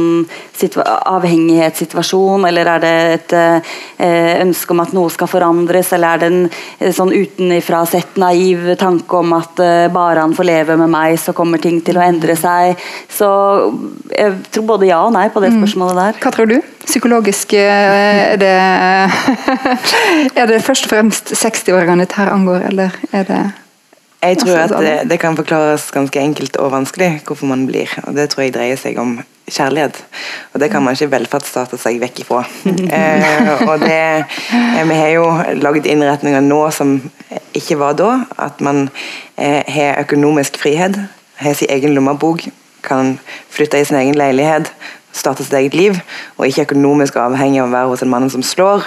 avhengighetssituasjon, 0.60 2.44
eller 2.48 2.68
er 2.74 2.82
det 2.82 2.94
et 3.14 3.32
eh, 3.36 4.40
ønske 4.42 4.74
om 4.74 4.82
at 4.84 4.92
noe 4.96 5.12
skal 5.12 5.30
forandres, 5.30 5.92
eller 5.96 6.16
er 6.16 6.22
det 6.22 6.30
en 6.30 6.42
eh, 6.50 6.92
sånn 6.94 7.12
utenifra 7.14 7.84
sett 7.88 8.18
naiv 8.20 8.74
tanke 8.80 9.20
om 9.20 9.32
at 9.38 9.60
eh, 9.64 9.86
bare 9.92 10.24
han 10.24 10.36
får 10.36 10.48
leve 10.48 10.76
med 10.80 10.92
meg, 10.92 11.16
så 11.20 11.34
kommer 11.36 11.62
ting 11.62 11.80
til 11.84 12.00
å 12.00 12.04
endre 12.04 12.36
seg. 12.38 12.80
Så 13.08 13.28
jeg 14.12 14.36
tror 14.50 14.68
både 14.74 14.90
ja 14.90 15.00
og 15.06 15.14
nei 15.16 15.28
på 15.32 15.42
det 15.42 15.52
mm. 15.54 15.62
spørsmålet 15.62 16.02
der. 16.02 16.20
Hva 16.24 16.34
tror 16.34 16.50
du? 16.50 16.58
Psykologisk 16.84 17.54
er 17.60 18.36
det 18.40 18.54
er 20.40 20.46
det 20.48 20.62
først 20.64 20.86
og 20.86 20.94
fremst 20.94 21.34
60-åringene 21.36 22.06
dette 22.06 22.28
angår, 22.32 22.68
eller 22.70 22.94
er 23.12 23.26
det 23.28 23.42
Jeg 24.22 24.38
tror 24.38 24.56
at 24.60 24.72
det, 24.84 24.94
det, 25.10 25.16
kan 25.20 25.36
forklares 25.36 25.90
ganske 25.92 26.20
enkelt 26.20 26.56
og 26.60 26.72
vanskelig 26.72 27.22
hvorfor 27.26 27.46
man 27.46 27.66
blir. 27.66 27.88
og 28.04 28.14
Det 28.16 28.28
tror 28.30 28.42
jeg 28.44 28.54
dreier 28.54 28.76
seg 28.76 28.98
om 29.00 29.18
kjærlighet. 29.50 29.96
Og 30.52 30.60
det 30.60 30.70
kan 30.70 30.82
man 30.82 30.92
ikke 30.94 31.10
velferdsstate 31.12 31.78
seg 31.80 32.00
vekk 32.02 32.20
ifra. 32.24 32.42
eh, 32.96 33.64
og 33.64 33.80
det, 33.80 34.24
eh, 34.52 34.84
Vi 34.88 34.94
har 34.94 35.08
jo 35.14 35.26
lagd 35.62 35.88
innretninger 35.88 36.44
nå 36.44 36.60
som 36.70 36.98
ikke 37.56 37.78
var 37.80 37.96
da. 37.96 38.10
At 38.38 38.60
man 38.60 38.88
eh, 39.36 39.64
har 39.66 40.00
økonomisk 40.04 40.60
frihet, 40.60 41.00
har 41.40 41.54
sin 41.56 41.72
egen 41.72 41.94
lommebok, 41.94 42.48
kan 42.82 43.18
flytte 43.50 43.80
i 43.80 43.84
sin 43.84 43.98
egen 44.00 44.16
leilighet 44.16 44.72
starte 45.12 45.44
sitt 45.44 45.54
eget 45.58 45.74
liv, 45.74 45.96
og 46.38 46.46
ikke 46.46 46.68
økonomisk 46.68 47.16
avhengig 47.20 47.60
av 47.62 47.70
å 47.70 47.74
være 47.74 47.92
hos 47.92 48.04
en 48.04 48.12
mann 48.12 48.28
som 48.32 48.44
slår, 48.46 48.84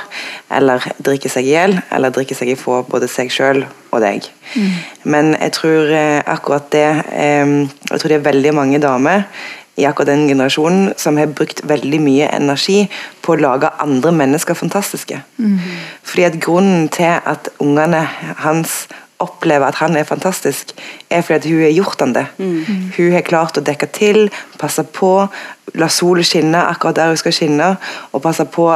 eller 0.53 0.85
drikker 1.03 1.31
seg 1.31 1.49
i 1.49 1.55
hjel, 1.55 1.75
eller 1.91 2.13
drikker 2.15 2.37
seg 2.37 2.53
i 2.53 2.59
få 2.59 2.81
både 2.89 3.09
seg 3.11 3.31
sjøl 3.33 3.65
og 3.91 3.99
deg. 4.03 4.29
Mm. 4.55 4.71
Men 5.15 5.33
jeg 5.35 5.55
tror 5.59 5.91
eh, 5.91 6.21
akkurat 6.29 6.71
det 6.73 6.87
eh, 7.11 7.51
Jeg 7.89 7.99
tror 7.99 8.09
det 8.09 8.17
er 8.19 8.31
veldig 8.31 8.53
mange 8.55 8.79
damer 8.81 9.27
i 9.75 9.85
akkurat 9.89 10.11
den 10.11 10.27
generasjonen 10.29 10.91
som 10.97 11.17
har 11.17 11.31
brukt 11.33 11.63
veldig 11.65 11.99
mye 12.03 12.27
energi 12.35 12.83
på 13.25 13.33
å 13.33 13.41
lage 13.41 13.71
andre 13.81 14.11
mennesker 14.13 14.57
fantastiske. 14.57 15.23
Mm. 15.37 15.57
Fordi 16.05 16.27
at 16.27 16.37
Grunnen 16.43 16.89
til 16.93 17.17
at 17.17 17.49
ungene 17.63 18.03
hans 18.43 18.83
opplever 19.23 19.67
at 19.67 19.79
han 19.81 19.97
er 19.97 20.07
fantastisk, 20.07 20.73
er 21.09 21.21
fordi 21.25 21.39
at 21.39 21.47
hun 21.49 21.63
har 21.63 21.75
gjort 21.75 22.03
han 22.03 22.15
det. 22.15 22.25
Mm. 22.37 22.91
Hun 22.97 23.11
har 23.15 23.27
klart 23.27 23.57
å 23.57 23.65
dekke 23.65 23.89
til, 23.95 24.27
passe 24.61 24.83
på, 24.83 25.13
la 25.79 25.89
solen 25.89 26.27
skinne 26.27 26.65
akkurat 26.69 26.99
der 26.99 27.13
hun 27.13 27.21
skal 27.21 27.35
skinne, 27.35 27.73
og 28.11 28.23
passe 28.25 28.45
på 28.45 28.69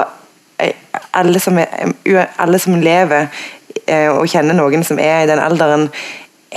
eh, 0.63 0.73
alle 1.13 1.41
som, 1.43 1.59
er, 1.59 2.27
alle 2.39 2.59
som 2.61 2.79
lever 2.81 3.27
eh, 3.85 4.09
og 4.11 4.27
kjenner 4.31 4.57
noen 4.57 4.85
som 4.87 4.99
er 5.01 5.23
i 5.23 5.29
den 5.29 5.41
alderen, 5.43 5.89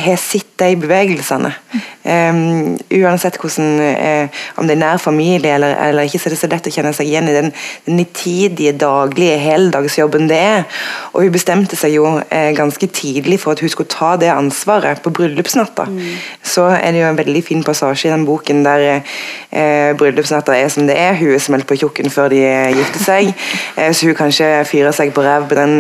har 0.05 0.21
sett 0.21 0.51
de 0.61 0.77
bevegelsene. 0.81 1.53
Um, 2.01 2.79
uansett 2.97 3.37
hvordan, 3.37 3.75
uh, 3.77 4.39
om 4.57 4.65
det 4.65 4.73
er 4.73 4.81
nær 4.81 5.01
familie 5.01 5.53
eller, 5.53 5.75
eller, 5.85 6.07
ikke, 6.09 6.17
så 6.19 6.31
er 6.31 6.33
det 6.33 6.39
så 6.41 6.49
lett 6.49 6.69
å 6.71 6.73
kjenne 6.73 6.93
seg 6.97 7.11
igjen 7.11 7.29
i 7.29 7.35
den, 7.35 7.51
den 7.85 7.99
nitidige, 7.99 8.73
daglige 8.81 9.37
heldagsjobben 9.41 10.25
det 10.31 10.39
er. 10.41 10.65
Og 11.13 11.27
Hun 11.27 11.35
bestemte 11.35 11.77
seg 11.77 11.93
jo 11.99 12.07
uh, 12.17 12.51
ganske 12.57 12.89
tidlig 12.97 13.37
for 13.43 13.53
at 13.53 13.61
hun 13.61 13.73
skulle 13.73 13.93
ta 13.93 14.15
det 14.21 14.31
ansvaret 14.33 15.03
på 15.05 15.13
bryllupsnatta. 15.13 15.87
Mm. 15.93 16.17
Så 16.41 16.71
er 16.73 16.97
det 16.97 17.03
jo 17.03 17.11
en 17.11 17.21
veldig 17.21 17.45
fin 17.45 17.65
passasje 17.67 18.09
i 18.09 18.15
den 18.15 18.25
boken 18.29 18.65
der 18.65 18.87
uh, 19.05 19.93
bryllupsnatta 20.01 20.57
er 20.57 20.73
som 20.73 20.89
det 20.89 20.97
er. 20.97 21.19
Hun 21.21 21.35
er 21.37 21.45
smelt 21.45 21.69
på 21.69 21.77
tjukken 21.83 22.09
før 22.13 22.33
de 22.33 22.41
gifter 22.79 23.05
seg, 23.05 23.31
så 23.97 24.09
hun 24.09 24.17
kan 24.17 24.33
ikke 24.33 24.65
fyre 24.73 24.95
seg 24.97 25.13
på 25.13 25.25
ræv 25.25 25.51
på 25.51 25.59
den 25.59 25.77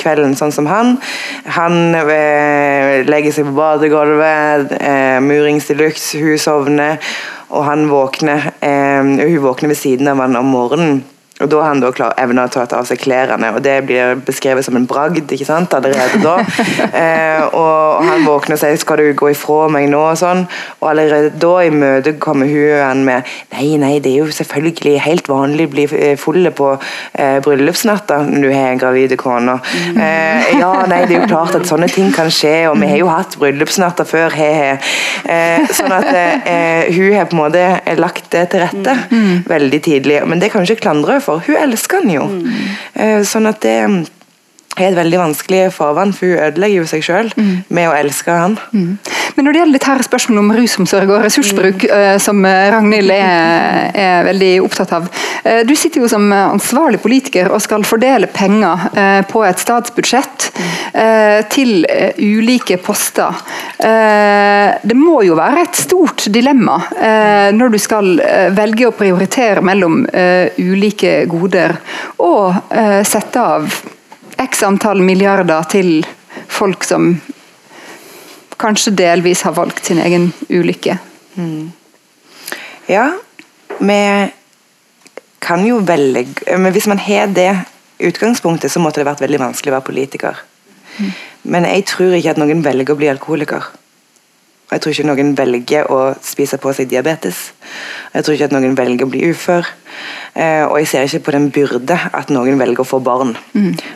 kvelden 0.00 0.32
sånn 0.38 0.52
som 0.54 0.68
han. 0.70 0.96
Han 1.56 1.94
legger 3.08 3.34
seg 3.34 3.48
på 3.48 3.56
badegulvet, 3.58 4.74
eh, 4.80 5.18
murings 5.24 5.68
de 5.70 5.76
luxe, 5.78 6.18
hun 6.20 6.38
sovner, 6.38 6.98
og 7.50 7.64
han 7.66 7.88
våkner, 7.90 8.52
eh, 8.60 9.02
hun 9.02 9.42
våkner 9.42 9.72
ved 9.72 9.80
siden 9.80 10.08
av 10.08 10.22
han 10.24 10.36
om 10.36 10.52
morgenen. 10.54 11.02
Og 11.40 11.50
Da 11.50 11.60
har 11.62 11.72
han 11.72 11.80
da 11.80 11.90
klar 11.94 12.14
til 12.16 12.62
å 12.62 12.66
ta 12.66 12.80
av 12.80 12.88
seg 12.88 13.00
klærne, 13.00 13.52
og 13.54 13.62
det 13.64 13.76
blir 13.88 14.16
beskrevet 14.26 14.64
som 14.64 14.76
en 14.76 14.86
bragd 14.86 15.32
ikke 15.32 15.48
sant, 15.48 15.74
allerede 15.74 16.22
da. 16.24 16.38
Eh, 17.00 17.42
og 17.54 18.04
Han 18.04 18.24
våkner 18.26 18.56
og 18.56 18.60
sier 18.60 18.76
'skal 18.76 18.96
du 18.96 19.12
gå 19.14 19.30
ifra 19.30 19.68
meg 19.70 19.88
nå?' 19.88 20.10
og 20.10 20.18
sånn. 20.18 20.46
Og 20.80 20.90
Allerede 20.90 21.30
da 21.38 21.60
i 21.62 21.70
møte 21.70 22.18
kommer 22.18 22.46
hun 22.46 22.80
han 22.80 23.04
med 23.04 23.24
'nei, 23.52 23.76
nei, 23.78 23.98
det 23.98 24.12
er 24.12 24.24
jo 24.24 24.26
selvfølgelig 24.26 25.00
helt 25.00 25.28
vanlig 25.28 25.68
å 25.68 25.70
bli 25.70 25.86
fulle 25.86 26.16
full 26.16 26.50
på 26.50 26.68
eh, 27.14 27.38
bryllupsnatta 27.44 28.22
når 28.26 28.42
du 28.42 28.52
har 28.52 28.72
en 28.72 28.78
gravide 28.78 29.16
kone'. 29.16 29.60
Eh, 29.96 30.58
ja, 30.58 30.86
nei, 30.86 31.06
det 31.06 31.16
er 31.16 31.20
jo 31.22 31.30
klart 31.30 31.54
at 31.54 31.66
sånne 31.66 31.88
ting 31.88 32.12
kan 32.12 32.30
skje, 32.30 32.68
og 32.70 32.78
vi 32.80 32.86
har 32.90 32.98
jo 32.98 33.08
hatt 33.08 33.36
bryllupsnatter 33.38 34.04
før, 34.04 34.30
he-he. 34.34 34.78
Eh, 35.24 35.68
sånn 35.76 35.92
at 35.92 36.08
eh, 36.10 36.90
hun 36.94 37.14
har 37.14 37.28
på 37.30 37.36
en 37.36 37.42
måte 37.44 37.96
lagt 38.00 38.30
det 38.32 38.48
til 38.50 38.64
rette 38.64 38.96
mm. 39.10 39.46
veldig 39.48 39.80
tidlig. 39.82 40.20
Men 40.26 40.40
det 40.40 40.50
kan 40.50 40.64
hun 40.64 40.68
ikke 40.68 40.84
klandre 40.86 41.20
for 41.20 41.29
for. 41.30 41.44
Hun 41.46 41.60
elsker 41.62 42.02
han 42.02 42.14
jo. 42.14 42.26
Mm. 42.30 43.22
Sånn 43.26 43.48
at 43.50 43.62
det 43.62 43.76
er 43.80 44.90
et 44.90 44.96
veldig 44.96 45.18
vanskelig 45.20 45.62
farvann, 45.74 46.12
for 46.16 46.30
hun 46.30 46.42
ødelegger 46.46 46.82
jo 46.82 46.88
seg 46.90 47.06
sjøl 47.06 47.32
mm. 47.36 47.52
med 47.68 47.90
å 47.90 47.96
elske 47.98 48.34
han. 48.34 48.58
Mm. 48.72 48.98
Men 49.40 49.46
når 49.46 49.54
det 49.56 49.60
gjelder 49.62 49.80
dette 49.80 50.04
spørsmålet 50.04 50.40
om 50.42 50.50
rusomsorg 50.52 51.10
og 51.14 51.22
ressursbruk, 51.24 51.84
mm. 51.88 52.18
som 52.20 52.42
eh, 52.44 52.66
Ragnhild 52.74 53.12
er, 53.14 53.86
er, 53.96 54.18
veldig 54.26 54.50
opptatt 54.66 54.92
av. 54.92 55.06
Eh, 55.48 55.62
du 55.64 55.72
sitter 55.80 56.02
jo 56.02 56.10
som 56.12 56.26
ansvarlig 56.28 57.00
politiker 57.00 57.48
og 57.48 57.62
skal 57.64 57.86
fordele 57.88 58.28
penger 58.28 58.84
på 59.30 59.40
et 59.48 59.62
statsbudsjett 59.62 60.50
mm. 60.52 60.68
til 61.56 61.88
ulike 62.20 62.76
poster. 62.84 63.40
Det 63.80 64.98
må 64.98 65.22
jo 65.24 65.38
være 65.38 65.64
et 65.64 65.80
stort 65.86 66.26
dilemma 66.28 66.76
når 67.56 67.72
du 67.72 67.80
skal 67.80 68.12
velge 68.56 68.90
å 68.90 68.94
prioritere 68.96 69.64
mellom 69.64 70.02
ulike 70.60 71.22
goder, 71.30 71.78
og 72.20 72.74
sette 73.08 73.48
av 73.56 73.82
x 74.36 74.64
antall 74.68 75.00
milliarder 75.04 75.68
til 75.72 75.94
folk 76.60 76.84
som 76.84 77.14
kanskje 78.60 78.92
delvis 78.96 79.42
har 79.46 79.56
valgt 79.56 79.86
sin 79.88 80.00
egen 80.02 80.30
ulykke. 80.50 80.98
Ja, 82.90 83.06
vi 83.78 84.00
kan 85.40 85.62
jo 85.66 85.78
velge 85.86 86.58
Men 86.58 86.72
hvis 86.72 86.86
man 86.90 86.98
har 86.98 87.26
det 87.26 87.52
utgangspunktet, 88.00 88.72
så 88.72 88.80
måtte 88.80 89.00
det 89.00 89.08
vært 89.08 89.20
veldig 89.20 89.40
vanskelig 89.40 89.72
å 89.72 89.76
være 89.78 89.88
politiker. 89.88 90.40
Men 91.42 91.64
jeg 91.68 91.84
tror 91.88 92.14
ikke 92.16 92.34
at 92.34 92.40
noen 92.40 92.64
velger 92.64 92.94
å 92.94 92.98
bli 92.98 93.08
alkoholiker. 93.12 93.68
Jeg 94.70 94.82
tror 94.82 94.94
ikke 94.94 95.08
noen 95.08 95.32
velger 95.34 95.88
å 95.90 95.98
spise 96.22 96.58
på 96.62 96.72
seg 96.76 96.90
diabetes. 96.92 97.50
Jeg 98.14 98.24
tror 98.24 98.36
ikke 98.36 98.48
at 98.50 98.54
noen 98.54 98.76
velger 98.78 99.08
å 99.08 99.10
bli 99.10 99.24
ufør. 99.32 99.66
Eh, 100.34 100.62
og 100.68 100.78
jeg 100.78 100.88
ser 100.92 101.08
ikke 101.08 101.26
på 101.26 101.34
den 101.34 101.50
byrde 101.54 101.98
at 102.14 102.30
noen 102.30 102.60
velger 102.60 102.84
å 102.84 102.88
få 102.88 103.00
barn. 103.04 103.34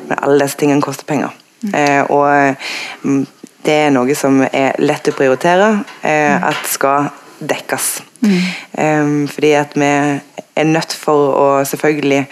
Men 0.09 0.19
alle 0.19 0.43
disse 0.43 0.59
tingene 0.59 0.83
koster 0.83 1.07
penger. 1.07 1.31
Eh, 1.73 2.03
og 2.13 2.57
mm, 3.05 3.23
det 3.65 3.77
er 3.87 3.95
noe 3.95 4.17
som 4.19 4.43
er 4.51 4.77
lett 4.83 5.09
å 5.09 5.17
prioritere 5.17 5.71
eh, 6.05 6.37
at 6.37 6.67
skal 6.69 7.09
dekkes. 7.41 8.03
Eh, 8.25 9.15
fordi 9.31 9.55
at 9.59 9.79
vi 9.79 9.89
er 9.89 10.69
nødt 10.69 10.93
for 10.97 11.33
å 11.39 11.49
selvfølgelig 11.69 12.25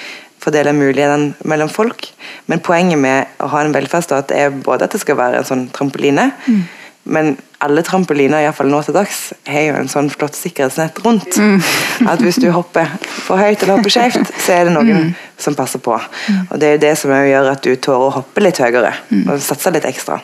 fordele 0.42 0.74
mulighetene 0.74 1.48
mellom 1.48 1.70
folk. 1.70 2.08
Men 2.50 2.62
poenget 2.64 2.98
med 2.98 3.42
å 3.42 3.48
ha 3.52 3.62
en 3.62 3.74
velferdsstat 3.74 4.34
er 4.34 4.54
både 4.54 4.88
at 4.88 4.94
det 4.96 5.02
skal 5.04 5.20
være 5.20 5.40
en 5.40 5.48
sånn 5.48 5.68
trampoline, 5.74 6.32
men 7.02 7.36
alle 7.62 7.82
trampoliner 7.86 8.42
iallfall 8.44 8.70
nå 8.70 8.78
til 8.86 8.94
dags 8.94 9.18
har 9.50 9.64
jo 9.66 9.74
en 9.78 9.90
sånn 9.90 10.10
flott 10.10 10.36
sikkerhetsnett 10.38 10.98
rundt. 11.04 11.38
At 12.10 12.22
hvis 12.22 12.38
du 12.42 12.48
hopper 12.54 12.90
for 13.02 13.38
høyt 13.38 13.62
eller 13.62 13.78
hopper 13.78 13.94
skjevt, 13.94 14.32
så 14.42 14.56
er 14.56 14.68
det 14.68 14.74
noen 14.74 15.12
som 15.42 15.56
passer 15.58 15.82
på. 15.82 15.96
Og 15.96 16.54
Det 16.60 16.68
er 16.68 16.76
jo 16.76 16.84
det 16.86 16.94
som 17.00 17.12
gjør 17.14 17.50
at 17.52 17.64
du 17.64 17.74
tårer 17.76 18.08
å 18.08 18.14
hoppe 18.20 18.44
litt 18.44 18.60
høyere 18.62 18.94
og 19.26 19.42
satse 19.42 19.74
litt 19.74 19.88
ekstra. 19.88 20.20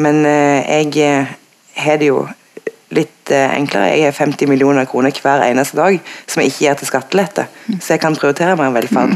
Men 0.00 0.24
eh, 0.28 0.80
jeg 0.80 1.04
eh, 1.04 1.36
har 1.84 2.00
det 2.00 2.10
jo 2.10 2.24
litt 2.94 3.30
eh, 3.34 3.50
enklere. 3.56 3.90
Jeg 3.96 4.08
har 4.08 4.16
50 4.16 4.48
millioner 4.50 4.86
kroner 4.90 5.14
hver 5.22 5.42
eneste 5.46 5.78
dag 5.78 5.98
som 6.30 6.42
jeg 6.42 6.52
ikke 6.52 6.64
gir 6.64 6.78
til 6.78 6.90
skattelette. 6.90 7.46
Så 7.80 7.94
jeg 7.94 8.02
kan 8.02 8.16
prioritere 8.18 8.56
mer 8.58 8.74
velferd. 8.74 9.14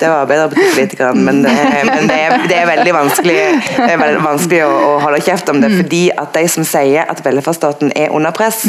Det 0.00 0.08
var 0.08 0.24
Arbeiderpartipolitikeren, 0.24 1.20
men, 1.24 1.42
det 1.44 1.52
er, 1.52 1.84
men 1.88 2.08
det, 2.08 2.18
er, 2.18 2.36
det 2.48 2.58
er 2.58 2.68
veldig 2.70 2.94
vanskelig, 2.96 3.38
er 3.84 3.96
veldig 4.00 4.24
vanskelig 4.24 4.62
å, 4.66 4.72
å 4.72 4.92
holde 5.04 5.22
kjeft 5.24 5.52
om 5.52 5.60
det. 5.62 5.72
Fordi 5.78 6.04
at 6.24 6.36
de 6.36 6.44
som 6.56 6.68
sier 6.68 7.08
at 7.10 7.24
velferdsstaten 7.24 7.92
er 7.96 8.14
under 8.14 8.34
press, 8.36 8.64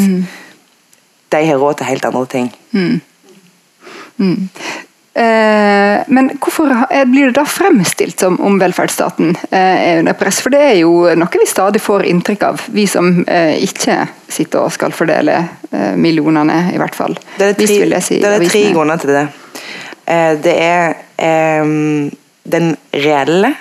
de 1.34 1.44
har 1.50 1.60
råd 1.60 1.80
til 1.80 1.90
helt 1.90 2.08
andre 2.08 2.26
ting. 2.36 2.50
Eh, 2.76 2.98
men 5.16 6.28
hvorfor 6.36 6.68
eh, 6.90 7.04
blir 7.08 7.30
det 7.30 7.38
da 7.38 7.44
fremstilt 7.48 8.20
som 8.20 8.36
om 8.44 8.58
velferdsstaten 8.60 9.30
eh, 9.50 9.58
er 9.58 9.98
under 10.02 10.16
press? 10.18 10.42
For 10.44 10.52
det 10.52 10.60
er 10.60 10.74
jo 10.82 11.06
noe 11.16 11.40
vi 11.40 11.46
stadig 11.48 11.80
får 11.80 12.04
inntrykk 12.10 12.42
av, 12.44 12.64
vi 12.76 12.84
som 12.90 13.22
eh, 13.24 13.54
ikke 13.64 14.02
sitter 14.28 14.66
og 14.66 14.74
skal 14.74 14.92
fordele 14.92 15.38
eh, 15.70 15.94
millionene, 15.96 16.58
i 16.74 16.80
hvert 16.80 16.98
fall. 16.98 17.16
Det 17.38 17.48
er 17.48 17.56
tre, 17.56 17.68
vi 17.70 17.88
leser 17.88 18.18
i 18.18 18.20
det 18.24 18.32
er 18.34 18.44
tre 18.50 18.62
grunner 18.74 19.00
til 19.00 19.14
det. 19.16 19.24
Eh, 20.04 20.32
det 20.44 20.56
er 20.62 21.62
um, 21.62 22.10
den 22.46 22.76
reelle 22.94 23.54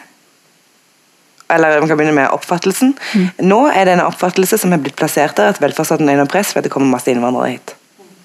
Eller 1.49 1.80
vi 1.80 1.88
kan 1.88 1.97
begynne 1.97 2.18
med 2.18 2.34
oppfattelsen. 2.34 2.95
Mm. 3.14 3.26
Nå 3.47 3.62
er 3.70 3.86
det 3.86 3.95
en 3.95 4.03
oppfattelse 4.08 4.58
som 4.58 4.74
er 4.74 4.82
blitt 4.82 4.97
plassert 4.97 5.38
der 5.38 5.53
at 5.53 5.62
velferdsstaten 5.62 6.10
er 6.10 6.18
under 6.18 6.30
press 6.30 6.51
fordi 6.51 6.68
det 6.68 6.74
kommer 6.74 6.97
masse 6.97 7.14
innvandrere 7.14 7.53
hit. 7.53 7.76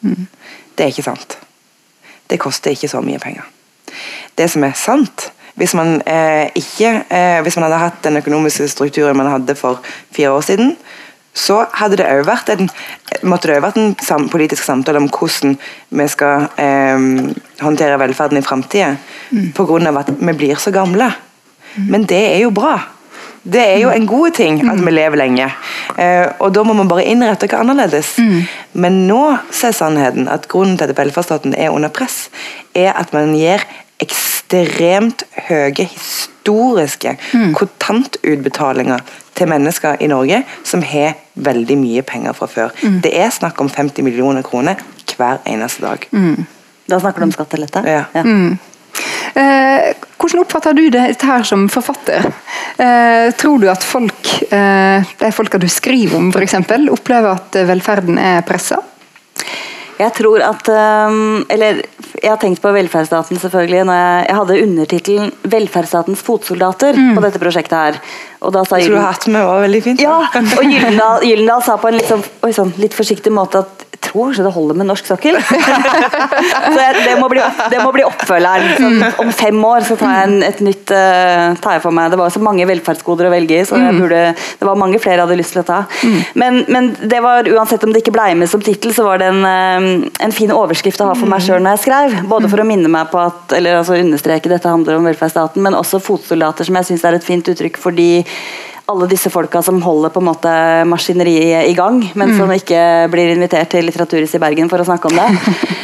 Mm. 0.00 0.26
Det 0.74 0.86
er 0.86 0.94
ikke 0.94 1.04
sant. 1.04 1.36
Det 2.30 2.38
koster 2.40 2.74
ikke 2.74 2.90
så 2.90 3.02
mye 3.04 3.18
penger. 3.22 3.44
Det 4.38 4.46
som 4.50 4.64
er 4.64 4.76
sant, 4.78 5.30
hvis 5.58 5.74
man, 5.74 6.02
eh, 6.06 6.48
ikke, 6.56 7.04
eh, 7.10 7.40
hvis 7.42 7.56
man 7.56 7.66
hadde 7.66 7.82
hatt 7.82 8.02
den 8.02 8.16
økonomiske 8.16 8.68
strukturen 8.68 9.16
man 9.16 9.26
hadde 9.26 9.54
for 9.54 9.82
fire 10.12 10.30
år 10.30 10.40
siden, 10.46 10.76
så 11.34 11.66
det 11.90 12.00
en, 12.00 12.70
måtte 13.22 13.48
det 13.48 13.56
også 13.56 13.62
vært 13.62 13.76
en 13.76 13.96
sam, 14.02 14.28
politisk 14.28 14.64
samtale 14.64 14.98
om 14.98 15.08
hvordan 15.08 15.58
vi 15.90 16.06
skal 16.08 16.48
eh, 16.58 16.98
håndtere 17.60 17.98
velferden 17.98 18.38
i 18.38 18.42
framtida. 18.42 18.96
Mm. 19.30 19.52
Pga. 19.52 19.98
at 19.98 20.10
vi 20.18 20.32
blir 20.32 20.56
så 20.56 20.70
gamle. 20.70 21.12
Men 21.76 22.04
det 22.04 22.34
er 22.34 22.38
jo 22.42 22.50
bra. 22.50 22.78
Det 23.42 23.60
er 23.60 23.78
jo 23.80 23.90
en 23.90 24.06
god 24.06 24.34
ting 24.36 24.60
at 24.68 24.80
vi 24.84 24.92
lever 24.92 25.16
lenge. 25.16 25.46
Eh, 25.96 26.26
og 26.38 26.52
da 26.54 26.64
må 26.66 26.74
man 26.76 26.88
bare 26.90 27.06
innrette 27.08 27.48
oss 27.48 27.56
annerledes. 27.56 28.14
Men 28.72 29.06
nå 29.08 29.22
ser 29.50 29.72
er 29.72 29.78
sannheten 29.78 30.28
at 30.28 30.48
grunnen 30.48 30.76
til 30.78 30.90
at 30.90 30.98
velferdsstaten 30.98 31.54
er 31.56 31.70
under 31.70 31.88
press, 31.88 32.28
er 32.74 32.92
at 32.92 33.14
man 33.16 33.34
gir 33.38 33.64
ekstremt 34.00 35.24
høye 35.48 35.84
historiske 35.84 37.16
kontantutbetalinger 37.56 39.04
til 39.36 39.48
mennesker 39.48 40.00
i 40.00 40.08
Norge 40.10 40.42
som 40.64 40.82
har 40.82 41.16
veldig 41.34 41.76
mye 41.80 42.02
penger 42.02 42.36
fra 42.36 42.48
før. 42.50 42.72
Det 43.04 43.12
er 43.16 43.30
snakk 43.32 43.60
om 43.60 43.70
50 43.72 44.04
millioner 44.04 44.42
kroner 44.42 44.80
hver 45.16 45.40
eneste 45.48 45.84
dag. 45.84 46.08
Da 46.90 46.98
snakker 46.98 47.22
du 47.22 47.28
om 47.28 47.32
skattelette? 47.32 47.82
Ja. 47.86 48.04
Eh, 48.14 48.56
hvordan 49.34 50.42
oppfatter 50.42 50.76
du 50.76 50.84
det 50.90 51.06
dette 51.12 51.28
her 51.28 51.46
som 51.46 51.68
forfatter? 51.72 52.26
Eh, 52.80 53.30
tror 53.38 53.62
du 53.62 53.68
at 53.70 53.84
folk, 53.84 54.30
eh, 54.52 55.10
de 55.20 55.32
folka 55.32 55.60
du 55.60 55.68
skriver 55.70 56.18
om 56.18 56.30
f.eks., 56.32 56.58
opplever 56.90 57.34
at 57.34 57.60
velferden 57.68 58.18
er 58.18 58.42
pressa? 58.48 58.82
Jeg 60.00 60.14
tror 60.16 60.40
at 60.40 60.68
Eller 61.52 61.82
jeg 62.20 62.30
har 62.30 62.38
tenkt 62.40 62.60
på 62.60 62.72
velferdsstaten 62.72 63.38
selvfølgelig 63.40 63.84
når 63.88 63.98
jeg, 63.98 64.24
jeg 64.28 64.36
hadde 64.36 64.56
undertittelen 64.64 65.30
'Velferdsstatens 65.52 66.22
fotsoldater' 66.24 66.98
på 67.16 67.22
dette 67.24 67.40
prosjektet 67.40 67.76
her. 67.76 68.00
Og 68.40 68.52
da 68.52 68.64
sa 68.64 68.80
Jeg 68.80 68.90
tror 68.90 69.04
hatten 69.04 69.32
min 69.32 69.46
var 69.46 69.62
veldig 69.64 69.82
fint. 69.84 70.00
Ja, 70.04 70.18
og 70.34 70.64
Gyllendal, 70.64 71.24
Gyldendal 71.24 71.64
sa 71.64 71.76
på 71.80 71.88
en 71.88 71.96
litt, 71.96 72.08
sånn, 72.08 72.24
oi, 72.44 72.52
sånn, 72.56 72.72
litt 72.80 72.96
forsiktig 72.96 73.32
måte 73.32 73.64
at 73.64 73.86
jeg 74.00 74.14
tror 74.14 74.30
kanskje 74.30 74.44
det 74.46 74.50
holder 74.54 74.76
med 74.80 74.86
norsk 74.88 75.06
sokkel. 75.06 75.36
så 76.72 76.84
det, 77.04 77.12
må 77.20 77.28
bli, 77.28 77.42
det 77.70 77.80
må 77.82 77.90
bli 77.92 78.04
oppfølgeren. 78.06 78.70
Sånn, 78.80 79.02
om 79.22 79.32
fem 79.36 79.58
år 79.68 79.84
så 79.86 79.96
tar 80.00 80.14
jeg 80.16 80.28
en, 80.30 80.36
et 80.46 80.62
nytt 80.64 80.92
uh, 80.94 81.52
tar 81.60 81.76
jeg 81.76 81.82
for 81.84 81.94
meg. 81.94 82.08
Det 82.10 82.18
var 82.18 82.32
så 82.32 82.40
mange 82.42 82.64
velferdsgoder 82.70 83.28
å 83.28 83.32
velge 83.34 83.60
i, 83.60 83.66
så 83.68 83.78
jeg 83.78 83.98
burde, 84.00 84.22
det 84.32 84.66
var 84.66 84.80
mange 84.80 84.98
flere 85.02 85.20
jeg 85.20 85.26
hadde 85.26 85.36
lyst 85.38 85.54
til 85.54 85.62
å 85.62 85.66
ta. 85.68 85.82
Men, 86.40 86.62
men 86.72 86.90
det 87.12 87.20
var, 87.22 87.46
uansett 87.52 87.84
om 87.84 87.92
det 87.92 88.00
ikke 88.02 88.16
blei 88.16 88.32
med 88.40 88.50
som 88.50 88.64
tittel, 88.64 88.94
så 88.96 89.04
var 89.04 89.20
det 89.20 89.28
en, 89.34 89.44
eh, 89.44 90.08
en 90.24 90.34
fin 90.34 90.50
overskrift 90.54 91.04
å 91.04 91.10
ha 91.12 91.18
for 91.18 91.30
meg 91.30 91.44
sjøl 91.44 91.60
når 91.60 91.76
jeg 91.76 91.84
skrev. 91.84 92.16
Både 92.32 92.50
for 92.50 92.64
å 92.64 92.66
minne 92.66 92.90
meg 92.90 93.12
på 93.12 93.20
at, 93.20 93.52
eller 93.60 93.82
altså 93.82 94.00
understreke 94.00 94.50
dette 94.50 94.72
handler 94.72 94.96
om 94.96 95.06
velferdsstaten, 95.10 95.60
men 95.62 95.76
også 95.76 96.00
fotsoldater, 96.02 96.66
som 96.66 96.80
jeg 96.80 96.90
syns 96.90 97.06
er 97.06 97.20
et 97.20 97.30
fint 97.30 97.52
uttrykk 97.52 97.78
fordi 97.84 98.10
alle 98.90 99.08
disse 99.10 99.30
folka 99.32 99.62
som 99.62 99.80
holder 99.82 100.12
på 100.12 100.20
en 100.22 100.28
måte 100.28 100.52
maskineriet 100.90 101.68
i 101.70 101.74
gang, 101.78 102.02
men 102.18 102.34
som 102.36 102.50
ikke 102.52 102.80
blir 103.12 103.32
invitert 103.34 103.70
til 103.72 103.86
Litteraturhuset 103.88 104.38
i 104.38 104.42
Bergen 104.42 104.70
for 104.70 104.82
å 104.82 104.86
snakke 104.88 105.10
om 105.10 105.18
det. 105.18 105.28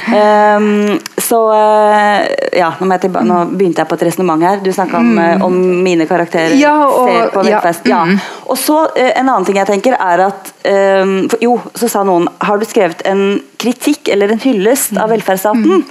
Um, 0.07 0.99
så 1.29 1.41
eh, 1.55 2.27
ja, 2.61 2.69
nå, 2.79 2.99
nå 3.27 3.39
begynte 3.55 3.83
jeg 3.83 3.91
på 3.91 3.99
et 3.99 4.05
resonnement 4.09 4.45
her. 4.47 4.61
Du 4.63 4.71
snakka 4.75 5.01
om, 5.01 5.15
eh, 5.23 5.45
om 5.47 5.57
mine 5.83 6.07
karakterer 6.07 6.55
Ja, 6.61 6.77
og- 6.87 7.33
på 7.35 7.47
ja. 7.49 7.63
Ja. 7.89 8.03
Og 8.47 8.59
så 8.61 8.79
eh, 8.95 9.13
En 9.17 9.29
annen 9.29 9.45
ting 9.47 9.57
jeg 9.59 9.67
tenker 9.67 9.97
er 9.99 10.27
at 10.29 10.53
um, 10.65 11.17
for, 11.31 11.43
Jo, 11.43 11.57
så 11.75 11.89
sa 11.91 12.05
noen 12.07 12.29
Har 12.41 12.59
du 12.59 12.67
skrevet 12.69 13.03
en 13.09 13.41
kritikk 13.59 14.11
eller 14.13 14.33
en 14.35 14.43
hyllest 14.43 14.97
av 15.01 15.11
velferdsstaten? 15.11 15.85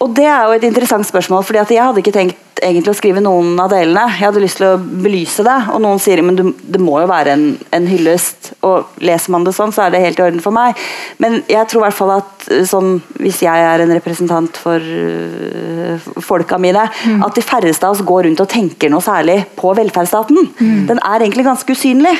Og 0.00 0.14
det 0.16 0.28
er 0.28 0.46
jo 0.48 0.56
et 0.56 0.64
interessant 0.64 1.04
spørsmål, 1.06 1.44
fordi 1.44 1.76
jeg 1.76 1.84
hadde 1.84 2.00
ikke 2.00 2.14
tenkt 2.14 2.38
egentlig 2.62 2.92
å 2.92 2.98
skrive 2.98 3.22
noen 3.24 3.58
av 3.60 3.70
delene. 3.72 4.06
Jeg 4.16 4.28
hadde 4.28 4.42
lyst 4.42 4.60
til 4.60 4.68
å 4.68 4.78
belyse 4.78 5.44
det, 5.46 5.56
og 5.74 5.82
noen 5.84 6.00
sier 6.02 6.22
men 6.24 6.38
du, 6.38 6.44
det 6.60 6.80
må 6.82 6.98
jo 7.02 7.10
være 7.10 7.34
en, 7.36 7.44
en 7.76 7.88
hyllest. 7.90 8.52
Og 8.66 9.00
leser 9.04 9.34
man 9.34 9.46
det 9.46 9.54
sånn, 9.56 9.74
så 9.74 9.86
er 9.86 9.94
det 9.94 10.02
helt 10.04 10.20
i 10.20 10.24
orden 10.26 10.42
for 10.44 10.54
meg. 10.54 10.78
Men 11.22 11.40
jeg 11.50 11.68
tror 11.70 11.82
i 11.82 11.86
hvert 11.88 11.98
fall 11.98 12.14
at 12.18 12.48
sånn, 12.70 12.98
hvis 13.20 13.42
jeg 13.44 13.66
er 13.70 13.84
en 13.84 13.94
representant 13.96 14.60
for 14.60 14.80
øh, 14.80 16.10
folka 16.24 16.58
mine, 16.60 16.86
at 17.26 17.36
de 17.36 17.44
færreste 17.44 17.86
av 17.86 17.96
oss 17.96 18.04
går 18.06 18.28
rundt 18.28 18.44
og 18.44 18.50
tenker 18.50 18.92
noe 18.92 19.04
særlig 19.04 19.40
på 19.58 19.72
velferdsstaten. 19.78 20.52
Den 20.90 21.00
er 21.00 21.24
egentlig 21.24 21.48
ganske 21.48 21.76
usynlig. 21.76 22.16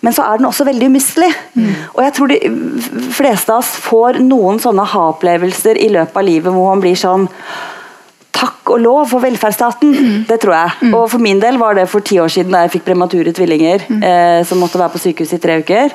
Men 0.00 0.14
så 0.16 0.24
er 0.24 0.40
den 0.40 0.48
også 0.48 0.64
veldig 0.64 0.86
umistelig. 0.88 1.28
Og 1.94 2.00
jeg 2.04 2.14
tror 2.16 2.30
de 2.30 2.38
fleste 3.12 3.52
av 3.52 3.60
oss 3.60 3.74
får 3.84 4.20
noen 4.24 4.60
sånne 4.62 4.86
ha-opplevelser 4.94 5.80
i 5.80 5.90
løpet 5.92 6.16
av 6.16 6.26
livet 6.26 6.54
hvor 6.54 6.70
man 6.72 6.80
blir 6.80 6.96
sånn 6.96 7.28
Takk 8.36 8.70
og 8.72 8.80
lov 8.80 9.00
for 9.10 9.24
velferdsstaten! 9.24 10.24
Det 10.28 10.38
tror 10.42 10.54
jeg. 10.56 10.92
Og 10.94 11.04
for 11.12 11.22
min 11.22 11.40
del 11.42 11.58
var 11.60 11.76
det 11.76 11.88
for 11.90 12.04
ti 12.04 12.20
år 12.22 12.30
siden 12.32 12.54
da 12.54 12.64
jeg 12.64 12.76
fikk 12.76 12.86
premature 12.86 13.34
tvillinger 13.36 13.86
eh, 13.98 14.40
som 14.46 14.62
måtte 14.62 14.80
være 14.80 14.94
på 14.94 15.02
sykehus 15.02 15.34
i 15.36 15.40
tre 15.42 15.58
uker. 15.64 15.94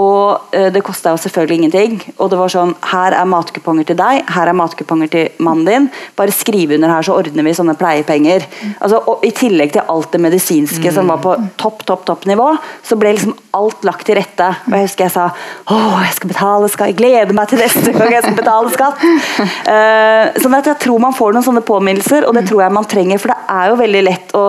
Og 0.00 0.54
eh, 0.54 0.70
det 0.74 0.82
kosta 0.82 1.12
jo 1.14 1.20
selvfølgelig 1.22 1.58
ingenting. 1.60 1.98
Og 2.18 2.30
det 2.32 2.38
var 2.38 2.50
sånn 2.50 2.72
Her 2.90 3.14
er 3.14 3.28
matkuponger 3.30 3.86
til 3.86 3.98
deg, 3.98 4.24
her 4.34 4.50
er 4.50 4.56
matkuponger 4.58 5.10
til 5.12 5.44
mannen 5.44 5.68
din. 5.68 5.86
Bare 6.18 6.34
skriv 6.34 6.74
under 6.74 6.90
her, 6.90 7.06
så 7.06 7.14
ordner 7.14 7.46
vi 7.46 7.54
sånne 7.54 7.76
pleiepenger. 7.78 8.46
Altså, 8.80 8.98
og 8.98 9.22
I 9.26 9.30
tillegg 9.36 9.74
til 9.76 9.86
alt 9.94 10.10
det 10.14 10.22
medisinske 10.24 10.94
som 10.94 11.12
var 11.12 11.22
på 11.22 11.36
topp, 11.60 11.86
topp, 11.86 12.04
topp 12.08 12.26
nivå, 12.30 12.50
så 12.82 12.98
ble 12.98 13.14
liksom 13.14 13.36
alt 13.54 13.86
lagt 13.86 14.06
til 14.08 14.18
rette. 14.18 14.50
Og 14.66 14.76
jeg 14.78 14.88
husker 14.88 15.06
jeg 15.06 15.14
sa 15.14 15.28
Å, 15.30 15.78
jeg 16.02 16.18
skal 16.18 16.32
betale 16.34 16.72
skatt. 16.72 16.90
Jeg 16.90 16.98
gleder 16.98 17.34
meg 17.36 17.50
til 17.50 17.62
neste 17.62 17.94
gang 17.94 18.12
jeg 18.16 18.26
skal 18.26 18.38
betale 18.38 18.74
skatt. 18.74 19.06
Uh, 19.64 20.34
sånn 20.42 20.58
at 20.58 20.72
jeg 20.72 20.80
tror 20.82 21.02
man 21.02 21.14
får 21.16 21.34
noen 21.34 21.46
sånne 21.46 21.64
påminnelser, 21.66 22.26
og 22.26 22.34
det 22.36 22.48
tror 22.48 22.64
jeg 22.64 22.74
man 22.74 22.88
trenger, 22.88 23.22
for 23.22 23.32
det 23.32 23.38
er 23.54 23.70
jo 23.70 23.78
veldig 23.78 24.02
lett 24.10 24.34
å 24.36 24.44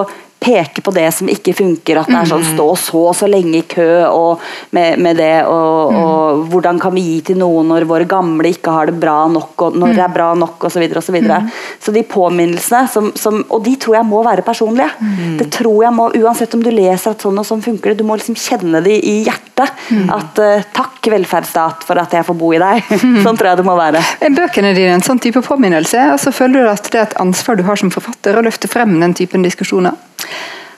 peke 0.46 0.82
på 0.86 0.94
det 0.94 1.08
som 1.16 1.30
ikke 1.32 1.56
funker. 1.58 2.00
At 2.02 2.12
det 2.12 2.18
er 2.20 2.30
sånn 2.30 2.46
stå 2.54 2.68
så 2.80 3.02
og 3.10 3.16
så 3.18 3.30
lenge 3.30 3.60
i 3.60 3.66
kø 3.70 3.90
og 4.06 4.44
med, 4.76 5.00
med 5.02 5.20
det. 5.20 5.34
Og, 5.50 5.96
og, 5.96 6.46
hvordan 6.52 6.80
kan 6.82 6.94
vi 6.96 7.06
gi 7.06 7.20
til 7.32 7.40
noen 7.42 7.72
når 7.72 7.88
våre 7.90 8.08
gamle 8.10 8.52
ikke 8.54 8.74
har 8.76 8.92
det 8.92 8.98
bra 9.02 9.18
nok, 9.32 9.54
og 9.68 9.80
når 9.80 9.96
det 9.96 10.04
er 10.06 10.14
bra 10.14 10.32
nok 10.38 10.68
osv. 10.70 10.74
Så, 10.76 11.14
videre, 11.14 11.40
og 11.40 11.50
så, 11.50 11.88
så 11.88 11.94
de 11.96 12.04
påminnelsene, 12.08 12.86
som, 12.92 13.12
som, 13.18 13.40
og 13.50 13.64
de 13.66 13.76
tror 13.82 14.00
jeg 14.00 14.10
må 14.10 14.22
være 14.26 14.46
personlige. 14.46 14.92
Det 15.40 15.50
tror 15.54 15.86
jeg 15.88 15.96
må, 15.96 16.10
Uansett 16.16 16.54
om 16.56 16.64
du 16.64 16.72
leser 16.72 17.14
at 17.14 17.24
sånn 17.26 17.38
og 17.42 17.48
sånn 17.48 17.64
funker 17.66 17.92
det, 17.92 18.00
du 18.02 18.08
må 18.08 18.18
liksom 18.20 18.38
kjenne 18.40 18.82
det 18.86 19.00
i 19.04 19.18
hjertet. 19.26 19.86
At 20.12 20.42
uh, 20.42 20.66
takk, 20.76 21.00
velferdsstat, 21.12 21.86
for 21.88 22.00
at 22.02 22.14
jeg 22.16 22.26
får 22.28 22.38
bo 22.40 22.52
i 22.56 22.62
deg. 22.62 22.82
sånn 23.26 23.38
tror 23.38 23.52
jeg 23.52 23.62
det 23.62 23.68
må 23.68 23.78
være. 23.80 24.02
Er 24.26 24.36
bøkene 24.36 24.74
dine 24.78 24.98
en 24.98 25.06
sånn 25.06 25.22
type 25.24 25.44
påminnelse? 25.46 26.10
Altså 26.16 26.34
Føler 26.36 26.66
du 26.66 26.72
at 26.72 26.90
det 26.92 27.00
er 27.00 27.08
et 27.10 27.18
ansvar 27.22 27.60
du 27.60 27.64
har 27.68 27.80
som 27.80 27.94
forfatter 27.94 28.36
å 28.36 28.44
løfte 28.46 28.70
frem 28.72 28.98
den 29.02 29.16
typen 29.18 29.46
diskusjoner? 29.46 29.96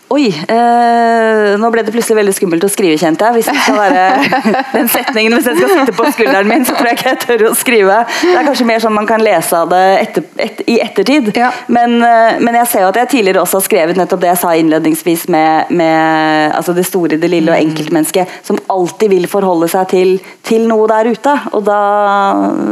Oi, 0.07 0.29
eh, 0.31 1.55
nå 1.59 1.67
ble 1.67 1.81
det 1.83 1.91
plutselig 1.91 2.15
veldig 2.21 2.33
skummelt 2.37 2.63
å 2.63 2.69
skrive, 2.71 2.95
kjente 2.95 3.27
jeg. 3.27 3.41
Hvis 3.41 3.49
det 3.49 3.55
skal 3.59 3.75
være 3.75 4.03
den 4.77 4.87
setningen, 4.87 5.33
hvis 5.35 5.49
jeg 5.49 5.57
skal 5.59 5.73
sitte 5.73 5.95
på 5.97 6.05
skulderen 6.15 6.47
min, 6.47 6.63
så 6.63 6.77
tror 6.77 6.87
jeg 6.87 6.99
ikke 6.99 7.09
jeg 7.09 7.19
tør 7.25 7.43
å 7.49 7.51
skrive. 7.59 7.97
Det 8.21 8.37
er 8.39 8.47
kanskje 8.47 8.67
mer 8.69 8.79
sånn 8.85 8.95
man 8.95 9.09
kan 9.09 9.23
lese 9.23 9.59
av 9.59 9.73
det 9.73 9.81
etter, 10.05 10.29
et, 10.45 10.61
i 10.71 10.77
ettertid. 10.85 11.27
Ja. 11.35 11.49
Men, 11.67 11.97
eh, 12.07 12.39
men, 12.39 12.55
jeg 12.61 12.71
ser 12.71 12.85
jo 12.85 12.93
at 12.93 13.01
jeg 13.01 13.11
tidligere 13.17 13.43
også 13.43 13.59
har 13.59 13.65
skrevet 13.67 13.99
nettopp 13.99 14.23
det 14.23 14.31
jeg 14.31 14.41
sa 14.45 14.53
innledningsvis 14.55 15.27
med, 15.35 15.75
med 15.75 16.55
altså 16.55 16.77
det 16.77 16.87
store, 16.87 17.19
det 17.19 17.33
lille 17.33 17.51
og 17.51 17.59
mm. 17.59 17.67
enkeltmennesket, 17.67 18.39
som 18.47 18.63
alltid 18.71 19.11
vil 19.11 19.27
forholde 19.27 19.67
seg 19.75 19.91
til, 19.91 20.15
til 20.47 20.71
noe 20.71 20.87
der 20.87 21.11
ute. 21.11 21.35
Og 21.51 21.67
da, 21.67 21.81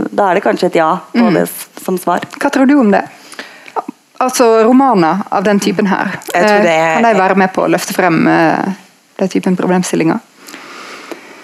da, 0.07 0.31
er 0.31 0.39
det 0.39 0.47
kanskje 0.47 0.71
et 0.71 0.79
ja 0.79 0.93
på 1.11 1.27
mm. 1.27 1.35
det 1.35 1.45
som 1.83 1.99
svar. 1.99 2.23
Hva 2.39 2.55
tror 2.55 2.71
du 2.71 2.77
om 2.79 2.95
det? 2.95 3.03
Altså 4.23 4.47
romaner 4.63 5.25
av 5.29 5.43
den 5.43 5.59
typen 5.59 5.89
her. 5.91 6.15
Er... 6.33 6.63
Kan 6.95 7.09
de 7.09 7.17
være 7.19 7.35
med 7.39 7.51
på 7.55 7.65
å 7.65 7.71
løfte 7.71 7.95
frem 7.97 8.21
uh, 8.27 8.63
den 9.19 9.31
typen 9.31 9.57
problemstillinger? 9.59 10.23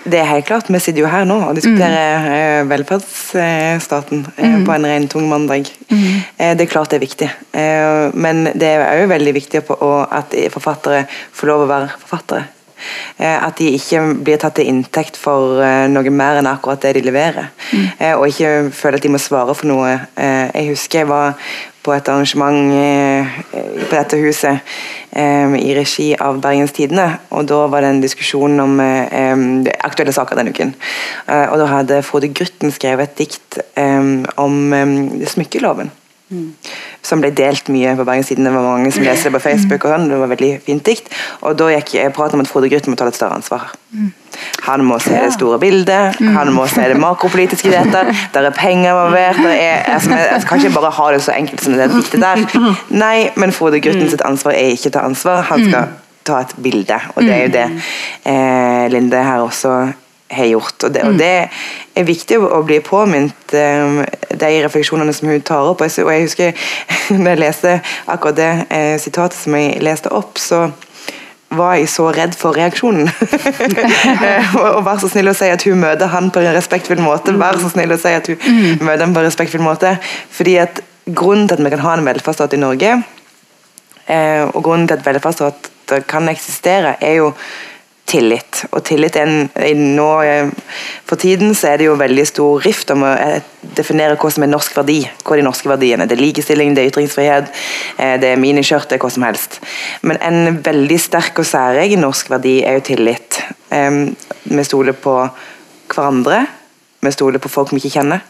Det 0.03 0.17
er 0.17 0.26
helt 0.26 0.47
klart. 0.47 0.69
Vi 0.72 0.80
sitter 0.82 1.03
jo 1.03 1.09
her 1.11 1.28
nå 1.30 1.36
og 1.45 1.57
diskuterer 1.59 2.63
mm. 2.63 2.69
velferdsstaten 2.72 4.24
mm. 4.34 4.63
på 4.65 4.74
en 4.74 4.88
ren 4.89 5.05
tung 5.11 5.28
mandag. 5.30 5.69
Mm. 5.91 6.24
Det 6.57 6.65
er 6.65 6.72
klart 6.72 6.89
det 6.89 6.97
er 6.97 7.03
viktig. 7.03 7.28
Men 8.17 8.47
det 8.49 8.72
er 8.72 8.82
òg 8.95 9.11
veldig 9.11 9.36
viktig 9.38 9.61
at 9.61 10.34
forfattere 10.55 11.03
får 11.38 11.51
lov 11.51 11.67
å 11.67 11.69
være 11.69 11.91
forfattere. 12.01 12.47
At 13.22 13.61
de 13.61 13.76
ikke 13.78 14.01
blir 14.26 14.41
tatt 14.41 14.57
til 14.57 14.72
inntekt 14.72 15.19
for 15.22 15.61
noe 15.93 16.13
mer 16.17 16.41
enn 16.41 16.49
akkurat 16.49 16.82
det 16.82 16.95
de 16.97 17.05
leverer. 17.05 17.51
Mm. 17.69 17.86
Og 18.15 18.26
ikke 18.32 18.72
føler 18.74 18.97
at 18.97 19.05
de 19.05 19.13
må 19.13 19.22
svare 19.22 19.53
for 19.53 19.69
noe. 19.69 19.99
Jeg 20.17 20.72
husker 20.72 21.03
jeg 21.03 21.11
var 21.13 21.38
på 21.84 21.93
et 21.95 22.09
arrangement 22.09 22.73
eh, 22.77 23.39
på 23.53 23.95
dette 23.95 24.19
huset 24.21 24.59
eh, 25.11 25.55
i 25.57 25.73
regi 25.77 26.11
av 26.15 26.41
Bergens 26.43 26.75
Tidende. 26.77 27.07
Og 27.36 27.47
da 27.49 27.63
var 27.71 27.84
det 27.84 27.93
en 27.93 28.03
diskusjon 28.03 28.59
om 28.63 28.77
eh, 28.84 29.71
aktuelle 29.82 30.15
saker 30.15 30.39
denne 30.39 30.53
uken. 30.53 30.75
og 31.27 31.57
da 31.61 31.69
hadde 31.69 32.03
Frode 32.05 32.32
Grutten 32.34 32.71
skrevet 32.73 33.11
et 33.11 33.17
dikt 33.23 33.59
om 34.41 34.73
smykkeloven. 35.34 35.91
Mm. 36.32 36.53
Som 37.03 37.21
ble 37.23 37.32
delt 37.36 37.67
mye 37.73 37.93
på 37.97 38.05
Bergenssiden. 38.07 38.47
Det 38.47 38.53
var 38.55 38.65
mange 38.65 38.91
som 38.95 39.03
leste 39.03 39.29
det 39.29 39.36
på 39.36 39.43
Facebook. 39.43 39.86
og 39.86 39.91
sånn, 39.91 40.09
Det 40.09 40.19
var 40.21 40.32
veldig 40.32 40.51
fint 40.65 40.84
dikt. 40.86 41.11
Og 41.41 41.57
da 41.59 41.69
gikk 41.75 41.95
jeg 41.97 42.13
praten 42.15 42.39
om 42.39 42.45
at 42.45 42.51
Frode 42.51 42.69
Grutten 42.71 42.93
må 42.93 42.99
ta 42.99 43.07
et 43.07 43.15
større 43.15 43.36
ansvar. 43.36 43.71
Mm. 43.91 44.13
Han 44.67 44.86
må 44.86 44.99
se 45.03 45.11
det 45.11 45.34
store 45.36 45.59
bildet, 45.59 46.19
mm. 46.19 46.36
han 46.36 46.53
må 46.55 46.65
se 46.71 46.86
det 46.88 46.97
makropolitiske 46.97 47.67
i 47.67 47.73
dette. 47.73 48.03
Der 48.34 48.47
er 48.47 48.55
penger 48.55 48.93
involvert. 48.93 49.41
Altså, 49.91 50.15
jeg 50.15 50.45
kan 50.47 50.61
ikke 50.61 50.75
bare 50.79 50.91
ha 50.97 51.09
det 51.11 51.23
så 51.25 51.36
enkelt 51.36 51.63
som 51.63 51.73
det 51.73 51.89
diktet 51.91 52.23
der. 52.23 52.45
Nei, 52.89 53.29
men 53.36 53.51
Frode 53.51 53.82
Grutten 53.84 54.09
sitt 54.09 54.23
ansvar 54.25 54.55
er 54.55 54.71
ikke 54.77 54.93
å 54.93 54.95
ta 54.97 55.03
ansvar, 55.09 55.43
han 55.51 55.67
skal 55.67 55.91
ta 56.27 56.39
et 56.45 56.55
bilde. 56.63 56.99
Og 57.15 57.25
det 57.25 57.34
er 57.36 57.43
jo 57.43 57.51
det 57.57 57.67
eh, 58.29 58.88
Linde 58.93 59.23
her 59.25 59.43
også 59.43 59.75
har 60.32 60.49
gjort. 60.51 60.84
Og 60.84 60.93
det, 60.93 61.05
og 61.07 61.17
det, 61.19 61.32
er 61.95 62.07
viktig 62.07 62.38
å 62.39 62.61
bli 62.63 62.79
påminnet 62.86 63.55
um, 63.55 63.99
de 64.32 64.51
refleksjonene 64.63 65.13
som 65.13 65.32
hun 65.32 65.43
tar 65.45 65.67
opp. 65.67 65.84
Og 65.84 66.13
jeg 66.13 66.27
husker 66.27 66.69
når 67.21 67.34
jeg 67.34 67.43
leste 67.43 67.73
akkurat 68.07 68.39
det 68.39 68.53
eh, 68.69 68.95
sitatet 69.01 69.39
som 69.39 69.57
jeg 69.59 69.82
leste 69.84 70.13
opp, 70.15 70.39
så 70.39 70.69
var 71.51 71.75
jeg 71.75 71.89
så 71.91 72.05
redd 72.15 72.38
for 72.39 72.55
reaksjonen. 72.55 73.09
og 74.61 74.86
vær 74.88 75.01
så 75.01 75.09
snill 75.11 75.27
å 75.27 75.36
si 75.36 75.49
at 75.51 75.65
hun 75.67 75.82
møter 75.84 76.07
han 76.13 76.32
på 76.32 76.39
en 76.39 76.55
respektfull 76.55 77.03
måte. 77.03 77.36
Vær 77.36 77.59
så 77.59 77.73
snill 77.73 77.91
å 77.91 77.99
si 77.99 78.13
at 78.15 78.32
hun 78.32 78.39
mm. 78.39 78.86
møter 78.88 79.03
han 79.03 79.17
på 79.17 79.19
en 79.19 79.27
respektfull 79.27 79.65
måte. 79.65 79.97
Fordi 80.32 80.55
at 80.63 80.79
Grunnen 81.05 81.47
til 81.47 81.57
at 81.57 81.63
vi 81.65 81.69
kan 81.73 81.82
ha 81.82 81.95
en 81.97 82.05
velferdsstat 82.05 82.53
i 82.53 82.61
Norge, 82.61 82.91
eh, 84.05 84.43
og 84.45 84.63
grunnen 84.63 84.88
til 84.88 84.99
at 84.99 85.05
velferdsstat 85.05 85.69
kan 86.07 86.29
eksistere, 86.29 86.95
er 87.01 87.15
jo 87.17 87.32
tillit. 88.12 88.64
Og 88.72 88.84
tillit 88.86 89.16
en, 89.20 89.49
nå, 89.95 90.09
eh, 90.22 90.49
For 91.07 91.20
tiden 91.20 91.55
så 91.55 91.72
er 91.72 91.82
det 91.82 91.88
jo 91.88 91.97
veldig 91.99 92.26
stor 92.28 92.62
rift 92.64 92.91
om 92.93 93.03
å 93.07 93.12
eh, 93.12 93.41
definere 93.78 94.18
hva 94.20 94.32
som 94.32 94.45
er 94.45 94.51
norsk 94.51 94.76
verdi. 94.78 94.99
Hva 95.24 95.36
er 95.36 95.41
de 95.41 95.47
norske 95.47 95.72
verdiene. 95.72 96.07
Det 96.07 96.18
er 96.18 96.24
likestilling, 96.24 96.74
det 96.76 96.84
er 96.84 96.91
ytringsfrihet, 96.91 97.51
eh, 97.97 98.16
det 98.22 98.34
er 98.34 98.41
miniskjørt, 98.41 98.89
det 98.89 98.99
er 98.99 99.03
hva 99.03 99.12
som 99.12 99.28
helst. 99.28 99.59
Men 100.07 100.22
en 100.22 100.62
veldig 100.64 100.99
sterk 100.99 101.43
og 101.43 101.47
særegen 101.47 102.03
norsk 102.05 102.32
verdi 102.32 102.59
er 102.64 102.80
jo 102.80 102.88
tillit. 102.91 103.41
Vi 103.72 104.64
stoler 104.68 104.97
på 104.99 105.16
hverandre. 105.91 106.45
Vi 107.01 107.12
stoler 107.16 107.39
på 107.39 107.51
folk 107.51 107.72
vi 107.72 107.80
ikke 107.80 107.95
kjenner. 107.99 108.26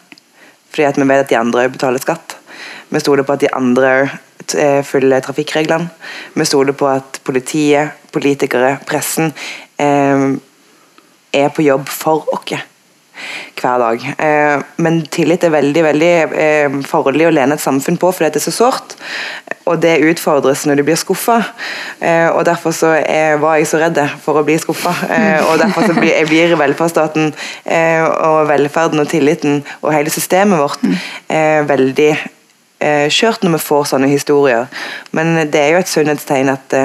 Fordi 0.72 0.86
at 0.88 1.00
vi 1.00 1.08
vet 1.10 1.26
at 1.26 1.32
de 1.32 1.40
andre 1.40 1.66
betaler 1.72 2.04
skatt. 2.04 2.38
Vi 2.92 3.00
stoler 3.00 3.24
på 3.28 3.38
at 3.38 3.44
de 3.44 3.52
andre 3.56 4.10
følger 4.84 5.24
trafikkreglene. 5.24 5.88
Vi 6.36 6.46
stoler 6.46 6.76
på 6.76 6.89
at 6.92 7.22
politiet, 7.24 7.94
politikere, 8.12 8.74
pressen 8.88 9.32
eh, 9.80 10.26
er 11.34 11.54
på 11.56 11.64
jobb 11.64 11.88
for 11.88 12.28
oss 12.36 12.68
hver 13.62 13.78
dag. 13.78 14.04
Eh, 14.18 14.64
men 14.82 15.02
tillit 15.14 15.44
er 15.46 15.54
veldig 15.54 15.84
veldig 15.86 16.12
eh, 16.42 16.78
farlig 16.88 17.28
å 17.28 17.34
lene 17.34 17.58
et 17.58 17.62
samfunn 17.62 18.00
på 18.02 18.10
fordi 18.16 18.32
det 18.34 18.42
er 18.42 18.46
så 18.48 18.54
sårt. 18.56 18.96
Og 19.70 19.78
det 19.84 20.00
utfordres 20.10 20.66
når 20.66 20.82
du 20.82 20.86
blir 20.88 21.00
skuffa. 21.00 21.38
Eh, 22.00 22.28
og 22.32 22.44
derfor 22.50 22.74
så 22.76 22.96
er, 22.98 23.38
var 23.42 23.60
jeg 23.60 23.70
så 23.70 23.82
redd 23.84 24.02
for 24.24 24.42
å 24.42 24.46
bli 24.48 24.58
skuffa. 24.62 24.96
Eh, 25.12 25.39
og 25.46 25.62
derfor 25.62 25.86
så 25.88 25.96
blir, 26.00 26.18
blir 26.30 26.58
velferdsstaten 26.60 27.32
eh, 27.66 28.02
og 28.02 28.50
velferden 28.50 29.04
og 29.04 29.10
tilliten 29.12 29.62
og 29.82 29.92
hele 29.94 30.14
systemet 30.14 30.62
vårt 30.62 30.86
eh, 31.30 31.62
veldig 31.70 32.12
skjørt 33.14 33.44
når 33.46 33.56
vi 33.56 33.64
får 33.68 33.90
sånne 33.92 34.10
historier. 34.12 34.68
Men 35.16 35.36
det 35.54 35.62
er 35.62 35.76
jo 35.76 35.82
et 35.84 35.92
sunnhetstegn 35.92 36.50
at 36.54 36.78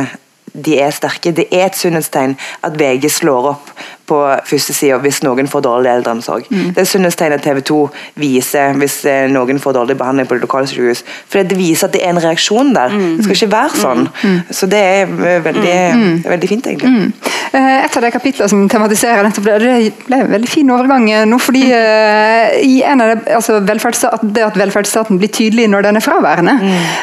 de 0.57 0.79
er 0.81 0.95
sterke. 0.95 1.33
Det 1.37 1.47
er 1.51 1.67
et 1.69 1.79
sunnhetstegn 1.79 2.37
at 2.65 2.77
VG 2.81 3.09
slår 3.13 3.53
opp 3.55 3.73
på 4.07 4.19
første 4.47 4.75
side 4.77 4.99
hvis 5.03 5.23
noen 5.27 5.49
får 5.51 5.65
dårlig 5.67 5.91
eldreomsorg. 5.93 6.47
Mm. 6.51 6.73
Det 6.77 6.83
er 6.83 6.89
sunnhetstegn 6.91 7.37
TV 7.43 7.61
2 7.67 7.79
viser 8.23 8.77
hvis 8.81 9.01
eh, 9.09 9.27
noen 9.33 9.61
får 9.63 9.77
dårlig 9.79 9.97
behandling 9.99 10.29
på 10.29 10.37
det 10.37 10.47
lokale 10.47 10.71
sykehus. 10.71 11.03
For 11.31 11.43
det 11.43 11.59
viser 11.59 11.89
at 11.89 11.97
det 11.97 12.03
er 12.05 12.15
en 12.15 12.23
reaksjon 12.23 12.73
der. 12.77 12.95
Mm. 12.95 13.17
Det 13.19 13.27
skal 13.27 13.39
ikke 13.39 13.53
være 13.55 13.83
sånn. 13.83 14.05
Mm. 14.07 14.37
mm. 14.37 14.55
Så 14.61 14.71
det 14.71 14.83
er 14.83 15.03
eh, 15.07 15.41
veldig, 15.47 15.77
mm. 15.97 16.05
Mm. 16.07 16.21
veldig 16.35 16.53
fint, 16.53 16.71
egentlig. 16.73 17.33
Et 17.57 17.97
av 17.97 18.03
de 18.05 18.11
kapitlene 18.13 18.51
som 18.51 18.65
tematiserer 18.69 19.25
nettopp 19.25 19.47
det, 19.47 19.55
det 19.63 20.07
ble 20.09 20.19
en 20.21 20.33
veldig 20.35 20.49
fin 20.51 20.71
overgang 20.75 21.07
nå, 21.31 21.39
fordi 21.41 21.63
i 21.65 22.75
en 22.85 23.01
av 23.01 23.13
det, 23.13 23.37
altså 23.37 23.61
det 23.63 24.45
at 24.45 24.59
velferdsstaten 24.59 25.21
blir 25.21 25.31
tydelig 25.33 25.69
når 25.73 25.87
den 25.87 26.01
er 26.01 26.05
fraværende, 26.05 26.57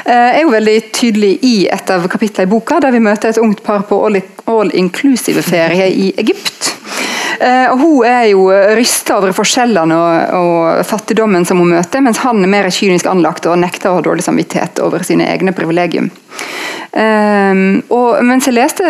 er 0.06 0.42
jo 0.44 0.54
veldig 0.54 0.76
tydelig 0.94 1.32
i 1.48 1.56
et 1.74 1.90
av 1.96 2.06
kapitlene 2.12 2.46
i 2.46 2.52
boka, 2.52 2.78
der 2.84 2.94
vi 2.94 3.02
møter 3.02 3.32
et 3.32 3.42
ungt 3.42 3.64
par 3.66 3.88
på 3.90 4.04
all 4.04 4.76
inclusive-ferie 4.78 5.90
i 5.90 6.12
Egypt. 6.22 6.63
Eh, 7.44 7.72
og 7.72 7.80
Hun 7.80 8.06
er 8.08 8.28
jo 8.32 8.48
rysta 8.78 9.18
over 9.20 9.34
forskjellene 9.36 9.96
og, 10.00 10.36
og, 10.38 10.84
fattigdommen 10.88 11.46
som 11.46 11.60
hun 11.60 11.74
møter, 11.76 12.04
mens 12.06 12.22
han 12.24 12.40
er 12.44 12.52
mer 12.52 12.70
kynisk 12.72 13.10
anlagt 13.12 13.48
og 13.50 13.60
nekter 13.60 13.92
å 13.92 13.98
ha 13.98 14.06
dårlig 14.06 14.24
samvittighet 14.24 14.80
over 14.86 15.04
sine 15.04 15.28
egne 15.32 15.56
privilegium. 15.56 16.12
Um, 16.94 17.80
og 17.90 18.20
mens 18.22 18.46
jeg 18.46 18.54
leste 18.54 18.86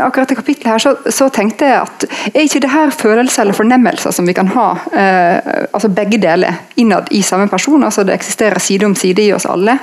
akkurat 0.00 0.30
det 0.30 0.38
kapittelet 0.38 0.70
her, 0.70 0.80
så, 0.80 1.12
så, 1.12 1.26
tenkte 1.28 1.66
jeg 1.68 1.82
at 1.82 2.06
er 2.30 2.46
ikke 2.46 2.62
det 2.64 2.70
her 2.72 2.92
følelser 2.96 3.42
eller 3.44 3.56
fornemmelser 3.56 4.14
som 4.16 4.24
vi 4.24 4.32
kan 4.36 4.48
ha, 4.54 4.68
uh, 4.80 5.50
altså 5.68 5.90
begge 5.92 6.16
deler, 6.22 6.62
innad 6.80 7.10
i 7.12 7.20
samme 7.20 7.50
person? 7.52 7.84
altså 7.84 8.06
Det 8.08 8.14
eksisterer 8.16 8.56
side 8.56 8.88
om 8.88 8.94
side 8.96 9.26
i 9.26 9.34
oss 9.36 9.44
alle. 9.44 9.76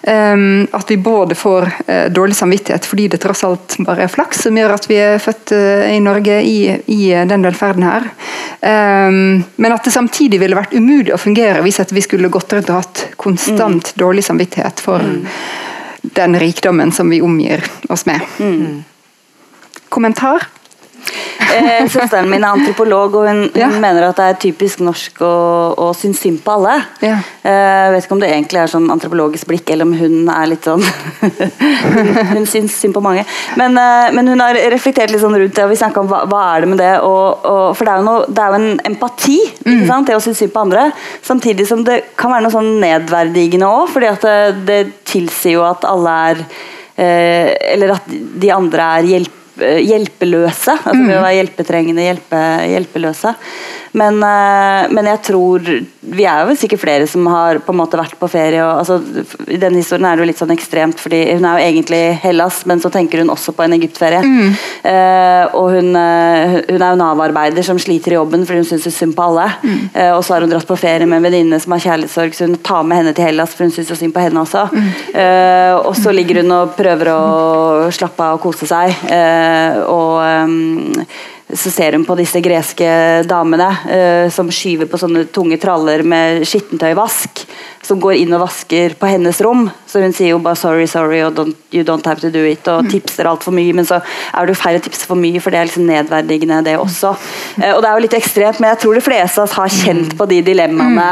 Um, 0.00 0.64
at 0.72 0.88
vi 0.88 0.96
både 0.96 1.36
får 1.36 1.68
uh, 1.90 2.06
dårlig 2.12 2.38
samvittighet 2.40 2.88
fordi 2.88 3.10
det 3.12 3.20
tross 3.20 3.44
alt 3.44 3.76
bare 3.84 4.06
er 4.06 4.12
flaks 4.12 4.46
som 4.46 4.56
gjør 4.56 4.74
at 4.78 4.88
vi 4.88 4.98
er 5.00 5.20
født 5.20 5.52
uh, 5.52 5.84
i 5.92 6.00
Norge 6.04 6.40
i, 6.40 6.56
i 6.88 7.02
den 7.28 7.44
velferden 7.44 7.84
her. 7.84 8.08
Um, 8.64 9.44
men 9.60 9.76
at 9.76 9.84
det 9.84 9.92
samtidig 9.92 10.40
ville 10.40 10.56
vært 10.56 10.72
umulig 10.72 11.12
å 11.12 11.20
fungere 11.20 11.60
hvis 11.64 11.84
vi 11.92 12.06
skulle 12.08 12.32
gått 12.32 12.56
rundt 12.56 12.72
og 12.72 12.80
hatt 12.80 13.06
konstant 13.20 13.92
mm. 13.92 14.00
dårlig 14.00 14.24
samvittighet 14.24 14.80
for 14.80 15.04
mm 15.04 15.72
den 16.12 16.38
rikdommen 16.40 16.92
som 16.92 17.10
vi 17.10 17.22
omgir 17.22 17.64
oss 17.88 18.06
med. 18.06 18.20
Mm. 18.38 18.84
Kommentar? 19.88 20.46
Eh, 21.54 21.84
søsteren 21.90 22.28
min 22.30 22.42
er 22.42 22.54
antropolog, 22.56 23.14
og 23.14 23.28
hun, 23.28 23.42
Ja. 23.54 23.68
hun 23.68 23.80
mener 23.82 24.08
at 24.08 24.16
det 24.18 24.24
er 24.24 24.38
typisk 24.42 24.80
norsk 24.82 25.20
å, 25.22 25.34
å 25.78 25.90
synes 25.94 26.20
synd 26.24 26.40
på 26.44 26.54
alle. 26.56 26.74
Ja. 27.04 27.18
Eh, 27.44 27.92
vet 27.94 28.06
ikke 28.06 28.16
om 28.16 28.22
det 28.22 28.30
egentlig 28.32 28.62
er 28.62 28.72
sånn 28.72 28.88
antropologisk 28.90 29.46
blikk, 29.50 29.70
eller 29.70 29.86
om 29.86 29.92
hun 29.98 30.28
er 30.32 30.48
litt 30.50 30.66
sånn 30.66 30.82
Hun, 32.34 32.46
syns 32.48 32.74
synd 32.80 32.94
på 32.96 33.02
mange. 33.04 33.24
Men, 33.60 33.76
eh, 33.78 34.10
men 34.16 34.32
hun 34.32 34.42
har 34.42 34.58
reflektert 34.72 35.12
litt 35.12 35.22
sånn 35.22 35.36
rundt 35.36 35.54
det, 35.54 35.64
og 35.66 35.70
vi 35.70 35.78
snakka 35.78 36.02
om 36.02 36.10
hva, 36.10 36.24
hva 36.30 36.42
er 36.54 36.64
det 36.64 36.72
med 36.72 36.82
det 36.82 36.92
og, 37.04 37.44
og, 37.44 37.76
For 37.76 37.84
det 37.84 37.94
er 37.94 38.02
jo, 38.02 38.08
noe, 38.08 38.26
det 38.28 38.42
er 38.42 38.50
jo 38.50 38.60
en 38.60 38.82
empati, 38.92 39.38
sant? 39.86 40.08
det 40.08 40.16
å 40.18 40.24
synes 40.24 40.42
synd 40.42 40.54
på 40.54 40.64
andre. 40.64 40.88
Samtidig 41.24 41.68
som 41.70 41.84
det 41.86 42.00
kan 42.18 42.32
være 42.34 42.46
noe 42.46 42.54
sånn 42.54 42.74
nedverdigende 42.82 43.70
òg, 43.70 43.88
fordi 43.94 44.10
at 44.10 44.26
det, 44.26 44.66
det 44.68 44.80
tilsier 45.08 45.58
jo 45.58 45.64
at 45.68 45.86
alle 45.88 46.18
er 46.32 46.44
eh, 46.96 47.54
Eller 47.74 47.96
at 47.96 48.10
de 48.10 48.50
andre 48.54 48.90
er 48.98 49.10
hjelp, 49.14 49.32
eh, 49.32 49.43
hjelpeløse. 49.58 50.74
Altså 50.80 51.00
ved 51.04 51.16
å 51.18 51.24
være 51.24 51.38
hjelpetrengende, 51.38 52.08
hjelpe, 52.08 52.42
hjelpeløse. 52.72 53.34
Men, 53.94 54.18
eh, 54.26 54.90
men 54.90 55.06
jeg 55.06 55.22
tror 55.28 55.68
Vi 56.04 56.24
er 56.26 56.44
jo 56.44 56.54
sikkert 56.58 56.82
flere 56.82 57.06
som 57.08 57.24
har 57.30 57.60
på 57.64 57.72
en 57.72 57.78
måte 57.78 57.96
vært 57.96 58.18
på 58.20 58.28
ferie. 58.28 58.60
Og, 58.60 58.82
altså, 58.82 58.98
I 59.48 59.56
denne 59.56 59.80
historien 59.80 60.04
er 60.04 60.18
det 60.18 60.24
jo 60.24 60.28
litt 60.28 60.40
sånn 60.42 60.52
ekstremt, 60.52 60.98
fordi 61.00 61.22
hun 61.32 61.46
er 61.48 61.56
jo 61.56 61.68
egentlig 61.70 62.00
Hellas, 62.20 62.58
men 62.68 62.82
så 62.82 62.90
tenker 62.92 63.22
hun 63.22 63.32
også 63.32 63.54
på 63.56 63.64
en 63.64 63.72
Egyptferie. 63.78 64.20
Eh, 64.84 65.54
og 65.56 65.70
hun, 65.72 65.96
eh, 65.96 66.58
hun 66.68 66.82
er 66.82 66.92
jo 66.92 66.98
Nav-arbeider 67.00 67.64
som 67.64 67.80
sliter 67.80 68.12
i 68.12 68.18
jobben 68.18 68.44
fordi 68.44 68.60
hun 68.60 68.68
syns 68.68 68.90
synd 68.92 69.16
på 69.16 69.24
alle. 69.24 69.46
Eh, 69.94 70.12
og 70.12 70.20
så 70.26 70.34
har 70.34 70.44
hun 70.44 70.52
dratt 70.52 70.68
på 70.68 70.76
ferie 70.76 71.08
med 71.08 71.22
en 71.22 71.26
venninne 71.30 71.60
som 71.62 71.72
har 71.72 71.80
kjærlighetssorg, 71.86 72.36
så 72.36 72.50
hun 72.50 72.60
tar 72.60 72.84
med 72.84 73.00
henne 73.00 73.14
til 73.16 73.24
Hellas 73.24 73.56
for 73.56 73.64
hun 73.64 73.72
syns 73.72 73.94
synd 73.96 74.12
på 74.12 74.20
henne 74.26 74.44
også. 74.44 74.66
Eh, 75.14 75.72
og 75.80 75.96
så 75.96 76.12
ligger 76.12 76.42
hun 76.42 76.52
og 76.52 76.76
prøver 76.76 77.14
å 77.14 77.88
slappe 77.94 78.20
av 78.20 78.36
og 78.36 78.44
kose 78.44 78.68
seg. 78.68 78.92
Eh, 79.08 79.43
og 79.86 80.22
ehm, 80.26 81.06
så 81.54 81.70
ser 81.70 81.92
hun 81.92 82.04
på 82.04 82.16
disse 82.18 82.40
greske 82.42 82.86
damene 83.28 83.68
uh, 83.86 84.26
som 84.32 84.50
skyver 84.52 84.88
på 84.90 84.98
sånne 85.00 85.26
tunge 85.34 85.58
traller 85.62 86.02
med 86.06 86.42
skittentøyvask. 86.48 87.44
Som 87.84 88.00
går 88.00 88.16
inn 88.16 88.32
og 88.32 88.40
vasker 88.46 88.94
på 88.96 89.08
hennes 89.10 89.38
rom. 89.44 89.66
Så 89.86 90.00
hun 90.00 90.14
sier 90.16 90.32
jo 90.32 90.38
bare 90.40 90.56
'sorry, 90.56 90.86
sorry' 90.88 91.20
og 91.26 91.34
don't, 91.36 91.56
'you 91.70 91.84
don't 91.84 92.06
have 92.08 92.20
to 92.20 92.30
do 92.32 92.40
it'. 92.40 92.66
Og 92.72 92.88
tipser 92.90 93.28
altfor 93.28 93.52
mye. 93.52 93.74
Men 93.76 93.84
så 93.84 94.00
er 94.00 94.46
det 94.46 94.54
jo 94.54 94.62
feil 94.62 94.78
å 94.78 94.82
tipse 94.82 95.06
for 95.06 95.20
mye, 95.20 95.40
for 95.40 95.52
det 95.52 95.60
er 95.60 95.68
liksom 95.68 95.86
nedverdigende, 95.86 96.62
det 96.64 96.78
også. 96.80 97.12
Uh, 97.60 97.74
og 97.76 97.82
det 97.82 97.90
er 97.90 97.94
jo 97.94 98.04
litt 98.06 98.18
ekstremt, 98.18 98.60
men 98.60 98.72
jeg 98.72 98.80
tror 98.80 98.94
de 98.94 99.04
fleste 99.04 99.40
av 99.40 99.44
oss 99.44 99.58
har 99.58 99.68
kjent 99.68 100.16
på 100.16 100.28
de 100.32 100.40
dilemmaene. 100.42 101.10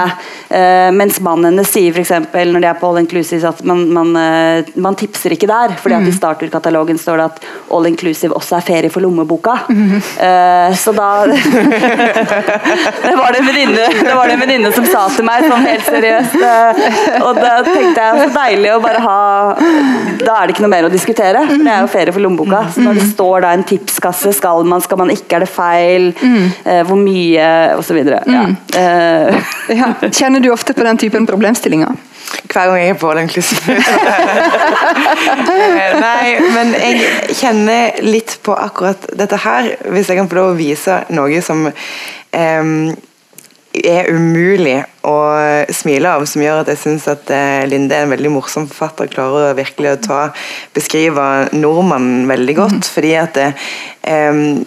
Uh, 0.49 0.91
mens 0.97 1.21
mannen 1.21 1.53
hennes 1.53 1.69
sier 1.69 1.93
f.eks. 1.93 2.11
når 2.33 2.61
de 2.61 2.71
er 2.71 2.81
på 2.81 2.89
all 2.89 3.03
inclusive 3.03 3.49
at 3.49 3.63
man, 3.65 3.85
man, 3.93 4.17
man 4.75 4.97
tipser 4.97 5.37
ikke 5.37 5.51
der. 5.51 5.77
fordi 5.77 5.95
at 5.95 6.09
i 6.09 6.17
starterkatalogen 6.17 6.99
står 6.99 7.21
det 7.21 7.25
at 7.25 7.45
all 7.71 7.87
inclusive 7.87 8.35
også 8.35 8.57
er 8.57 8.67
ferie 8.67 8.91
for 8.91 9.05
lommeboka. 9.05 9.59
Eh, 10.33 10.75
så 10.79 10.93
da 10.97 11.09
Det 13.03 13.17
var 13.17 13.33
det 13.33 14.35
en 14.35 14.41
venninne 14.41 14.73
som 14.75 14.87
sa 14.87 15.05
til 15.13 15.25
meg 15.27 15.45
sånn 15.49 15.67
helt 15.67 15.87
seriøst. 15.87 16.37
eh, 16.43 17.23
og 17.27 17.39
da 17.41 17.55
tenkte 17.67 18.07
jeg 18.07 18.21
så 18.23 18.29
deilig 18.37 18.71
å 18.75 18.81
bare 18.85 19.03
ha 19.05 19.19
Da 20.23 20.37
er 20.39 20.47
det 20.47 20.55
ikke 20.57 20.65
noe 20.67 20.73
mer 20.75 20.89
å 20.89 20.93
diskutere. 20.93 21.45
for 21.49 21.57
Det 21.63 21.73
er 21.75 21.81
jo 21.85 21.91
ferie 21.93 22.15
for 22.15 22.25
lommeboka. 22.25 22.63
Så 22.75 22.85
når 22.87 23.01
det 23.01 23.07
står 23.13 23.37
da 23.47 23.53
en 23.57 23.65
tipskasse, 23.69 24.33
skal 24.39 24.65
man, 24.69 24.81
skal 24.85 24.99
man 25.03 25.11
ikke, 25.15 25.37
er 25.37 25.47
det 25.47 25.51
feil? 25.53 26.11
Eh, 26.65 26.83
hvor 26.89 26.99
mye? 27.01 27.51
Videre. 27.93 28.23
Ja. 28.31 28.47
Ja. 29.69 29.89
Kjenner 30.09 30.41
du 30.41 30.49
ofte 30.53 30.73
på 30.73 30.85
den 30.87 30.97
typen 31.01 31.27
problemstillinger? 31.29 31.93
Hver 32.53 32.69
gang 32.69 32.79
jeg 32.81 32.93
er 32.93 32.99
på 33.01 33.13
den 33.15 33.29
inclusive. 33.29 33.79
Eh, 35.53 35.95
Nei, 36.01 36.33
men 36.53 36.73
jeg 36.75 37.37
kjenner 37.39 37.99
litt 38.05 38.35
på 38.45 38.55
akkurat 38.57 39.05
dette 39.17 39.39
her, 39.45 39.69
hvis 39.93 40.11
jeg 40.11 40.19
kan 40.19 40.29
få 40.31 40.39
lov 40.39 40.53
å 40.53 40.59
vise 40.59 40.99
noe 41.15 41.41
som 41.45 41.65
um, 41.69 42.73
er 43.73 44.11
umulig 44.13 44.77
å 45.09 45.17
smile 45.73 46.13
av, 46.17 46.27
som 46.29 46.45
gjør 46.45 46.63
at 46.63 46.73
jeg 46.73 46.81
syns 46.83 47.09
at 47.11 47.31
eh, 47.33 47.65
Linde 47.71 47.97
er 47.97 48.07
en 48.07 48.13
veldig 48.13 48.33
morsom 48.35 48.69
forfatter. 48.71 49.11
Klarer 49.13 49.57
virkelig 49.59 49.95
å 49.95 50.03
ta, 50.09 50.21
beskrive 50.77 51.29
nordmannen 51.57 52.29
veldig 52.31 52.57
godt. 52.59 52.91
fordi 52.93 53.15
at 53.21 53.39
em, 53.43 54.63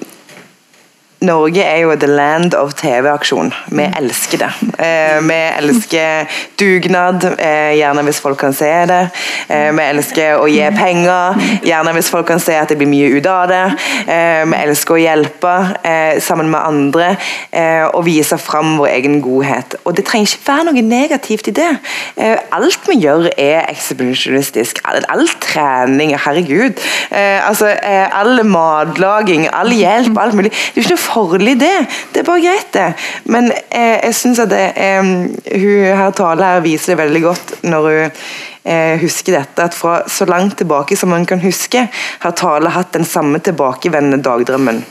Norge 1.23 1.63
er 1.63 1.77
jo 1.79 1.95
the 1.95 2.07
land 2.07 2.53
of 2.53 2.73
TV-aksjon. 2.75 3.53
Vi 3.71 3.85
elsker 3.97 4.41
det. 4.41 4.49
Eh, 4.83 5.21
vi 5.23 5.37
elsker 5.57 6.27
dugnad, 6.59 7.23
eh, 7.39 7.71
gjerne 7.79 8.03
hvis 8.03 8.19
folk 8.19 8.37
kan 8.37 8.53
se 8.53 8.71
det. 8.85 9.09
Eh, 9.49 9.71
vi 9.71 9.83
elsker 9.83 10.35
å 10.35 10.47
gi 10.51 10.65
penger, 10.75 11.39
gjerne 11.63 11.93
hvis 11.95 12.09
folk 12.11 12.27
kan 12.27 12.39
se 12.39 12.57
at 12.59 12.69
det 12.69 12.77
blir 12.77 12.91
mye 12.91 13.07
ut 13.15 13.25
av 13.31 13.47
det. 13.47 13.63
Eh, 14.07 14.43
vi 14.45 14.59
elsker 14.59 14.97
å 14.97 14.99
hjelpe 14.99 15.53
eh, 15.83 16.19
sammen 16.19 16.51
med 16.51 16.59
andre 16.59 17.07
eh, 17.51 17.87
og 17.87 18.05
vise 18.05 18.37
fram 18.37 18.75
vår 18.81 18.91
egen 18.97 19.21
godhet. 19.23 19.77
Og 19.85 19.95
det 19.95 20.05
trenger 20.09 20.35
ikke 20.35 20.51
være 20.51 20.67
noe 20.67 20.85
negativt 20.85 21.47
i 21.47 21.55
det. 21.61 21.71
Eh, 22.17 22.35
alt 22.51 22.91
vi 22.91 22.99
gjør 22.99 23.29
er 23.37 23.69
ekshibisjonistisk. 23.71 24.83
All, 24.83 25.01
all 25.09 25.25
trening, 25.39 26.11
herregud. 26.27 26.75
Eh, 27.09 27.39
altså, 27.47 27.71
eh, 27.79 28.19
all 28.19 28.43
matlaging, 28.43 29.47
all 29.53 29.71
hjelp, 29.71 30.17
alt 30.19 30.35
mulig. 30.35 30.51
Det 30.51 30.83
er 30.83 30.85
ikke 30.85 30.95
noe 30.97 31.04
farlig 31.05 31.55
det. 31.61 31.75
Det 32.13 32.23
er 32.23 32.27
bare 32.27 32.43
greit, 32.43 32.73
det. 32.75 32.87
Men 33.31 33.51
jeg, 33.51 33.99
jeg 34.03 34.17
syns 34.17 34.43
at 34.43 34.51
det, 34.51 34.65
eh, 34.75 35.01
hun 35.05 36.01
her 36.01 36.11
Tale 36.15 36.51
her 36.51 36.65
viser 36.65 36.93
det 36.93 37.01
veldig 37.03 37.23
godt 37.29 37.55
når 37.65 37.89
hun 37.89 38.19
eh, 38.65 38.97
husker 39.01 39.37
dette, 39.37 39.63
at 39.63 39.77
fra 39.77 39.99
så 40.09 40.25
langt 40.29 40.57
tilbake 40.57 40.97
som 40.97 41.09
man 41.13 41.25
kan 41.25 41.41
huske, 41.43 41.87
har 42.19 42.35
Tale 42.35 42.73
hatt 42.73 42.93
den 42.95 43.05
samme 43.05 43.39
tilbakevendende 43.39 44.23
dagdrømmen. 44.25 44.81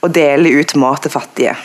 Å 0.00 0.08
dele 0.08 0.54
ut 0.60 0.74
mat 0.80 1.04
til 1.04 1.14
fattige. 1.14 1.56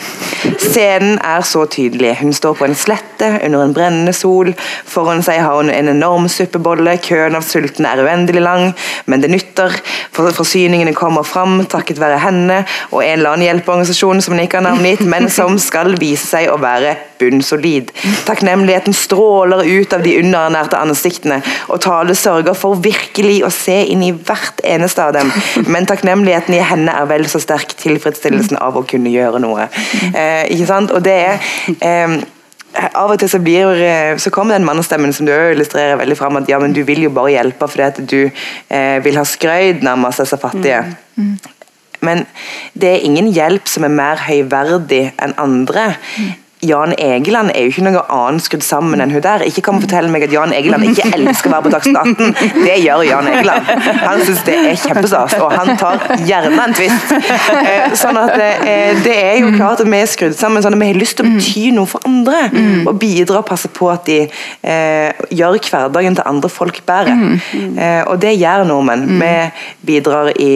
Scenen 0.60 1.20
er 1.26 1.44
så 1.48 1.66
tydelig. 1.70 2.16
Hun 2.22 2.34
står 2.34 2.56
på 2.60 2.68
en 2.68 2.78
slette 2.78 3.30
under 3.46 3.64
en 3.64 3.74
brennende 3.76 4.14
sol. 4.16 4.54
Foran 4.88 5.24
seg 5.26 5.42
har 5.44 5.58
hun 5.60 5.72
en 5.74 5.92
enorm 5.92 6.30
suppebolle. 6.32 6.98
Køen 7.04 7.38
av 7.38 7.46
sultne 7.48 7.92
er 7.92 8.04
uendelig 8.06 8.44
lang, 8.44 8.70
men 9.06 9.24
det 9.24 9.32
nytter. 9.34 9.76
For 10.16 10.32
forsyningene 10.36 10.96
kommer 10.98 11.28
fram 11.28 11.60
takket 11.70 12.00
være 12.02 12.22
henne 12.24 12.62
og 12.90 13.04
en 13.04 13.20
eller 13.20 13.34
annen 13.34 13.48
hjelpeorganisasjon 13.50 14.24
som 14.24 14.36
hun 14.36 14.44
ikke 14.46 14.60
har 14.62 14.68
navngitt, 14.70 15.04
men 15.06 15.30
som 15.34 15.60
skal 15.62 15.96
vise 16.00 16.26
seg 16.28 16.50
å 16.52 16.60
være 16.62 16.96
bunnsolid. 17.20 17.92
Takknemligheten 18.28 18.96
stråler 18.96 19.66
ut 19.68 19.94
av 19.94 20.04
de 20.06 20.16
underernærte 20.22 20.80
ansiktene, 20.80 21.42
og 21.68 21.82
Tale 21.84 22.16
sørger 22.16 22.57
for 22.57 22.80
virkelig 22.84 23.41
å 23.45 23.51
se 23.53 23.78
inn 23.91 24.03
i 24.05 24.14
hvert 24.16 24.64
eneste 24.64 25.03
av 25.03 25.14
dem. 25.18 25.32
Men 25.68 25.88
takknemligheten 25.89 26.55
i 26.57 26.64
henne 26.64 26.95
er 26.95 27.10
vel 27.10 27.28
så 27.30 27.41
sterk 27.43 27.76
tilfredsstillelsen 27.80 28.60
av 28.62 28.80
å 28.80 28.86
kunne 28.88 29.12
gjøre 29.14 29.41
noe. 29.43 29.70
Eh, 30.14 30.45
ikke 30.55 30.70
sant? 30.70 30.93
Og 30.95 31.03
det 31.05 31.18
er 31.20 31.49
eh, 31.80 32.20
av 32.93 33.12
og 33.12 33.20
til 33.20 33.30
så, 33.32 33.39
blir, 33.43 33.84
eh, 33.84 34.16
så 34.22 34.32
kommer 34.34 34.57
den 34.57 34.68
mannestemmen 34.68 35.14
som 35.16 35.28
du 35.28 35.34
illustrerer 35.34 35.99
veldig 35.99 36.18
fram, 36.18 36.38
at 36.38 36.49
ja, 36.49 36.60
men 36.62 36.74
du 36.76 36.84
vil 36.88 37.03
jo 37.07 37.14
bare 37.14 37.34
hjelpe 37.34 37.68
fordi 37.68 37.88
at 37.88 38.01
du 38.10 38.20
eh, 38.30 38.97
vil 39.03 39.18
ha 39.20 39.26
skrøyd 39.26 39.86
nærmest 39.86 40.24
disse 40.24 40.38
fattige. 40.39 40.84
Men 42.05 42.24
det 42.80 42.93
er 42.93 43.03
ingen 43.03 43.28
hjelp 43.36 43.68
som 43.68 43.84
er 43.84 43.91
mer 43.91 44.22
høyverdig 44.24 45.10
enn 45.20 45.36
andre. 45.41 45.89
Jan 46.62 46.91
Egeland 46.97 47.53
er 47.55 47.64
jo 47.64 47.72
ikke 47.72 47.84
noe 47.86 48.01
annet 48.12 48.43
skrudd 48.43 48.64
sammen 48.68 48.99
enn 48.99 49.14
hun 49.14 49.22
der. 49.24 49.45
Ikke 49.47 49.62
kom 49.64 49.78
og 49.80 49.86
fortell 49.86 50.10
meg 50.12 50.26
at 50.26 50.34
Jan 50.34 50.51
Egeland 50.51 50.89
ikke 50.89 51.05
elsker 51.16 51.47
å 51.47 51.53
være 51.53 51.66
på 51.68 51.72
Dagsnytt 51.72 51.99
18. 52.01 52.34
Det 52.66 52.74
gjør 52.84 53.03
Jan 53.07 53.30
Egeland. 53.32 53.70
Han 54.01 54.24
syns 54.28 54.41
det 54.47 54.57
er 54.57 54.80
kjempestas, 54.82 55.38
og 55.39 55.53
han 55.55 55.80
tar 55.80 56.03
gjerne 56.28 56.66
en 56.66 56.76
twist. 56.76 57.16
Eh, 57.60 57.93
sånn 57.97 58.18
at 58.20 58.34
eh, 58.39 58.99
Det 59.03 59.14
er 59.14 59.38
jo 59.39 59.53
klart 59.53 59.82
at 59.84 59.88
vi 59.89 59.99
er 59.99 60.10
skrudd 60.10 60.36
sammen 60.38 60.64
sånn 60.64 60.76
at 60.76 60.82
vi 60.82 60.89
har 60.91 60.99
lyst 60.99 61.18
til 61.20 61.28
å 61.28 61.32
bety 61.38 61.64
noe 61.76 61.88
for 61.89 62.03
andre. 62.10 62.43
Og 62.89 62.99
bidra 62.99 63.39
og 63.39 63.47
passe 63.47 63.72
på 63.72 63.88
at 63.93 64.03
de 64.10 64.20
eh, 64.28 65.24
gjør 65.32 65.60
hverdagen 65.64 66.20
til 66.20 66.28
andre 66.28 66.51
folk 66.51 66.82
bedre. 66.88 67.16
Og 68.10 68.20
det 68.20 68.36
gjør 68.36 68.66
nordmenn. 68.68 69.07
Vi 69.22 69.32
bidrar 69.93 70.34
i 70.36 70.51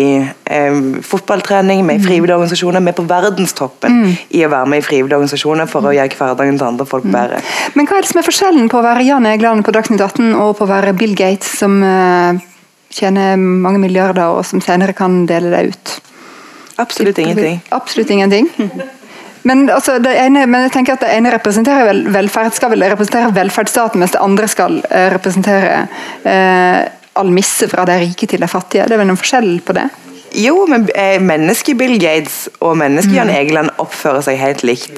fotballtrening, 1.13 1.85
vi 1.87 1.95
er 1.95 2.01
i 2.01 2.03
frivillige 2.03 2.35
organisasjoner. 2.35 2.83
Vi 2.83 2.91
er 2.91 2.99
på 2.99 3.07
verdenstoppen 3.09 4.03
i 4.35 4.43
å 4.43 4.51
være 4.51 4.71
med 4.73 4.83
i 4.83 4.85
frivillige 4.85 5.21
organisasjoner 5.21 5.69
for 5.71 5.87
å 5.87 5.92
gjøre 5.97 6.17
hverdagen 6.19 6.57
til 6.59 6.67
andre 6.67 6.87
folk 6.87 7.05
bedre. 7.07 7.41
Men 7.77 7.89
hva 7.89 7.99
er 7.99 8.05
det 8.05 8.11
som 8.11 8.21
er 8.21 8.27
forskjellen 8.27 8.71
på 8.71 8.79
å 8.79 8.85
være 8.85 9.05
Jan 9.07 9.27
Egeland 9.29 9.65
på 9.65 9.73
Dagsnytt 9.75 10.01
18 10.01 10.33
og 10.33 10.55
på 10.59 10.65
å 10.65 10.71
være 10.71 10.95
Bill 10.97 11.15
Gates, 11.19 11.51
som 11.59 11.77
uh, 11.83 12.33
tjener 12.93 13.37
mange 13.37 13.81
milliarder 13.83 14.37
og 14.37 14.43
som 14.47 14.63
senere 14.63 14.95
kan 14.97 15.23
dele 15.29 15.53
det 15.53 15.63
ut? 15.71 15.93
Absolutt 16.81 17.21
ingenting. 17.21 17.61
Absolutt 17.69 18.09
ingenting. 18.09 18.49
Men, 19.43 19.65
altså, 19.69 19.97
det 19.99 20.13
ene, 20.15 20.45
men 20.47 20.61
jeg 20.63 20.71
tenker 20.71 20.95
at 20.95 21.01
det 21.03 21.09
ene 21.17 21.33
representerer 21.33 21.83
vel 21.83 21.97
velferd, 22.13 22.53
skal 22.55 22.69
vel 22.71 22.85
representere 22.87 23.27
velferdsstaten, 23.35 23.99
mens 23.99 24.13
det 24.15 24.21
andre 24.23 24.47
skal 24.47 24.77
uh, 24.85 25.07
representere 25.11 25.81
all 26.23 27.27
almisse 27.27 27.67
fra 27.67 27.83
de 27.85 27.97
rike 28.05 28.29
til 28.31 28.39
de 28.39 28.47
fattige. 28.47 28.87
Det 28.87 28.95
er 28.95 29.01
vel 29.03 29.09
noen 29.11 29.19
forskjell 29.19 29.51
på 29.67 29.75
det? 29.75 29.83
Jo, 30.33 30.63
men 30.69 30.87
mennesket 31.21 31.77
Bill 31.77 31.99
Gates 32.01 32.47
og 32.63 32.77
mennesket 32.79 33.13
Jan 33.13 33.29
Egeland 33.29 33.73
oppfører 33.81 34.23
seg 34.25 34.39
helt 34.41 34.63
likt. 34.65 34.97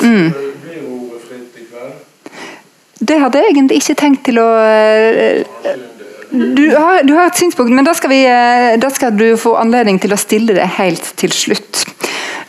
Det 3.05 3.17
hadde 3.21 3.41
jeg 3.41 3.53
egentlig 3.53 3.81
ikke 3.81 3.97
tenkt 3.99 4.23
til 4.27 4.39
å 4.41 4.47
eh, 4.61 5.43
du 6.35 6.63
har, 6.75 7.03
du 7.03 7.13
har 7.15 7.29
et 7.29 7.37
synspunkt, 7.39 7.71
men 7.71 7.85
da 7.87 7.93
skal, 7.95 8.11
vi, 8.11 8.23
eh, 8.27 8.75
da 8.81 8.89
skal 8.91 9.13
du 9.15 9.27
få 9.39 9.55
anledning 9.59 9.99
til 10.03 10.15
å 10.15 10.19
stille 10.19 10.55
det 10.57 10.67
helt 10.79 11.13
til 11.19 11.31
slutt. 11.35 11.85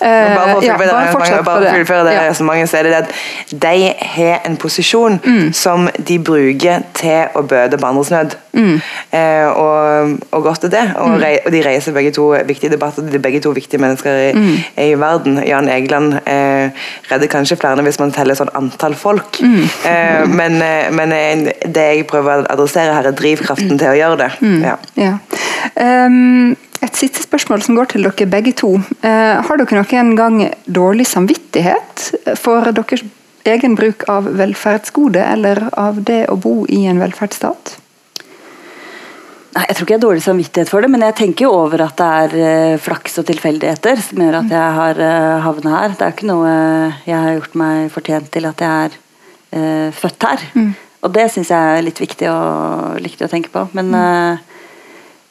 Bare 0.00 0.50
for 0.52 0.60
å 0.60 0.62
Eh, 0.62 0.66
ja, 0.66 0.76
fullføre 0.76 0.78
bare 0.78 1.12
bare 1.12 1.44
for 1.44 1.60
det. 1.60 1.72
fullføre 1.74 2.04
det 2.04 2.12
Ja. 2.14 2.30
resonnementet, 2.30 2.68
så 2.70 2.76
er 2.78 2.82
det 2.82 2.94
at 2.94 3.12
de 3.60 3.94
har 4.00 4.40
en 4.44 4.56
posisjon 4.56 5.20
Mm. 5.24 5.52
som 5.54 5.88
de 6.04 6.18
bruker 6.18 6.82
til 6.94 7.26
å 7.34 7.42
bøte 7.42 7.78
på 7.78 7.86
andres 7.86 8.10
nød. 8.10 8.34
Mm. 8.54 8.80
Eh, 9.12 9.46
og, 9.46 10.18
og 10.32 10.42
godt 10.42 10.64
er 10.64 10.68
det. 10.68 10.94
Og, 10.96 11.20
rei, 11.20 11.38
og 11.46 11.52
de 11.52 11.62
reiser 11.62 11.92
begge 11.92 12.10
to 12.12 12.30
viktige 12.46 12.70
debatter. 12.70 13.02
De 13.02 13.14
er 13.14 13.18
begge 13.18 13.40
to 13.40 13.52
viktige 13.52 13.78
mennesker 13.80 14.10
i, 14.10 14.32
Mm. 14.32 14.56
i 14.78 14.94
verden. 14.94 15.42
Jan 15.46 15.68
Egeland 15.68 16.14
eh, 16.26 16.70
redder 17.10 17.26
kanskje 17.28 17.56
flere 17.56 17.82
hvis 17.82 17.98
man 18.00 18.12
teller 18.12 18.34
sånn 18.34 18.48
antall 18.54 18.94
folk. 18.94 19.38
Mm. 19.40 19.62
Eh, 19.84 20.26
men 20.26 20.46
men, 20.46 20.62
eh, 20.62 20.90
men 20.90 21.44
det 21.72 21.74
jeg 21.96 22.06
prøver 22.06 22.44
å 22.44 22.46
adressere 22.50 22.94
her, 22.94 23.06
er 23.06 23.12
drivkraften 23.12 23.78
til 23.78 23.88
å 23.88 23.96
gjøre 23.96 24.16
det. 24.18 24.30
Mm. 24.40 24.62
Ja. 24.62 24.76
Ja. 24.96 25.18
Ehm, 25.76 26.56
et 26.84 26.98
siste 26.98 27.22
spørsmål 27.24 27.62
som 27.64 27.78
går 27.78 27.92
til 27.92 28.06
dere 28.06 28.28
begge 28.30 28.52
to. 28.56 28.74
Eh, 29.00 29.36
har 29.46 29.60
dere 29.60 29.82
noen 29.82 30.14
gang 30.18 30.38
dårlig 30.66 31.06
samvittighet 31.08 32.36
for 32.40 32.72
deres 32.72 33.04
egen 33.46 33.76
bruk 33.78 34.04
av 34.10 34.26
velferdsgode, 34.38 35.22
eller 35.22 35.68
av 35.78 36.02
det 36.04 36.26
å 36.32 36.36
bo 36.36 36.64
i 36.68 36.84
en 36.90 37.00
velferdsstat? 37.00 37.76
Nei, 39.56 39.64
Jeg 39.68 39.76
tror 39.76 39.86
ikke 39.86 39.94
jeg 39.94 40.00
har 40.00 40.08
dårlig 40.08 40.24
samvittighet 40.24 40.68
for 40.68 40.84
det, 40.84 40.90
men 40.92 41.04
jeg 41.06 41.16
tenker 41.16 41.46
jo 41.46 41.54
over 41.56 41.86
at 41.86 41.96
det 41.96 42.08
er 42.22 42.34
eh, 42.46 42.78
flaks 42.82 43.18
og 43.22 43.28
tilfeldigheter 43.30 44.02
som 44.02 44.20
gjør 44.20 44.40
at 44.42 44.50
jeg 44.52 44.74
har 44.80 45.00
uh, 45.00 45.44
havna 45.46 45.78
her. 45.78 45.94
Det 45.96 46.04
er 46.04 46.12
ikke 46.12 46.28
noe 46.28 46.50
jeg 47.06 47.16
har 47.16 47.38
gjort 47.38 47.54
meg 47.56 47.86
fortjent 47.94 48.28
til 48.34 48.50
at 48.50 48.60
jeg 48.60 48.90
er 48.90 48.98
uh, 49.56 49.94
født 49.96 50.28
her. 50.28 50.44
Og 51.06 51.12
det 51.14 51.28
syns 51.30 51.52
jeg 51.52 51.78
er 51.78 51.84
litt 51.86 52.00
viktig 52.02 52.30
viktig 53.04 53.26
å 53.26 53.30
tenke 53.30 53.52
på. 53.52 53.66
Men 53.76 53.92
eh, 53.94 54.45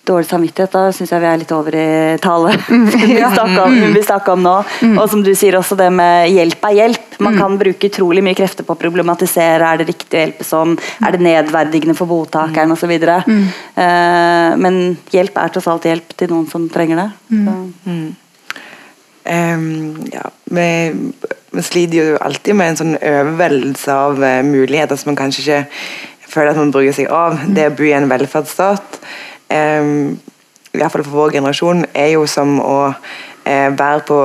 dårlig 0.07 0.27
samvittighet, 0.29 0.73
da 0.73 0.91
syns 0.95 1.11
jeg 1.13 1.23
vi 1.23 1.29
er 1.29 1.39
litt 1.41 1.53
over 1.55 1.77
i 1.77 1.85
tale. 2.23 2.55
vi 2.69 3.19
snakka 3.19 3.65
om, 3.65 3.77
vi 3.95 4.03
snakket 4.03 4.33
om 4.35 4.43
nå. 4.45 4.55
Og 4.95 5.05
som 5.11 5.23
du 5.25 5.31
sier 5.37 5.57
også, 5.59 5.77
det 5.79 5.91
med 5.93 6.29
hjelp 6.33 6.67
er 6.69 6.77
hjelp. 6.79 7.19
Man 7.25 7.39
kan 7.39 7.55
bruke 7.59 7.89
utrolig 7.91 8.23
mye 8.25 8.37
krefter 8.37 8.67
på 8.67 8.75
å 8.75 8.79
problematisere. 8.79 9.65
Er 9.65 9.81
det 9.81 9.89
riktig 9.91 10.19
å 10.19 10.23
hjelpe 10.25 10.47
sånn? 10.47 10.75
Er 11.05 11.15
det 11.15 11.23
nedverdigende 11.25 11.97
for 11.97 12.11
mottakeren 12.11 12.75
osv.? 12.75 12.93
Mm. 12.95 13.47
men 14.61 14.77
hjelp 15.11 15.35
er 15.41 15.51
tross 15.53 15.67
alt 15.71 15.87
hjelp 15.87 16.13
til 16.17 16.31
noen 16.31 16.45
som 16.49 16.69
trenger 16.71 17.01
det. 17.01 17.09
Så. 17.31 17.55
Ehm, 19.25 20.07
ja, 20.13 20.29
vi, 20.43 20.93
vi 21.51 21.61
sliter 21.61 21.97
jo 21.97 22.17
alltid 22.21 22.57
med 22.57 22.71
en 22.71 22.79
sånn 22.81 22.97
overveldelse 22.99 23.93
av 23.93 24.19
uh, 24.21 24.41
muligheter 24.45 24.99
som 24.99 25.11
man 25.11 25.17
kanskje 25.23 25.41
ikke 25.41 26.27
føler 26.29 26.51
at 26.51 26.59
man 26.61 26.73
bruker 26.73 26.93
seg 26.93 27.09
av. 27.09 27.39
Det 27.49 27.71
å 27.71 27.73
bo 27.73 27.87
i 27.87 27.95
en 27.97 28.09
velferdsstat, 28.11 28.99
um, 29.49 30.17
i 30.75 30.81
hvert 30.81 30.91
fall 30.91 31.05
for 31.05 31.21
vår 31.23 31.37
generasjon, 31.37 31.85
er 31.93 32.13
jo 32.15 32.25
som 32.27 32.57
å 32.59 32.79
eh, 33.47 33.69
være 33.71 34.03
på 34.07 34.19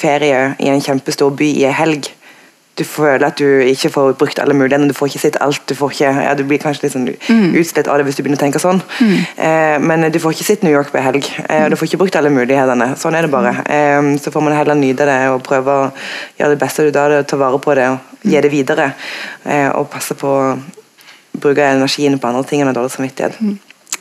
ferie 0.00 0.54
i 0.58 0.70
en 0.72 0.80
kjempestor 0.80 1.34
by 1.36 1.50
i 1.60 1.66
en 1.68 1.76
helg. 1.76 2.08
Du 2.78 2.84
føler 2.88 3.26
at 3.26 3.36
du 3.36 3.44
ikke 3.66 3.90
får 3.92 4.14
brukt 4.16 4.38
alle 4.40 4.54
mulighetene, 4.56 4.88
du 4.88 4.96
får 4.96 5.10
ikke 5.10 5.20
sett 5.26 5.36
alt. 5.44 5.60
Du, 5.68 5.74
får 5.76 5.92
ikke, 5.92 6.12
ja, 6.24 6.32
du 6.38 6.46
blir 6.48 6.60
kanskje 6.62 6.86
litt 6.86 6.94
sånn 6.94 7.08
utslitt 7.60 7.90
av 7.90 8.00
det 8.00 8.06
hvis 8.06 8.16
du 8.16 8.22
begynner 8.22 8.40
å 8.40 8.44
tenke 8.46 8.62
sånn. 8.62 8.80
Eh, 9.36 9.76
men 9.84 10.06
du 10.14 10.16
får 10.22 10.36
ikke 10.36 10.46
sett 10.48 10.64
New 10.64 10.72
York 10.72 10.92
på 10.92 11.00
en 11.00 11.08
helg, 11.10 11.28
eh, 11.48 11.66
du 11.68 11.76
får 11.76 11.90
ikke 11.90 12.00
brukt 12.00 12.16
alle 12.16 12.32
mulighetene. 12.32 12.94
Sånn 13.00 13.18
er 13.18 13.26
det 13.26 13.32
bare. 13.34 13.52
Eh, 13.66 14.12
så 14.22 14.32
får 14.32 14.46
man 14.46 14.56
heller 14.56 14.78
nyte 14.78 15.08
det 15.10 15.20
og 15.34 15.42
prøve 15.44 15.76
å 15.76 15.88
gjøre 16.38 16.54
det 16.54 16.60
beste 16.62 16.86
ut 16.86 16.96
av 16.96 17.12
det, 17.12 17.24
ta 17.28 17.40
vare 17.40 17.60
på 17.60 17.76
det 17.76 17.88
og 17.92 18.22
gi 18.24 18.40
det 18.40 18.52
videre. 18.54 18.92
Eh, 19.44 19.68
og 19.74 19.90
passe 19.92 20.16
på 20.16 20.36
å 20.40 20.54
bruke 21.36 21.66
energien 21.74 22.16
på 22.18 22.30
andre 22.30 22.46
ting 22.48 22.64
enn 22.64 22.72
dårlig 22.72 22.94
samvittighet. 22.96 23.42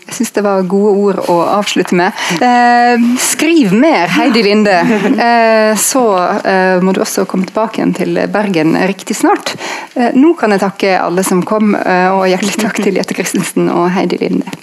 Jeg 0.10 0.16
syns 0.18 0.32
det 0.34 0.42
var 0.42 0.66
gode 0.66 0.92
ord 0.98 1.20
å 1.30 1.36
avslutte 1.60 1.94
med. 1.98 2.18
Eh, 2.42 3.04
skriv 3.22 3.76
mer, 3.78 4.10
Heidi 4.18 4.42
Linde. 4.46 4.80
Eh, 5.20 5.76
så 5.78 6.04
eh, 6.48 6.80
må 6.82 6.94
du 6.96 7.02
også 7.04 7.26
komme 7.30 7.46
tilbake 7.50 7.82
igjen 7.82 7.94
til 7.98 8.20
Bergen 8.32 8.74
riktig 8.90 9.18
snart. 9.20 9.54
Eh, 9.94 10.16
nå 10.18 10.34
kan 10.40 10.56
jeg 10.56 10.64
takke 10.64 10.96
alle 10.98 11.26
som 11.28 11.44
kom, 11.46 11.76
eh, 11.78 12.10
og 12.10 12.26
hjertelig 12.32 12.58
takk 12.64 12.82
til 12.82 12.98
Jette 12.98 13.18
Christensen 13.18 13.70
og 13.74 13.90
Heidi 13.94 14.22
Linde. 14.22 14.58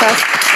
Takk. 0.00 0.47